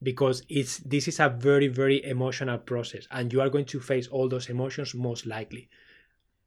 because 0.02 0.42
it's 0.48 0.78
this 0.78 1.08
is 1.08 1.20
a 1.20 1.28
very 1.28 1.68
very 1.68 2.04
emotional 2.04 2.58
process 2.58 3.06
and 3.10 3.32
you 3.32 3.40
are 3.40 3.48
going 3.48 3.64
to 3.64 3.80
face 3.80 4.08
all 4.08 4.28
those 4.28 4.48
emotions 4.48 4.94
most 4.94 5.26
likely 5.26 5.68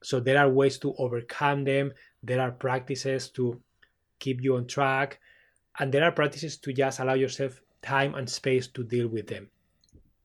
so 0.04 0.20
there 0.20 0.38
are 0.38 0.50
ways 0.50 0.78
to 0.78 0.94
overcome 0.98 1.64
them 1.64 1.92
there 2.24 2.42
are 2.42 2.52
practices 2.52 3.30
to 3.30 3.60
keep 4.20 4.42
you 4.42 4.56
on 4.56 4.68
track 4.68 5.20
and 5.80 5.92
there 5.92 6.04
are 6.04 6.12
practices 6.12 6.58
to 6.58 6.72
just 6.74 7.00
allow 7.00 7.14
yourself 7.14 7.62
time 7.82 8.14
and 8.16 8.30
space 8.30 8.68
to 8.68 8.84
deal 8.84 9.08
with 9.08 9.28
them 9.28 9.50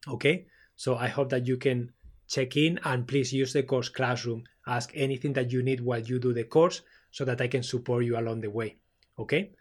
okay 0.09 0.47
so 0.77 0.97
i 0.97 1.09
hope 1.09 1.31
that 1.31 1.47
you 1.47 1.57
can 1.57 1.91
check 2.29 2.57
in 2.57 2.81
and 2.85 3.07
please 3.07 3.33
use 3.33 3.53
the 3.53 3.63
course 3.63 3.89
classroom. 3.89 4.45
Ask 4.67 4.91
anything 4.95 5.33
that 5.35 5.53
you 5.53 5.63
need 5.63 5.81
while 5.81 6.01
you 6.01 6.19
do 6.19 6.33
the 6.33 6.45
course 6.45 6.83
so 7.11 7.25
that 7.25 7.41
I 7.41 7.49
can 7.49 7.63
support 7.63 8.05
you 8.05 8.19
along 8.19 8.41
the 8.41 8.51
way. 8.51 8.77
Okay? 9.19 9.53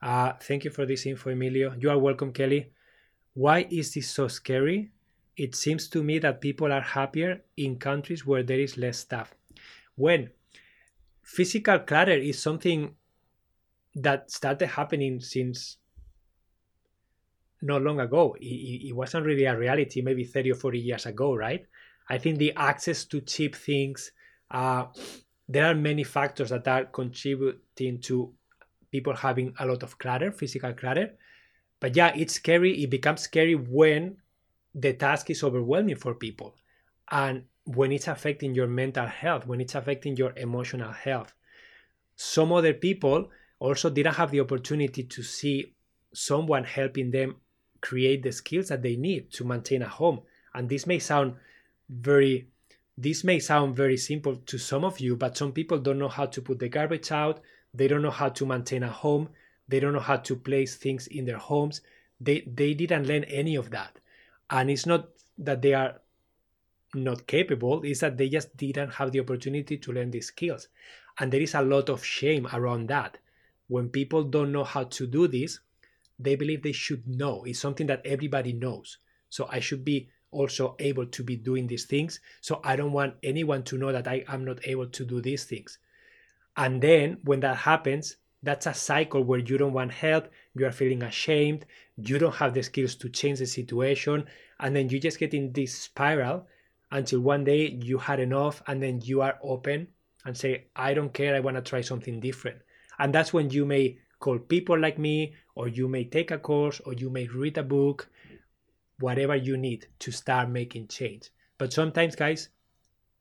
Uh, 0.00 0.32
thank 0.40 0.64
you 0.64 0.70
for 0.70 0.86
this 0.86 1.06
info, 1.06 1.30
Emilio. 1.30 1.74
You 1.78 1.90
are 1.90 1.98
welcome, 1.98 2.32
Kelly. 2.32 2.72
Why 3.34 3.66
is 3.70 3.94
this 3.94 4.10
so 4.10 4.28
scary? 4.28 4.90
It 5.36 5.54
seems 5.54 5.88
to 5.88 6.02
me 6.02 6.18
that 6.18 6.40
people 6.40 6.72
are 6.72 6.82
happier 6.82 7.42
in 7.56 7.78
countries 7.78 8.26
where 8.26 8.42
there 8.42 8.60
is 8.60 8.76
less 8.76 8.98
stuff. 8.98 9.34
When 9.96 10.30
physical 11.22 11.78
clutter 11.78 12.12
is 12.12 12.40
something 12.42 12.94
that 13.94 14.30
started 14.30 14.68
happening 14.68 15.20
since 15.20 15.78
not 17.62 17.82
long 17.82 18.00
ago. 18.00 18.36
It, 18.40 18.88
it, 18.88 18.92
wasn't 18.92 19.24
really 19.24 19.44
a 19.44 19.56
reality, 19.56 20.02
maybe 20.02 20.24
30 20.24 20.52
or 20.52 20.54
40 20.56 20.78
years 20.78 21.06
ago, 21.06 21.34
right? 21.34 21.64
I 22.08 22.18
think 22.18 22.38
the 22.38 22.52
access 22.56 23.04
to 23.06 23.20
cheap 23.20 23.54
things, 23.54 24.12
uh, 24.50 24.86
there 25.48 25.66
are 25.66 25.74
many 25.74 26.04
factors 26.04 26.50
that 26.50 26.66
are 26.66 26.84
contributing 26.86 28.00
to 28.00 28.32
people 28.90 29.14
having 29.14 29.54
a 29.60 29.66
lot 29.66 29.82
of 29.82 29.96
clutter, 29.98 30.32
physical 30.32 30.72
clutter. 30.72 31.14
But 31.82 31.96
yeah, 31.96 32.12
it's 32.14 32.34
scary. 32.34 32.80
It 32.80 32.90
becomes 32.90 33.22
scary 33.22 33.56
when 33.56 34.18
the 34.72 34.92
task 34.92 35.30
is 35.30 35.42
overwhelming 35.42 35.96
for 35.96 36.14
people 36.14 36.54
and 37.10 37.42
when 37.64 37.90
it's 37.90 38.06
affecting 38.06 38.54
your 38.54 38.68
mental 38.68 39.06
health, 39.06 39.48
when 39.48 39.60
it's 39.60 39.74
affecting 39.74 40.16
your 40.16 40.32
emotional 40.36 40.92
health. 40.92 41.32
Some 42.14 42.52
other 42.52 42.72
people 42.72 43.30
also 43.58 43.90
didn't 43.90 44.14
have 44.14 44.30
the 44.30 44.38
opportunity 44.38 45.02
to 45.02 45.24
see 45.24 45.74
someone 46.14 46.62
helping 46.62 47.10
them 47.10 47.34
create 47.80 48.22
the 48.22 48.30
skills 48.30 48.68
that 48.68 48.82
they 48.82 48.94
need 48.94 49.32
to 49.32 49.44
maintain 49.44 49.82
a 49.82 49.88
home. 49.88 50.20
And 50.54 50.68
this 50.68 50.86
may 50.86 51.00
sound 51.00 51.34
very 51.88 52.46
this 52.96 53.24
may 53.24 53.40
sound 53.40 53.74
very 53.74 53.96
simple 53.96 54.36
to 54.36 54.56
some 54.56 54.84
of 54.84 55.00
you, 55.00 55.16
but 55.16 55.36
some 55.36 55.50
people 55.50 55.78
don't 55.80 55.98
know 55.98 56.08
how 56.08 56.26
to 56.26 56.40
put 56.40 56.60
the 56.60 56.68
garbage 56.68 57.10
out, 57.10 57.40
they 57.74 57.88
don't 57.88 58.02
know 58.02 58.10
how 58.12 58.28
to 58.28 58.46
maintain 58.46 58.84
a 58.84 58.88
home. 58.88 59.30
They 59.72 59.80
don't 59.80 59.94
know 59.94 60.00
how 60.00 60.18
to 60.18 60.36
place 60.36 60.76
things 60.76 61.06
in 61.06 61.24
their 61.24 61.38
homes. 61.38 61.80
They 62.20 62.40
they 62.40 62.74
didn't 62.74 63.06
learn 63.06 63.24
any 63.24 63.54
of 63.54 63.70
that. 63.70 64.00
And 64.50 64.70
it's 64.70 64.84
not 64.84 65.08
that 65.38 65.62
they 65.62 65.72
are 65.72 66.02
not 66.94 67.26
capable, 67.26 67.80
is 67.80 68.00
that 68.00 68.18
they 68.18 68.28
just 68.28 68.54
didn't 68.54 68.90
have 68.90 69.12
the 69.12 69.20
opportunity 69.20 69.78
to 69.78 69.92
learn 69.92 70.10
these 70.10 70.26
skills. 70.26 70.68
And 71.18 71.32
there 71.32 71.40
is 71.40 71.54
a 71.54 71.62
lot 71.62 71.88
of 71.88 72.04
shame 72.04 72.46
around 72.52 72.88
that. 72.88 73.16
When 73.68 73.88
people 73.88 74.24
don't 74.24 74.52
know 74.52 74.64
how 74.64 74.84
to 74.84 75.06
do 75.06 75.26
this, 75.26 75.60
they 76.18 76.34
believe 76.34 76.62
they 76.62 76.72
should 76.72 77.08
know. 77.08 77.44
It's 77.44 77.58
something 77.58 77.86
that 77.86 78.04
everybody 78.04 78.52
knows. 78.52 78.98
So 79.30 79.48
I 79.50 79.60
should 79.60 79.86
be 79.86 80.10
also 80.32 80.76
able 80.80 81.06
to 81.06 81.24
be 81.24 81.36
doing 81.36 81.66
these 81.66 81.86
things. 81.86 82.20
So 82.42 82.60
I 82.62 82.76
don't 82.76 82.92
want 82.92 83.14
anyone 83.22 83.62
to 83.62 83.78
know 83.78 83.90
that 83.90 84.06
I 84.06 84.22
am 84.28 84.44
not 84.44 84.68
able 84.68 84.88
to 84.88 85.04
do 85.06 85.22
these 85.22 85.44
things. 85.44 85.78
And 86.58 86.82
then 86.82 87.20
when 87.24 87.40
that 87.40 87.56
happens, 87.56 88.16
that's 88.42 88.66
a 88.66 88.74
cycle 88.74 89.22
where 89.22 89.38
you 89.38 89.56
don't 89.58 89.72
want 89.72 89.92
help, 89.92 90.28
you 90.54 90.66
are 90.66 90.72
feeling 90.72 91.02
ashamed, 91.02 91.64
you 91.96 92.18
don't 92.18 92.34
have 92.34 92.54
the 92.54 92.62
skills 92.62 92.94
to 92.96 93.08
change 93.08 93.38
the 93.38 93.46
situation, 93.46 94.24
and 94.60 94.74
then 94.74 94.88
you 94.88 94.98
just 94.98 95.18
get 95.18 95.34
in 95.34 95.52
this 95.52 95.74
spiral 95.74 96.46
until 96.90 97.20
one 97.20 97.44
day 97.44 97.70
you 97.82 97.98
had 97.98 98.20
enough 98.20 98.62
and 98.66 98.82
then 98.82 99.00
you 99.02 99.22
are 99.22 99.38
open 99.42 99.88
and 100.24 100.36
say, 100.36 100.64
I 100.76 100.94
don't 100.94 101.12
care, 101.12 101.34
I 101.34 101.40
want 101.40 101.56
to 101.56 101.62
try 101.62 101.80
something 101.80 102.20
different. 102.20 102.58
And 102.98 103.14
that's 103.14 103.32
when 103.32 103.50
you 103.50 103.64
may 103.64 103.98
call 104.20 104.38
people 104.38 104.78
like 104.78 104.98
me, 104.98 105.34
or 105.54 105.68
you 105.68 105.88
may 105.88 106.04
take 106.04 106.30
a 106.30 106.38
course, 106.38 106.80
or 106.80 106.92
you 106.92 107.10
may 107.10 107.26
read 107.26 107.58
a 107.58 107.62
book, 107.62 108.08
whatever 109.00 109.34
you 109.34 109.56
need 109.56 109.86
to 109.98 110.12
start 110.12 110.48
making 110.48 110.88
change. 110.88 111.30
But 111.58 111.72
sometimes, 111.72 112.14
guys, 112.14 112.48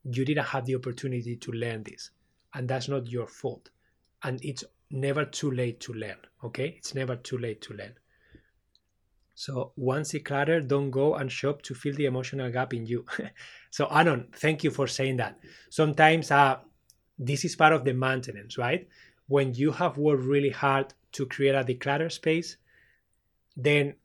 you 0.04 0.26
didn't 0.26 0.46
have 0.46 0.66
the 0.66 0.76
opportunity 0.76 1.36
to 1.36 1.52
learn 1.52 1.84
this 1.84 2.12
and 2.54 2.68
that's 2.68 2.88
not 2.88 3.08
your 3.08 3.28
fault 3.28 3.70
and 4.24 4.44
it's 4.44 4.64
never 4.92 5.26
too 5.26 5.52
late 5.52 5.80
to 5.82 5.94
learn 5.94 6.18
okay? 6.44 6.76
It's 6.78 6.96
never 6.96 7.16
too 7.16 7.38
late 7.38 7.62
to 7.64 7.74
learn. 7.74 7.94
So 9.36 9.74
once 9.76 10.14
it 10.14 10.26
clutter 10.26 10.62
don't 10.62 10.92
go 10.92 11.16
and 11.16 11.32
shop 11.32 11.62
to 11.64 11.74
fill 11.74 11.96
the 11.96 12.06
emotional 12.06 12.52
gap 12.52 12.74
in 12.74 12.86
you. 12.86 13.06
So 13.72 13.88
anon 13.90 14.28
thank 14.36 14.64
you 14.64 14.72
for 14.72 14.88
saying 14.88 15.18
that. 15.18 15.40
Sometimes 15.70 16.30
uh, 16.30 16.58
this 17.18 17.46
is 17.46 17.56
part 17.56 17.74
of 17.74 17.86
the 17.86 17.94
maintenance 17.94 18.58
right? 18.58 18.88
When 19.28 19.54
you 19.54 19.72
have 19.72 19.98
worked 19.98 20.24
really 20.24 20.50
hard 20.50 20.94
to 21.14 21.26
create 21.26 21.56
a 21.56 21.64
declutter 21.64 22.12
space 22.12 22.58
then 23.56 23.96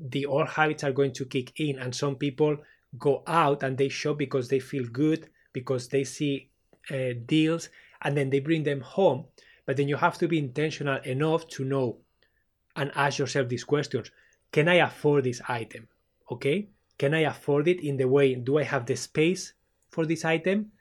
the 0.00 0.26
old 0.26 0.48
habits 0.48 0.82
are 0.84 0.92
going 0.92 1.12
to 1.12 1.24
kick 1.24 1.52
in 1.60 1.78
and 1.78 1.94
some 1.94 2.16
people 2.16 2.56
go 2.98 3.22
out 3.26 3.62
and 3.62 3.78
they 3.78 3.88
shop 3.88 4.18
because 4.18 4.48
they 4.48 4.58
feel 4.58 4.84
good 4.84 5.28
because 5.52 5.88
they 5.88 6.04
see 6.04 6.50
uh, 6.90 7.12
deals 7.26 7.68
and 8.02 8.16
then 8.16 8.30
they 8.30 8.40
bring 8.40 8.64
them 8.64 8.80
home 8.80 9.24
but 9.66 9.76
then 9.76 9.88
you 9.88 9.96
have 9.96 10.18
to 10.18 10.28
be 10.28 10.38
intentional 10.38 11.00
enough 11.04 11.46
to 11.48 11.64
know 11.64 11.98
and 12.76 12.90
ask 12.94 13.18
yourself 13.18 13.48
these 13.48 13.64
questions. 13.64 14.10
Can 14.50 14.68
i 14.68 14.74
afford 14.74 15.24
this 15.24 15.40
item? 15.48 15.88
Okay? 16.30 16.68
Can 16.98 17.14
i 17.14 17.20
afford 17.20 17.68
it 17.68 17.80
in 17.80 17.96
the 17.96 18.08
way 18.08 18.34
do 18.34 18.58
i 18.58 18.62
have 18.62 18.86
the 18.86 18.96
space 18.96 19.54
for 19.90 20.06
this 20.06 20.24
item? 20.24 20.72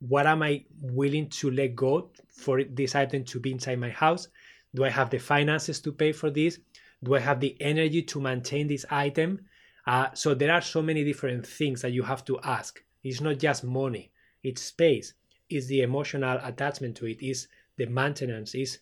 What 0.00 0.26
am 0.26 0.42
i 0.42 0.64
willing 0.80 1.28
to 1.30 1.50
let 1.50 1.74
go 1.74 2.10
for 2.28 2.64
this 2.64 2.94
item 2.94 3.24
to 3.24 3.40
be 3.40 3.52
inside 3.52 3.78
my 3.78 3.90
house? 3.90 4.28
Do 4.74 4.84
i 4.84 4.90
have 4.90 5.10
the 5.10 5.18
finances 5.18 5.80
to 5.80 5.92
pay 5.92 6.12
for 6.12 6.30
this? 6.30 6.58
Do 7.02 7.14
i 7.14 7.20
have 7.20 7.40
the 7.40 7.56
energy 7.60 8.02
to 8.02 8.20
maintain 8.20 8.66
this 8.68 8.84
item? 8.90 9.40
Uh, 9.86 10.08
so 10.14 10.34
there 10.34 10.52
are 10.52 10.60
so 10.60 10.82
many 10.82 11.04
different 11.04 11.46
things 11.46 11.82
that 11.82 11.92
you 11.92 12.02
have 12.02 12.24
to 12.26 12.38
ask. 12.40 12.82
It's 13.02 13.20
not 13.20 13.38
just 13.38 13.64
money 13.64 14.12
it's 14.42 14.62
space 14.62 15.14
it's 15.48 15.66
the 15.66 15.82
emotional 15.82 16.38
attachment 16.42 16.96
to 16.96 17.06
it 17.06 17.22
is 17.22 17.48
the 17.80 17.86
maintenance 17.86 18.54
is 18.54 18.78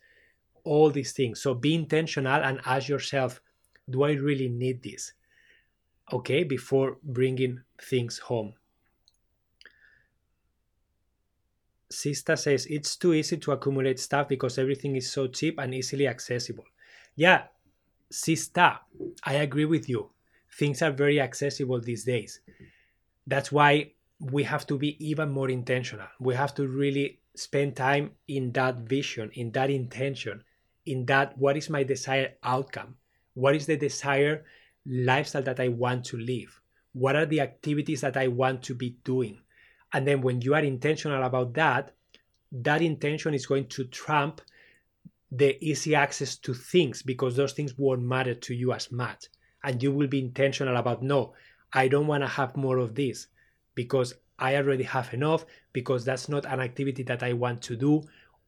all 0.65 0.91
these 0.91 1.13
things 1.13 1.41
so 1.41 1.55
be 1.55 1.73
intentional 1.73 2.43
and 2.43 2.61
ask 2.67 2.89
yourself 2.89 3.41
do 3.89 4.03
i 4.03 4.11
really 4.11 4.49
need 4.49 4.83
this 4.83 5.13
okay 6.13 6.43
before 6.43 6.99
bringing 7.05 7.61
things 7.81 8.19
home 8.19 8.53
Sista 11.91 12.37
says 12.37 12.67
it's 12.67 12.97
too 12.97 13.15
easy 13.15 13.39
to 13.39 13.53
accumulate 13.53 13.99
stuff 13.99 14.29
because 14.29 14.59
everything 14.59 14.97
is 14.97 15.11
so 15.11 15.27
cheap 15.27 15.59
and 15.59 15.75
easily 15.75 16.07
accessible. 16.07 16.65
Yeah, 17.17 17.45
Sista, 18.13 18.81
I 19.25 19.35
agree 19.37 19.65
with 19.65 19.89
you. 19.89 20.11
Things 20.53 20.83
are 20.83 20.91
very 20.91 21.19
accessible 21.19 21.81
these 21.81 22.05
days. 22.05 22.41
That's 23.27 23.51
why 23.51 23.93
we 24.21 24.43
have 24.45 24.67
to 24.67 24.77
be 24.77 25.03
even 25.03 25.31
more 25.31 25.49
intentional. 25.49 26.09
We 26.21 26.35
have 26.35 26.55
to 26.57 26.67
really 26.67 27.21
spend 27.39 27.77
time 27.77 28.13
in 28.27 28.53
that 28.53 28.77
vision, 28.79 29.31
in 29.35 29.53
that 29.53 29.71
intention, 29.71 30.43
in 30.87 31.07
that 31.07 31.37
what 31.39 31.57
is 31.57 31.71
my 31.71 31.83
desired 31.83 32.35
outcome? 32.43 32.97
What 33.35 33.55
is 33.55 33.67
the 33.67 33.77
desired 33.77 34.45
lifestyle 34.87 35.43
that 35.43 35.61
I 35.61 35.69
want 35.69 36.05
to 36.07 36.17
live? 36.17 36.61
What 36.93 37.15
are 37.15 37.27
the 37.27 37.41
activities 37.41 38.01
that 38.01 38.17
I 38.17 38.29
want 38.29 38.63
to 38.65 38.75
be 38.75 38.97
doing? 39.05 39.39
And 39.93 40.07
then 40.07 40.21
when 40.21 40.41
you 40.41 40.55
are 40.55 40.61
intentional 40.61 41.23
about 41.23 41.55
that, 41.55 41.95
that 42.51 42.83
intention 42.83 43.35
is 43.35 43.47
going 43.47 43.69
to 43.69 43.85
trump 43.85 44.41
the 45.31 45.63
easy 45.65 45.95
access 45.95 46.37
to 46.37 46.55
things 46.55 47.03
because 47.03 47.37
those 47.37 47.53
things 47.53 47.77
won't 47.77 48.03
matter 48.03 48.35
to 48.35 48.55
you 48.55 48.73
as 48.73 48.91
much. 48.91 49.27
And 49.63 49.83
you 49.83 49.93
will 49.93 50.07
be 50.07 50.21
intentional 50.21 50.77
about, 50.77 51.03
no, 51.03 51.35
I 51.73 51.89
don't 51.89 52.07
want 52.07 52.23
to 52.23 52.29
have 52.29 52.57
more 52.57 52.79
of 52.79 52.95
this 52.95 53.27
because 53.75 54.15
I 54.39 54.57
already 54.57 54.85
have 54.85 55.13
enough, 55.15 55.45
because 55.73 56.05
that's 56.05 56.29
not 56.29 56.47
an 56.47 56.61
activity 56.61 57.03
that 57.05 57.23
I 57.23 57.33
want 57.33 57.63
to 57.63 57.77
do. 57.77 58.03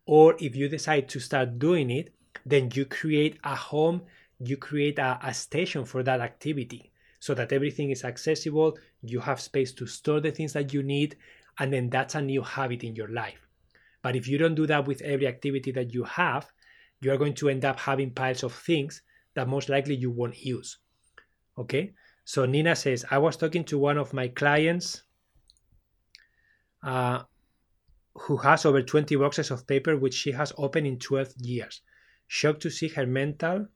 Or 0.07 0.37
if 0.39 0.57
you 0.57 0.69
decide 0.69 1.09
to 1.11 1.21
start 1.21 1.59
doing 1.59 1.91
it, 1.91 2.15
then 2.47 2.71
you 2.75 2.85
create 2.85 3.39
a 3.45 3.55
home, 3.55 4.03
you 4.39 4.57
create 4.57 4.99
a, 4.99 5.19
a 5.23 5.35
station 5.35 5.85
for 5.85 6.03
that 6.03 6.21
activity 6.21 6.91
so 7.19 7.35
that 7.35 7.53
everything 7.53 7.91
is 7.91 8.05
accessible, 8.05 8.79
you 9.03 9.21
have 9.21 9.41
space 9.41 9.73
to 9.73 9.87
store 9.87 10.21
the 10.21 10.31
things 10.31 10.55
that 10.55 10.73
you 10.73 10.83
need, 10.83 11.17
and 11.59 11.73
then 11.73 11.91
that's 11.91 12.15
a 12.15 12.23
new 12.23 12.43
habit 12.43 12.83
in 12.83 12.97
your 12.97 13.09
life. 13.09 13.47
But 14.03 14.17
if 14.17 14.27
you 14.27 14.39
don't 14.39 14.55
do 14.55 14.67
that 14.67 14.87
with 14.87 15.03
every 15.03 15.27
activity 15.27 15.71
that 15.73 15.93
you 15.93 16.05
have, 16.05 16.51
you 17.03 17.13
are 17.13 17.19
going 17.19 17.35
to 17.35 17.49
end 17.51 17.65
up 17.65 17.79
having 17.79 18.11
piles 18.11 18.43
of 18.43 18.55
things 18.55 19.03
that 19.35 19.49
most 19.49 19.69
likely 19.69 19.95
you 19.95 20.11
won't 20.11 20.43
use. 20.43 20.79
Okay? 21.59 21.93
So 22.25 22.47
Nina 22.47 22.75
says, 22.75 23.05
I 23.11 23.19
was 23.19 23.37
talking 23.37 23.65
to 23.65 23.79
one 23.79 23.99
of 23.99 24.15
my 24.15 24.29
clients 24.29 25.03
uh, 26.83 27.23
who 28.15 28.37
has 28.39 28.65
over 28.65 28.83
20 28.83 29.17
boxes 29.17 29.51
of 29.51 29.67
paper 29.67 29.97
which 29.97 30.15
she 30.15 30.33
has 30.33 30.53
opened 30.57 30.87
in 30.87 30.99
12 30.99 31.35
years. 31.39 31.81
Shocked 32.27 32.63
to 32.63 32.71
see 32.71 32.89
her 32.89 33.07
mental 33.07 33.67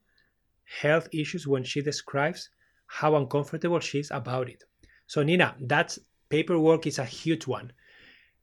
health 0.81 1.09
issues 1.13 1.47
when 1.47 1.65
she 1.65 1.83
describes 1.83 2.51
how 2.87 3.17
uncomfortable 3.17 3.81
she 3.81 4.01
is 4.01 4.11
about 4.11 4.49
it. 4.49 4.65
So, 5.07 5.23
Nina, 5.23 5.57
that 5.61 5.97
paperwork 6.29 6.87
is 6.87 6.99
a 6.99 7.05
huge 7.05 7.47
one. 7.47 7.73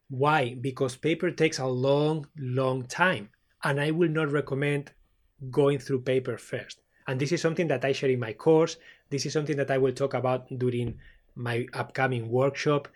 Why? 0.10 0.56
Because 0.60 0.96
paper 0.96 1.32
takes 1.32 1.60
a 1.60 1.66
long, 1.66 2.28
long 2.38 2.86
time. 2.86 3.30
And 3.64 3.80
I 3.80 3.92
will 3.92 4.10
not 4.10 4.32
recommend 4.32 4.92
going 5.50 5.80
through 5.80 6.02
paper 6.02 6.38
first. 6.38 6.82
And 7.08 7.20
this 7.20 7.32
is 7.32 7.42
something 7.42 7.68
that 7.68 7.86
I 7.86 7.94
share 7.94 8.10
in 8.10 8.20
my 8.20 8.34
course. 8.34 8.78
This 9.10 9.26
is 9.26 9.34
something 9.34 9.58
that 9.58 9.72
I 9.72 9.78
will 9.78 9.94
talk 9.94 10.14
about 10.14 10.48
during 10.58 11.00
my 11.36 11.68
upcoming 11.74 12.30
workshop 12.30 12.88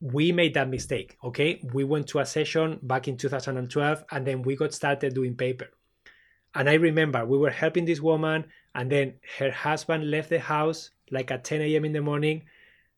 we 0.00 0.32
made 0.32 0.54
that 0.54 0.68
mistake. 0.68 1.16
Okay. 1.24 1.60
We 1.72 1.84
went 1.84 2.06
to 2.08 2.20
a 2.20 2.26
session 2.26 2.78
back 2.82 3.08
in 3.08 3.16
2012 3.16 4.04
and 4.10 4.26
then 4.26 4.42
we 4.42 4.56
got 4.56 4.72
started 4.72 5.14
doing 5.14 5.34
paper. 5.34 5.68
And 6.54 6.68
I 6.68 6.74
remember 6.74 7.24
we 7.24 7.38
were 7.38 7.50
helping 7.50 7.84
this 7.84 8.00
woman, 8.00 8.46
and 8.74 8.90
then 8.90 9.14
her 9.38 9.50
husband 9.50 10.10
left 10.10 10.30
the 10.30 10.40
house 10.40 10.90
like 11.10 11.30
at 11.30 11.44
10 11.44 11.60
a.m. 11.60 11.84
in 11.84 11.92
the 11.92 12.00
morning. 12.00 12.42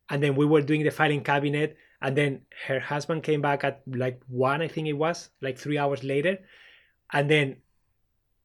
And 0.09 0.23
then 0.23 0.35
we 0.35 0.47
were 0.47 0.63
doing 0.63 0.83
the 0.83 0.91
filing 0.91 1.23
cabinet. 1.23 1.77
And 2.03 2.17
then 2.17 2.43
her 2.67 2.81
husband 2.81 3.23
came 3.23 3.43
back 3.43 3.65
at 3.65 3.83
like 3.87 4.21
one, 4.29 4.63
I 4.63 4.69
think 4.69 4.89
it 4.89 4.95
was, 4.95 5.31
like 5.41 5.59
three 5.59 5.79
hours 5.79 6.03
later. 6.03 6.39
And 7.13 7.31
then 7.31 7.57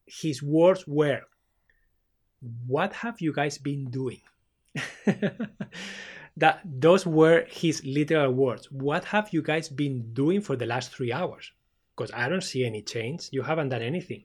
his 0.05 0.43
words 0.43 0.85
were, 0.87 1.21
What 2.67 2.93
have 2.93 3.21
you 3.21 3.31
guys 3.33 3.57
been 3.57 3.89
doing? 3.89 4.21
that 6.37 6.61
those 6.65 7.05
were 7.05 7.45
his 7.49 7.83
literal 7.85 8.31
words. 8.33 8.71
What 8.71 9.05
have 9.05 9.29
you 9.31 9.41
guys 9.41 9.69
been 9.69 10.13
doing 10.13 10.41
for 10.41 10.55
the 10.55 10.65
last 10.65 10.93
three 10.93 11.13
hours? 11.13 11.51
Because 11.95 12.11
I 12.13 12.27
don't 12.27 12.43
see 12.43 12.65
any 12.65 12.81
change. 12.81 13.29
You 13.31 13.41
haven't 13.43 13.69
done 13.69 13.81
anything. 13.81 14.23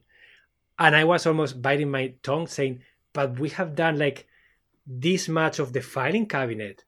And 0.77 0.95
I 0.95 1.03
was 1.05 1.25
almost 1.25 1.61
biting 1.61 1.89
my 1.89 2.13
tongue 2.21 2.47
saying, 2.47 2.81
but 3.13 3.39
we 3.39 3.49
have 3.49 3.75
done 3.75 3.97
like 3.97 4.27
this 4.85 5.29
much 5.29 5.59
of 5.59 5.73
the 5.73 5.81
filing 5.81 6.25
cabinet. 6.25 6.83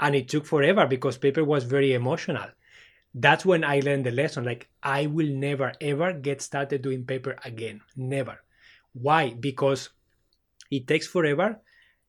And 0.00 0.14
it 0.14 0.28
took 0.28 0.46
forever 0.46 0.86
because 0.86 1.18
paper 1.18 1.44
was 1.44 1.64
very 1.64 1.92
emotional. 1.92 2.48
That's 3.14 3.44
when 3.44 3.62
I 3.62 3.80
learned 3.80 4.06
the 4.06 4.10
lesson. 4.10 4.44
Like, 4.44 4.68
I 4.82 5.06
will 5.06 5.28
never 5.28 5.74
ever 5.80 6.14
get 6.14 6.40
started 6.40 6.80
doing 6.80 7.04
paper 7.04 7.36
again. 7.44 7.82
Never. 7.94 8.40
Why? 8.94 9.34
Because 9.38 9.90
it 10.70 10.86
takes 10.86 11.06
forever, 11.06 11.60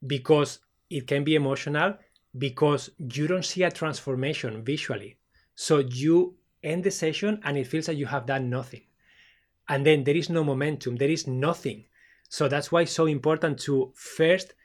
because 0.06 0.60
it 0.90 1.08
can 1.08 1.24
be 1.24 1.36
emotional, 1.36 1.98
because 2.38 2.90
you 2.98 3.28
don't 3.28 3.46
see 3.46 3.64
a 3.64 3.72
transformation 3.72 4.64
visually. 4.64 5.18
So 5.56 5.80
you 5.80 6.36
end 6.64 6.84
the 6.84 6.92
session 6.92 7.40
and 7.44 7.58
it 7.58 7.68
feels 7.68 7.88
like 7.88 7.98
you 7.98 8.06
have 8.08 8.26
done 8.26 8.50
nothing. 8.50 8.82
And 9.70 9.86
then 9.86 10.04
there 10.04 10.16
is 10.16 10.30
no 10.30 10.44
momentum, 10.44 10.96
there 10.96 11.10
is 11.10 11.28
nothing. 11.28 11.86
So 12.30 12.48
that's 12.48 12.72
why 12.72 12.82
it's 12.82 12.92
so 12.92 13.06
important 13.06 13.60
to 13.60 13.92
first 13.96 14.56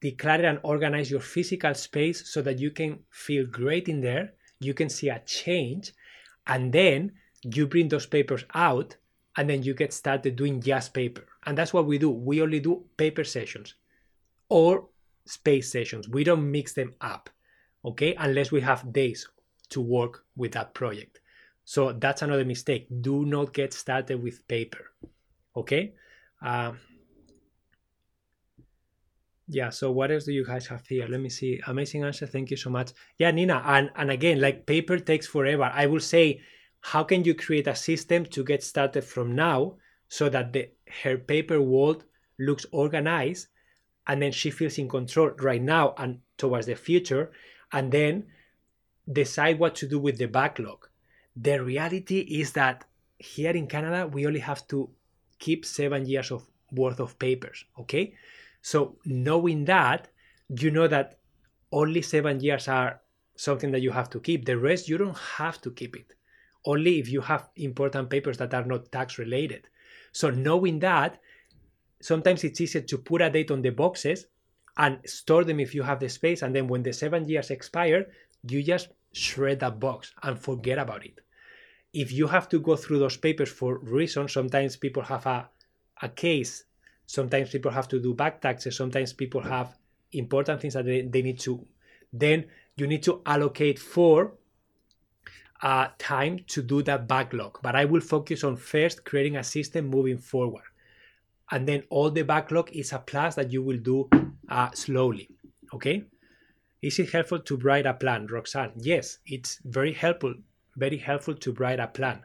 declare 0.00 0.46
and 0.46 0.60
organize 0.62 1.10
your 1.10 1.20
physical 1.20 1.74
space 1.74 2.32
so 2.32 2.40
that 2.42 2.58
you 2.58 2.70
can 2.70 3.00
feel 3.10 3.46
great 3.46 3.88
in 3.88 4.00
there, 4.00 4.32
you 4.60 4.74
can 4.74 4.88
see 4.88 5.08
a 5.08 5.20
change, 5.26 5.92
and 6.46 6.72
then 6.72 7.12
you 7.42 7.66
bring 7.66 7.88
those 7.88 8.06
papers 8.06 8.44
out 8.54 8.96
and 9.36 9.48
then 9.48 9.62
you 9.62 9.74
get 9.74 9.92
started 9.92 10.36
doing 10.36 10.60
just 10.60 10.94
paper. 10.94 11.26
And 11.46 11.56
that's 11.56 11.72
what 11.72 11.86
we 11.86 11.98
do. 11.98 12.10
We 12.10 12.42
only 12.42 12.60
do 12.60 12.84
paper 12.96 13.24
sessions 13.24 13.74
or 14.48 14.88
space 15.28 15.70
sessions. 15.70 16.08
We 16.08 16.24
don't 16.24 16.50
mix 16.50 16.72
them 16.72 16.94
up, 17.00 17.30
okay? 17.84 18.14
Unless 18.18 18.50
we 18.50 18.60
have 18.62 18.92
days 18.92 19.28
to 19.70 19.80
work 19.80 20.24
with 20.36 20.52
that 20.52 20.74
project. 20.74 21.20
So 21.64 21.92
that's 21.92 22.22
another 22.22 22.44
mistake. 22.44 22.88
Do 23.02 23.26
not 23.26 23.52
get 23.52 23.72
started 23.72 24.22
with 24.22 24.46
paper, 24.48 24.92
okay? 25.54 25.94
Um, 26.40 26.78
yeah, 29.48 29.70
so 29.70 29.90
what 29.90 30.10
else 30.10 30.24
do 30.24 30.32
you 30.32 30.44
guys 30.44 30.66
have 30.66 30.86
here? 30.86 31.06
Let 31.08 31.20
me 31.20 31.28
see. 31.28 31.60
Amazing 31.66 32.04
answer. 32.04 32.26
Thank 32.26 32.50
you 32.50 32.56
so 32.56 32.70
much. 32.70 32.92
Yeah, 33.18 33.30
Nina. 33.30 33.62
And, 33.64 33.90
and 33.96 34.10
again, 34.10 34.40
like 34.40 34.66
paper 34.66 34.98
takes 34.98 35.26
forever. 35.26 35.70
I 35.72 35.86
will 35.86 36.00
say, 36.00 36.40
how 36.80 37.02
can 37.02 37.24
you 37.24 37.34
create 37.34 37.66
a 37.66 37.74
system 37.74 38.24
to 38.26 38.44
get 38.44 38.62
started 38.62 39.04
from 39.04 39.34
now 39.34 39.76
so 40.08 40.28
that 40.28 40.52
the 40.52 40.70
her 41.02 41.18
paper 41.18 41.60
world 41.60 42.04
looks 42.38 42.66
organized 42.72 43.48
and 44.08 44.22
then 44.22 44.32
she 44.32 44.50
feels 44.50 44.78
in 44.78 44.88
control 44.88 45.30
right 45.38 45.62
now 45.62 45.94
and 45.98 46.20
towards 46.36 46.66
the 46.66 46.74
future 46.74 47.30
and 47.72 47.92
then 47.92 48.26
decide 49.12 49.58
what 49.58 49.74
to 49.76 49.86
do 49.86 49.98
with 49.98 50.18
the 50.18 50.26
backlog. 50.26 50.88
The 51.36 51.62
reality 51.62 52.20
is 52.20 52.52
that 52.52 52.84
here 53.18 53.50
in 53.50 53.66
canada 53.66 54.06
we 54.06 54.26
only 54.26 54.38
have 54.38 54.66
to 54.68 54.88
keep 55.40 55.64
seven 55.64 56.06
years 56.06 56.30
of 56.30 56.46
worth 56.72 57.00
of 57.00 57.18
papers 57.18 57.64
okay? 57.78 58.14
So 58.62 58.96
knowing 59.04 59.64
that 59.66 60.08
you 60.48 60.70
know 60.70 60.88
that 60.88 61.18
only 61.72 62.02
seven 62.02 62.40
years 62.40 62.68
are 62.68 63.00
something 63.36 63.70
that 63.72 63.82
you 63.82 63.90
have 63.90 64.10
to 64.10 64.20
keep. 64.20 64.46
The 64.46 64.58
rest 64.58 64.88
you 64.88 64.98
don't 64.98 65.16
have 65.16 65.60
to 65.62 65.70
keep 65.70 65.94
it. 65.94 66.14
Only 66.64 66.98
if 66.98 67.08
you 67.08 67.20
have 67.20 67.48
important 67.56 68.10
papers 68.10 68.38
that 68.38 68.54
are 68.54 68.64
not 68.64 68.90
tax 68.90 69.18
related 69.18 69.68
so 70.12 70.30
knowing 70.30 70.78
that 70.80 71.20
sometimes 72.00 72.44
it's 72.44 72.60
easier 72.60 72.82
to 72.82 72.98
put 72.98 73.22
a 73.22 73.30
date 73.30 73.50
on 73.50 73.62
the 73.62 73.70
boxes 73.70 74.26
and 74.76 74.98
store 75.04 75.44
them 75.44 75.60
if 75.60 75.74
you 75.74 75.82
have 75.82 76.00
the 76.00 76.08
space. 76.08 76.42
And 76.42 76.54
then 76.54 76.68
when 76.68 76.82
the 76.82 76.92
seven 76.92 77.28
years 77.28 77.50
expire, 77.50 78.06
you 78.48 78.62
just 78.62 78.88
shred 79.12 79.60
that 79.60 79.80
box 79.80 80.12
and 80.22 80.38
forget 80.38 80.78
about 80.78 81.04
it. 81.04 81.20
If 81.92 82.12
you 82.12 82.26
have 82.26 82.48
to 82.50 82.60
go 82.60 82.76
through 82.76 83.00
those 83.00 83.16
papers 83.16 83.48
for 83.48 83.78
reasons, 83.78 84.32
sometimes 84.32 84.76
people 84.76 85.02
have 85.02 85.26
a, 85.26 85.48
a 86.02 86.08
case, 86.08 86.64
sometimes 87.06 87.50
people 87.50 87.70
have 87.70 87.88
to 87.88 88.00
do 88.00 88.14
back 88.14 88.40
taxes, 88.40 88.76
sometimes 88.76 89.12
people 89.12 89.40
have 89.40 89.76
important 90.12 90.60
things 90.60 90.74
that 90.74 90.84
they, 90.84 91.02
they 91.02 91.22
need 91.22 91.40
to, 91.40 91.66
then 92.12 92.44
you 92.76 92.86
need 92.86 93.02
to 93.02 93.22
allocate 93.26 93.78
for 93.78 94.34
uh, 95.62 95.88
time 95.98 96.38
to 96.46 96.62
do 96.62 96.82
that 96.82 97.08
backlog. 97.08 97.58
But 97.62 97.74
I 97.74 97.84
will 97.86 98.02
focus 98.02 98.44
on 98.44 98.56
first 98.56 99.04
creating 99.04 99.36
a 99.36 99.42
system 99.42 99.88
moving 99.88 100.18
forward 100.18 100.62
and 101.50 101.66
then 101.66 101.82
all 101.90 102.10
the 102.10 102.22
backlog 102.22 102.70
is 102.72 102.92
a 102.92 102.98
plus 102.98 103.34
that 103.34 103.52
you 103.52 103.62
will 103.62 103.78
do 103.78 104.08
uh, 104.48 104.70
slowly 104.72 105.28
okay? 105.74 106.04
Is 106.80 106.98
it 106.98 107.10
helpful 107.10 107.40
to 107.40 107.56
write 107.56 107.86
a 107.86 107.94
plan 107.94 108.26
roxanne? 108.26 108.72
Yes 108.76 109.18
it's 109.26 109.58
very 109.64 109.92
helpful 109.92 110.34
very 110.76 110.98
helpful 110.98 111.34
to 111.34 111.52
write 111.54 111.80
a 111.80 111.88
plan 111.88 112.22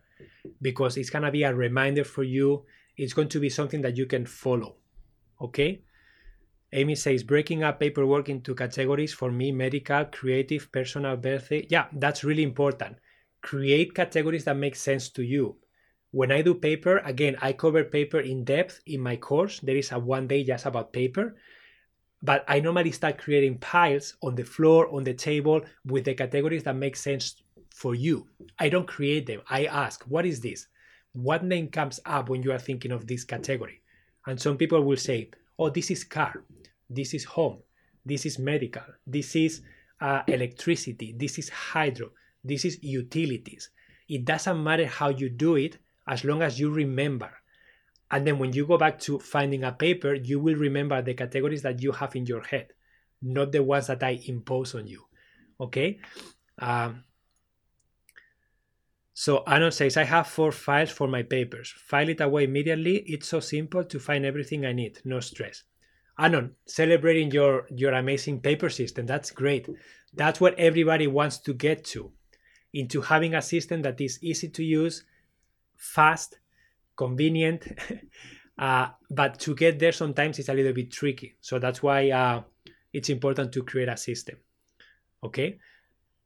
because 0.62 0.98
it's 0.98 1.10
going 1.10 1.24
to 1.24 1.32
be 1.32 1.44
a 1.44 1.54
reminder 1.54 2.04
for 2.04 2.24
you. 2.24 2.66
It's 2.96 3.14
going 3.14 3.30
to 3.30 3.40
be 3.40 3.50
something 3.50 3.82
that 3.82 3.98
you 3.98 4.06
can 4.06 4.26
follow 4.26 4.76
okay? 5.42 5.82
Amy 6.72 6.96
says 6.96 7.24
breaking 7.24 7.64
up 7.64 7.80
paperwork 7.80 8.30
into 8.30 8.56
categories 8.56 9.14
for 9.14 9.32
me 9.32 9.52
medical 9.52 10.06
creative 10.06 10.72
personal 10.72 11.18
birthday. 11.18 11.66
Yeah 11.70 11.88
that's 11.94 12.24
really 12.24 12.44
important. 12.44 12.98
Create 13.42 13.94
categories 13.94 14.46
that 14.46 14.58
make 14.58 14.76
sense 14.76 15.10
to 15.10 15.24
you 15.24 15.58
when 16.14 16.32
I 16.32 16.44
do 16.44 16.54
paper, 16.54 17.00
again, 17.06 17.38
I 17.42 17.54
cover 17.54 17.84
paper 17.84 18.20
in 18.20 18.44
depth 18.44 18.82
in 18.86 19.02
my 19.02 19.16
course. 19.16 19.60
There 19.62 19.76
is 19.76 19.92
a 19.92 19.98
one 19.98 20.28
day 20.28 20.44
just 20.44 20.68
about 20.68 20.94
paper. 20.94 21.36
But 22.22 22.46
I 22.48 22.60
normally 22.60 22.92
start 22.92 23.18
creating 23.18 23.58
piles 23.58 24.16
on 24.22 24.36
the 24.36 24.44
floor, 24.44 24.94
on 24.94 25.04
the 25.04 25.16
table, 25.16 25.62
with 25.88 26.06
the 26.06 26.14
categories 26.14 26.64
that 26.66 26.76
make 26.76 26.96
sense 26.98 27.42
for 27.74 27.96
you. 27.96 28.28
I 28.60 28.70
don't 28.70 28.88
create 28.88 29.26
them. 29.26 29.42
I 29.50 29.66
ask, 29.66 30.04
what 30.04 30.28
is 30.28 30.40
this? 30.40 30.68
What 31.14 31.44
name 31.44 31.70
comes 31.70 32.00
up 32.06 32.30
when 32.30 32.44
you 32.44 32.52
are 32.52 32.60
thinking 32.60 32.92
of 32.92 33.08
this 33.08 33.24
category? 33.24 33.82
And 34.28 34.40
some 34.40 34.56
people 34.56 34.84
will 34.84 34.98
say, 34.98 35.32
oh, 35.58 35.72
this 35.72 35.90
is 35.90 36.04
car, 36.04 36.44
this 36.92 37.16
is 37.16 37.24
home, 37.24 37.58
this 38.06 38.28
is 38.28 38.38
medical, 38.38 38.84
this 39.08 39.36
is 39.36 39.62
uh, 40.00 40.22
electricity, 40.28 41.16
this 41.18 41.40
is 41.40 41.50
hydro, 41.50 42.12
this 42.44 42.66
is 42.66 42.84
utilities. 42.84 43.72
It 44.08 44.26
doesn't 44.26 44.64
matter 44.64 44.86
how 44.86 45.10
you 45.10 45.30
do 45.30 45.56
it, 45.56 45.80
as 46.08 46.24
long 46.24 46.42
as 46.42 46.60
you 46.60 46.72
remember. 46.72 47.32
And 48.12 48.28
then 48.28 48.38
when 48.38 48.54
you 48.54 48.68
go 48.68 48.78
back 48.78 49.00
to 49.02 49.20
finding 49.20 49.64
a 49.64 49.72
paper, 49.72 50.14
you 50.14 50.40
will 50.40 50.56
remember 50.56 51.02
the 51.02 51.14
categories 51.14 51.64
that 51.64 51.82
you 51.82 51.92
have 51.92 52.16
in 52.16 52.26
your 52.26 52.42
head, 52.42 52.74
not 53.22 53.52
the 53.52 53.64
ones 53.64 53.88
that 53.88 54.04
I 54.04 54.20
impose 54.28 54.76
on 54.76 54.86
you. 54.86 55.04
Okay? 55.60 56.00
Um, 56.60 57.04
so 59.14 59.44
Anon 59.48 59.72
says, 59.72 59.98
I 59.98 60.04
have 60.04 60.28
four 60.28 60.52
files 60.52 60.92
for 60.92 61.08
my 61.08 61.24
papers. 61.24 61.74
File 61.76 62.10
it 62.10 62.22
away 62.22 62.44
immediately. 62.44 62.98
It's 62.98 63.28
so 63.28 63.40
simple 63.40 63.84
to 63.84 64.00
find 64.00 64.26
everything 64.26 64.66
I 64.66 64.74
need. 64.74 65.00
No 65.06 65.20
stress. 65.20 65.64
Anon, 66.20 66.56
celebrating 66.68 67.32
your, 67.32 67.68
your 67.70 67.94
amazing 67.94 68.42
paper 68.42 68.70
system. 68.70 69.06
That's 69.06 69.32
great. 69.32 69.68
That's 70.14 70.42
what 70.42 70.58
everybody 70.60 71.08
wants 71.08 71.38
to 71.40 71.54
get 71.54 71.84
to. 71.86 72.12
Into 72.74 73.02
having 73.02 73.36
a 73.36 73.42
system 73.42 73.82
that 73.84 74.02
is 74.02 74.20
easy 74.24 74.50
to 74.50 74.64
use, 74.64 75.04
fast, 75.84 76.40
convenient. 76.96 77.68
uh, 78.58 78.88
but 79.10 79.40
to 79.40 79.54
get 79.56 79.80
there, 79.80 79.92
sometimes 79.92 80.40
it's 80.40 80.50
a 80.50 80.54
little 80.54 80.74
bit 80.74 80.92
tricky. 80.92 81.36
So 81.42 81.60
that's 81.60 81.84
why 81.84 82.10
uh, 82.10 82.44
it's 82.94 83.10
important 83.10 83.52
to 83.54 83.64
create 83.64 83.90
a 83.90 83.98
system. 83.98 84.38
Okay. 85.24 85.60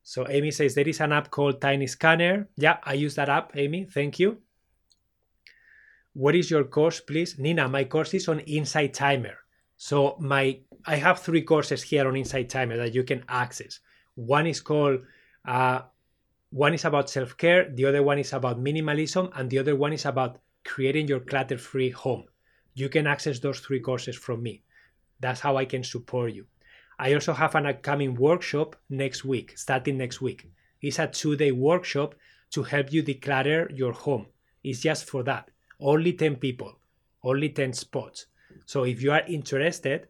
So 0.03 0.25
Amy 0.29 0.51
says 0.51 0.75
there 0.75 0.87
is 0.87 1.01
an 1.01 1.11
app 1.11 1.31
called 1.31 1.59
Tiny 1.59 1.87
Scanner. 1.87 2.47
Yeah, 2.55 2.77
I 2.83 2.93
use 2.93 3.15
that 3.15 3.29
app, 3.29 3.57
Amy. 3.57 3.85
Thank 3.85 4.19
you. 4.19 4.37
What 6.13 6.35
is 6.35 6.49
your 6.49 6.63
course, 6.63 6.99
please? 6.99 7.37
Nina, 7.37 7.67
my 7.67 7.83
course 7.83 8.13
is 8.13 8.27
on 8.27 8.39
Insight 8.39 8.93
Timer. 8.93 9.35
So 9.75 10.17
my 10.19 10.59
I 10.85 10.95
have 10.95 11.19
three 11.19 11.41
courses 11.41 11.83
here 11.83 12.07
on 12.07 12.15
Insight 12.15 12.49
Timer 12.49 12.77
that 12.77 12.95
you 12.95 13.03
can 13.03 13.23
access. 13.27 13.79
One 14.15 14.47
is 14.47 14.61
called 14.61 15.01
uh, 15.45 15.81
one 16.49 16.73
is 16.73 16.85
about 16.85 17.09
self 17.09 17.35
care, 17.37 17.69
the 17.69 17.85
other 17.85 18.03
one 18.03 18.19
is 18.19 18.33
about 18.33 18.59
minimalism, 18.63 19.31
and 19.35 19.49
the 19.49 19.59
other 19.59 19.75
one 19.75 19.93
is 19.93 20.05
about 20.05 20.39
creating 20.63 21.07
your 21.07 21.19
clutter 21.19 21.57
free 21.57 21.89
home. 21.89 22.25
You 22.73 22.89
can 22.89 23.07
access 23.07 23.39
those 23.39 23.59
three 23.59 23.79
courses 23.79 24.15
from 24.15 24.43
me. 24.43 24.63
That's 25.19 25.41
how 25.41 25.57
I 25.57 25.65
can 25.65 25.83
support 25.83 26.33
you. 26.33 26.45
I 26.99 27.13
also 27.13 27.33
have 27.33 27.55
an 27.55 27.65
upcoming 27.65 28.15
workshop 28.15 28.75
next 28.89 29.23
week, 29.25 29.57
starting 29.57 29.97
next 29.97 30.21
week. 30.21 30.49
It's 30.81 30.99
a 30.99 31.07
two 31.07 31.35
day 31.35 31.51
workshop 31.51 32.15
to 32.51 32.63
help 32.63 32.91
you 32.91 33.03
declutter 33.03 33.75
your 33.75 33.93
home. 33.93 34.27
It's 34.63 34.81
just 34.81 35.05
for 35.05 35.23
that. 35.23 35.49
Only 35.79 36.13
10 36.13 36.37
people, 36.37 36.79
only 37.23 37.49
10 37.49 37.73
spots. 37.73 38.27
So 38.65 38.83
if 38.83 39.01
you 39.01 39.11
are 39.11 39.23
interested, 39.27 40.07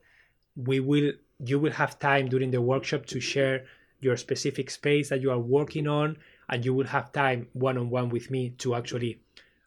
we 0.55 0.79
will 0.79 1.11
you 1.45 1.59
will 1.59 1.71
have 1.71 1.99
time 1.99 2.29
during 2.29 2.51
the 2.51 2.61
workshop 2.61 3.05
to 3.07 3.19
share 3.19 3.65
your 3.99 4.17
specific 4.17 4.69
space 4.69 5.09
that 5.09 5.21
you 5.21 5.31
are 5.31 5.39
working 5.39 5.87
on 5.87 6.17
and 6.49 6.63
you 6.63 6.73
will 6.73 6.85
have 6.85 7.11
time 7.11 7.47
one 7.53 7.77
on 7.77 7.89
one 7.89 8.09
with 8.09 8.29
me 8.31 8.51
to 8.51 8.75
actually 8.75 9.19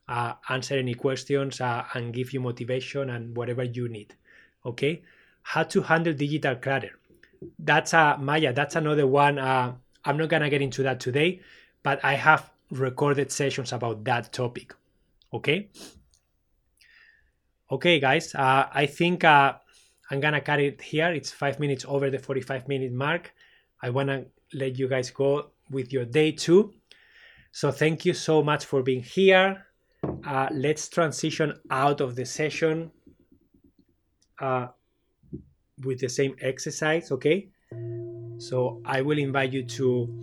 uh, 0.09 0.35
answer 0.49 0.76
any 0.76 0.95
questions 0.95 1.61
uh, 1.61 1.85
and 1.95 2.12
give 2.12 2.33
you 2.33 2.41
motivation 2.41 3.11
and 3.11 3.37
whatever 3.37 3.62
you 3.62 3.89
need. 3.89 4.14
Okay, 4.66 5.03
how 5.43 5.62
to 5.62 5.83
handle 5.83 6.12
digital 6.12 6.57
clutter. 6.57 6.91
That's 7.59 7.95
a 7.95 7.99
uh, 7.99 8.16
Maya. 8.18 8.53
That's 8.53 8.76
another 8.76 9.07
one. 9.07 9.39
Uh, 9.39 9.74
I'm 10.05 10.16
not 10.16 10.28
gonna 10.28 10.51
get 10.51 10.62
into 10.62 10.83
that 10.83 11.01
today, 11.01 11.41
but 11.83 12.05
I 12.05 12.14
have 12.14 12.51
recorded 12.70 13.31
sessions 13.33 13.72
about 13.72 14.05
that 14.05 14.33
topic. 14.33 14.74
Okay. 15.33 15.70
Okay, 17.70 18.01
guys. 18.01 18.35
Uh, 18.35 18.66
I 18.72 18.87
think 18.87 19.24
uh, 19.24 19.55
I'm 20.11 20.20
gonna 20.20 20.41
cut 20.41 20.61
it 20.61 20.83
here. 20.83 21.12
It's 21.12 21.31
five 21.31 21.61
minutes 21.61 21.85
over 21.87 22.11
the 22.11 22.18
45 22.18 22.68
minute 22.68 22.93
mark. 22.93 23.33
I 23.83 23.91
wanna 23.91 24.26
let 24.53 24.78
you 24.78 24.89
guys 24.89 25.11
go 25.11 25.51
with 25.70 25.93
your 25.93 26.05
day 26.05 26.33
two. 26.33 26.72
So 27.53 27.70
thank 27.70 28.05
you 28.05 28.14
so 28.14 28.43
much 28.43 28.64
for 28.64 28.83
being 28.83 29.03
here. 29.03 29.66
Uh, 30.26 30.49
let's 30.53 30.89
transition 30.89 31.55
out 31.70 32.01
of 32.01 32.16
the 32.16 32.24
session 32.24 32.91
uh, 34.41 34.68
with 35.85 36.01
the 36.01 36.09
same 36.09 36.37
exercise, 36.41 37.11
okay? 37.11 37.49
So 38.39 38.81
I 38.85 39.03
will 39.03 39.18
invite 39.18 39.53
you 39.53 39.64
to 39.64 40.22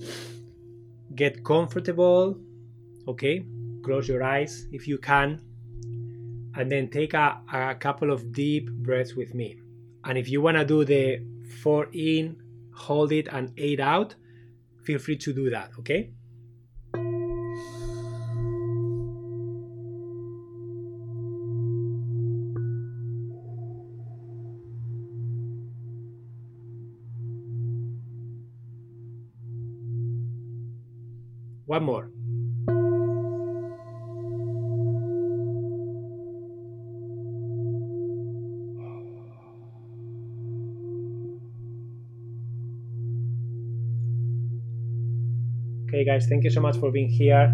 get 1.16 1.44
comfortable, 1.44 2.40
okay? 3.08 3.46
Close 3.84 4.08
your 4.08 4.24
eyes 4.24 4.68
if 4.72 4.88
you 4.88 4.98
can, 4.98 5.42
and 6.56 6.72
then 6.72 6.90
take 6.90 7.14
a, 7.14 7.40
a 7.54 7.76
couple 7.76 8.12
of 8.12 8.32
deep 8.32 8.72
breaths 8.72 9.16
with 9.16 9.34
me. 9.36 9.60
And 10.06 10.18
if 10.18 10.30
you 10.30 10.42
want 10.42 10.58
to 10.58 10.66
do 10.66 10.86
the 10.86 11.22
four 11.62 11.88
in, 11.94 12.38
hold 12.78 13.12
it, 13.12 13.28
and 13.32 13.52
eight 13.58 13.80
out, 13.80 14.16
feel 14.86 15.00
free 15.00 15.18
to 15.18 15.34
do 15.34 15.50
that, 15.50 15.72
okay? 15.80 16.12
One 31.66 31.84
more. 31.84 32.17
Guys, 46.18 46.28
thank 46.28 46.44
you 46.44 46.50
so 46.50 46.60
much 46.60 46.76
for 46.78 46.92
being 46.92 47.08
here. 47.08 47.54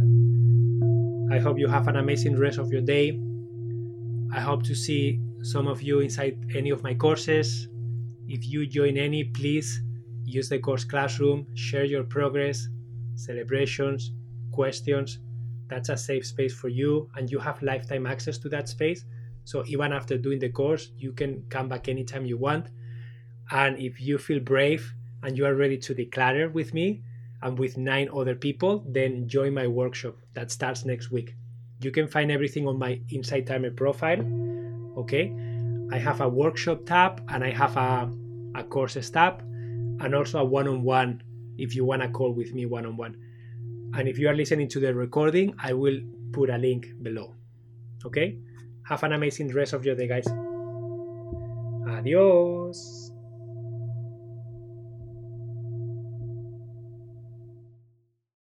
I 1.30 1.38
hope 1.38 1.60
you 1.60 1.68
have 1.68 1.90
an 1.90 1.98
amazing 1.98 2.40
rest 2.40 2.60
of 2.60 2.72
your 2.72 2.82
day. 2.82 3.20
I 4.34 4.40
hope 4.40 4.64
to 4.64 4.74
see 4.74 5.20
some 5.42 5.68
of 5.68 5.82
you 5.82 6.00
inside 6.00 6.38
any 6.56 6.70
of 6.70 6.82
my 6.82 6.94
courses. 6.94 7.68
If 8.26 8.48
you 8.48 8.66
join 8.66 8.96
any, 8.96 9.26
please 9.26 9.82
use 10.24 10.48
the 10.48 10.60
course 10.60 10.86
classroom, 10.86 11.46
share 11.56 11.84
your 11.84 12.06
progress, 12.06 12.70
celebrations, 13.16 14.14
questions. 14.54 15.20
That's 15.68 15.90
a 15.90 15.98
safe 15.98 16.26
space 16.26 16.54
for 16.54 16.70
you, 16.70 17.10
and 17.18 17.30
you 17.30 17.40
have 17.40 17.62
lifetime 17.62 18.06
access 18.06 18.38
to 18.38 18.50
that 18.50 18.70
space. 18.70 19.04
So 19.44 19.66
even 19.68 19.92
after 19.92 20.18
doing 20.18 20.40
the 20.40 20.50
course, 20.50 20.94
you 20.96 21.12
can 21.12 21.44
come 21.50 21.68
back 21.68 21.90
anytime 21.90 22.26
you 22.26 22.38
want. 22.38 22.68
And 23.52 23.78
if 23.78 24.00
you 24.00 24.18
feel 24.18 24.40
brave 24.40 24.94
and 25.22 25.38
you 25.38 25.46
are 25.46 25.56
ready 25.56 25.78
to 25.80 25.94
declutter 25.94 26.50
with 26.50 26.74
me 26.74 27.04
and 27.44 27.60
with 27.60 27.78
nine 27.78 28.10
other 28.16 28.36
people, 28.36 28.84
then 28.88 29.28
join 29.28 29.54
my 29.54 29.68
workshop 29.68 30.16
that 30.34 30.50
starts 30.50 30.86
next 30.86 31.12
week. 31.12 31.36
You 31.82 31.92
can 31.92 32.08
find 32.08 32.32
everything 32.32 32.66
on 32.68 32.80
my 32.80 33.02
Insight 33.12 33.46
Timer 33.46 33.72
profile. 33.72 34.24
Okay, 34.98 35.36
I 35.92 35.98
have 35.98 36.22
a 36.22 36.30
workshop 36.30 36.86
tab 36.86 37.22
and 37.30 37.44
I 37.44 37.52
have 37.52 37.76
a, 37.76 38.10
a 38.56 38.64
courses 38.64 39.10
tab 39.10 39.42
and 39.42 40.16
also 40.16 40.40
a 40.40 40.44
one 40.44 40.68
on 40.68 40.84
one 40.84 41.22
if 41.58 41.76
you 41.76 41.84
want 41.84 42.02
to 42.02 42.08
call 42.08 42.32
with 42.34 42.54
me 42.54 42.66
one 42.66 42.86
on 42.86 42.96
one. 42.96 43.18
And 43.96 44.08
if 44.08 44.18
you 44.18 44.30
are 44.30 44.36
listening 44.36 44.70
to 44.70 44.80
the 44.80 44.94
recording, 44.94 45.54
I 45.62 45.74
will 45.74 46.00
put 46.32 46.50
a 46.50 46.58
link 46.58 46.88
below. 47.04 47.36
Okay? 48.06 48.38
Have 48.88 49.04
an 49.04 49.14
amazing 49.14 49.54
rest 49.54 49.74
of 49.74 49.86
your 49.86 49.96
day, 49.96 50.08
guys. 50.08 50.28
Adios. 51.88 53.03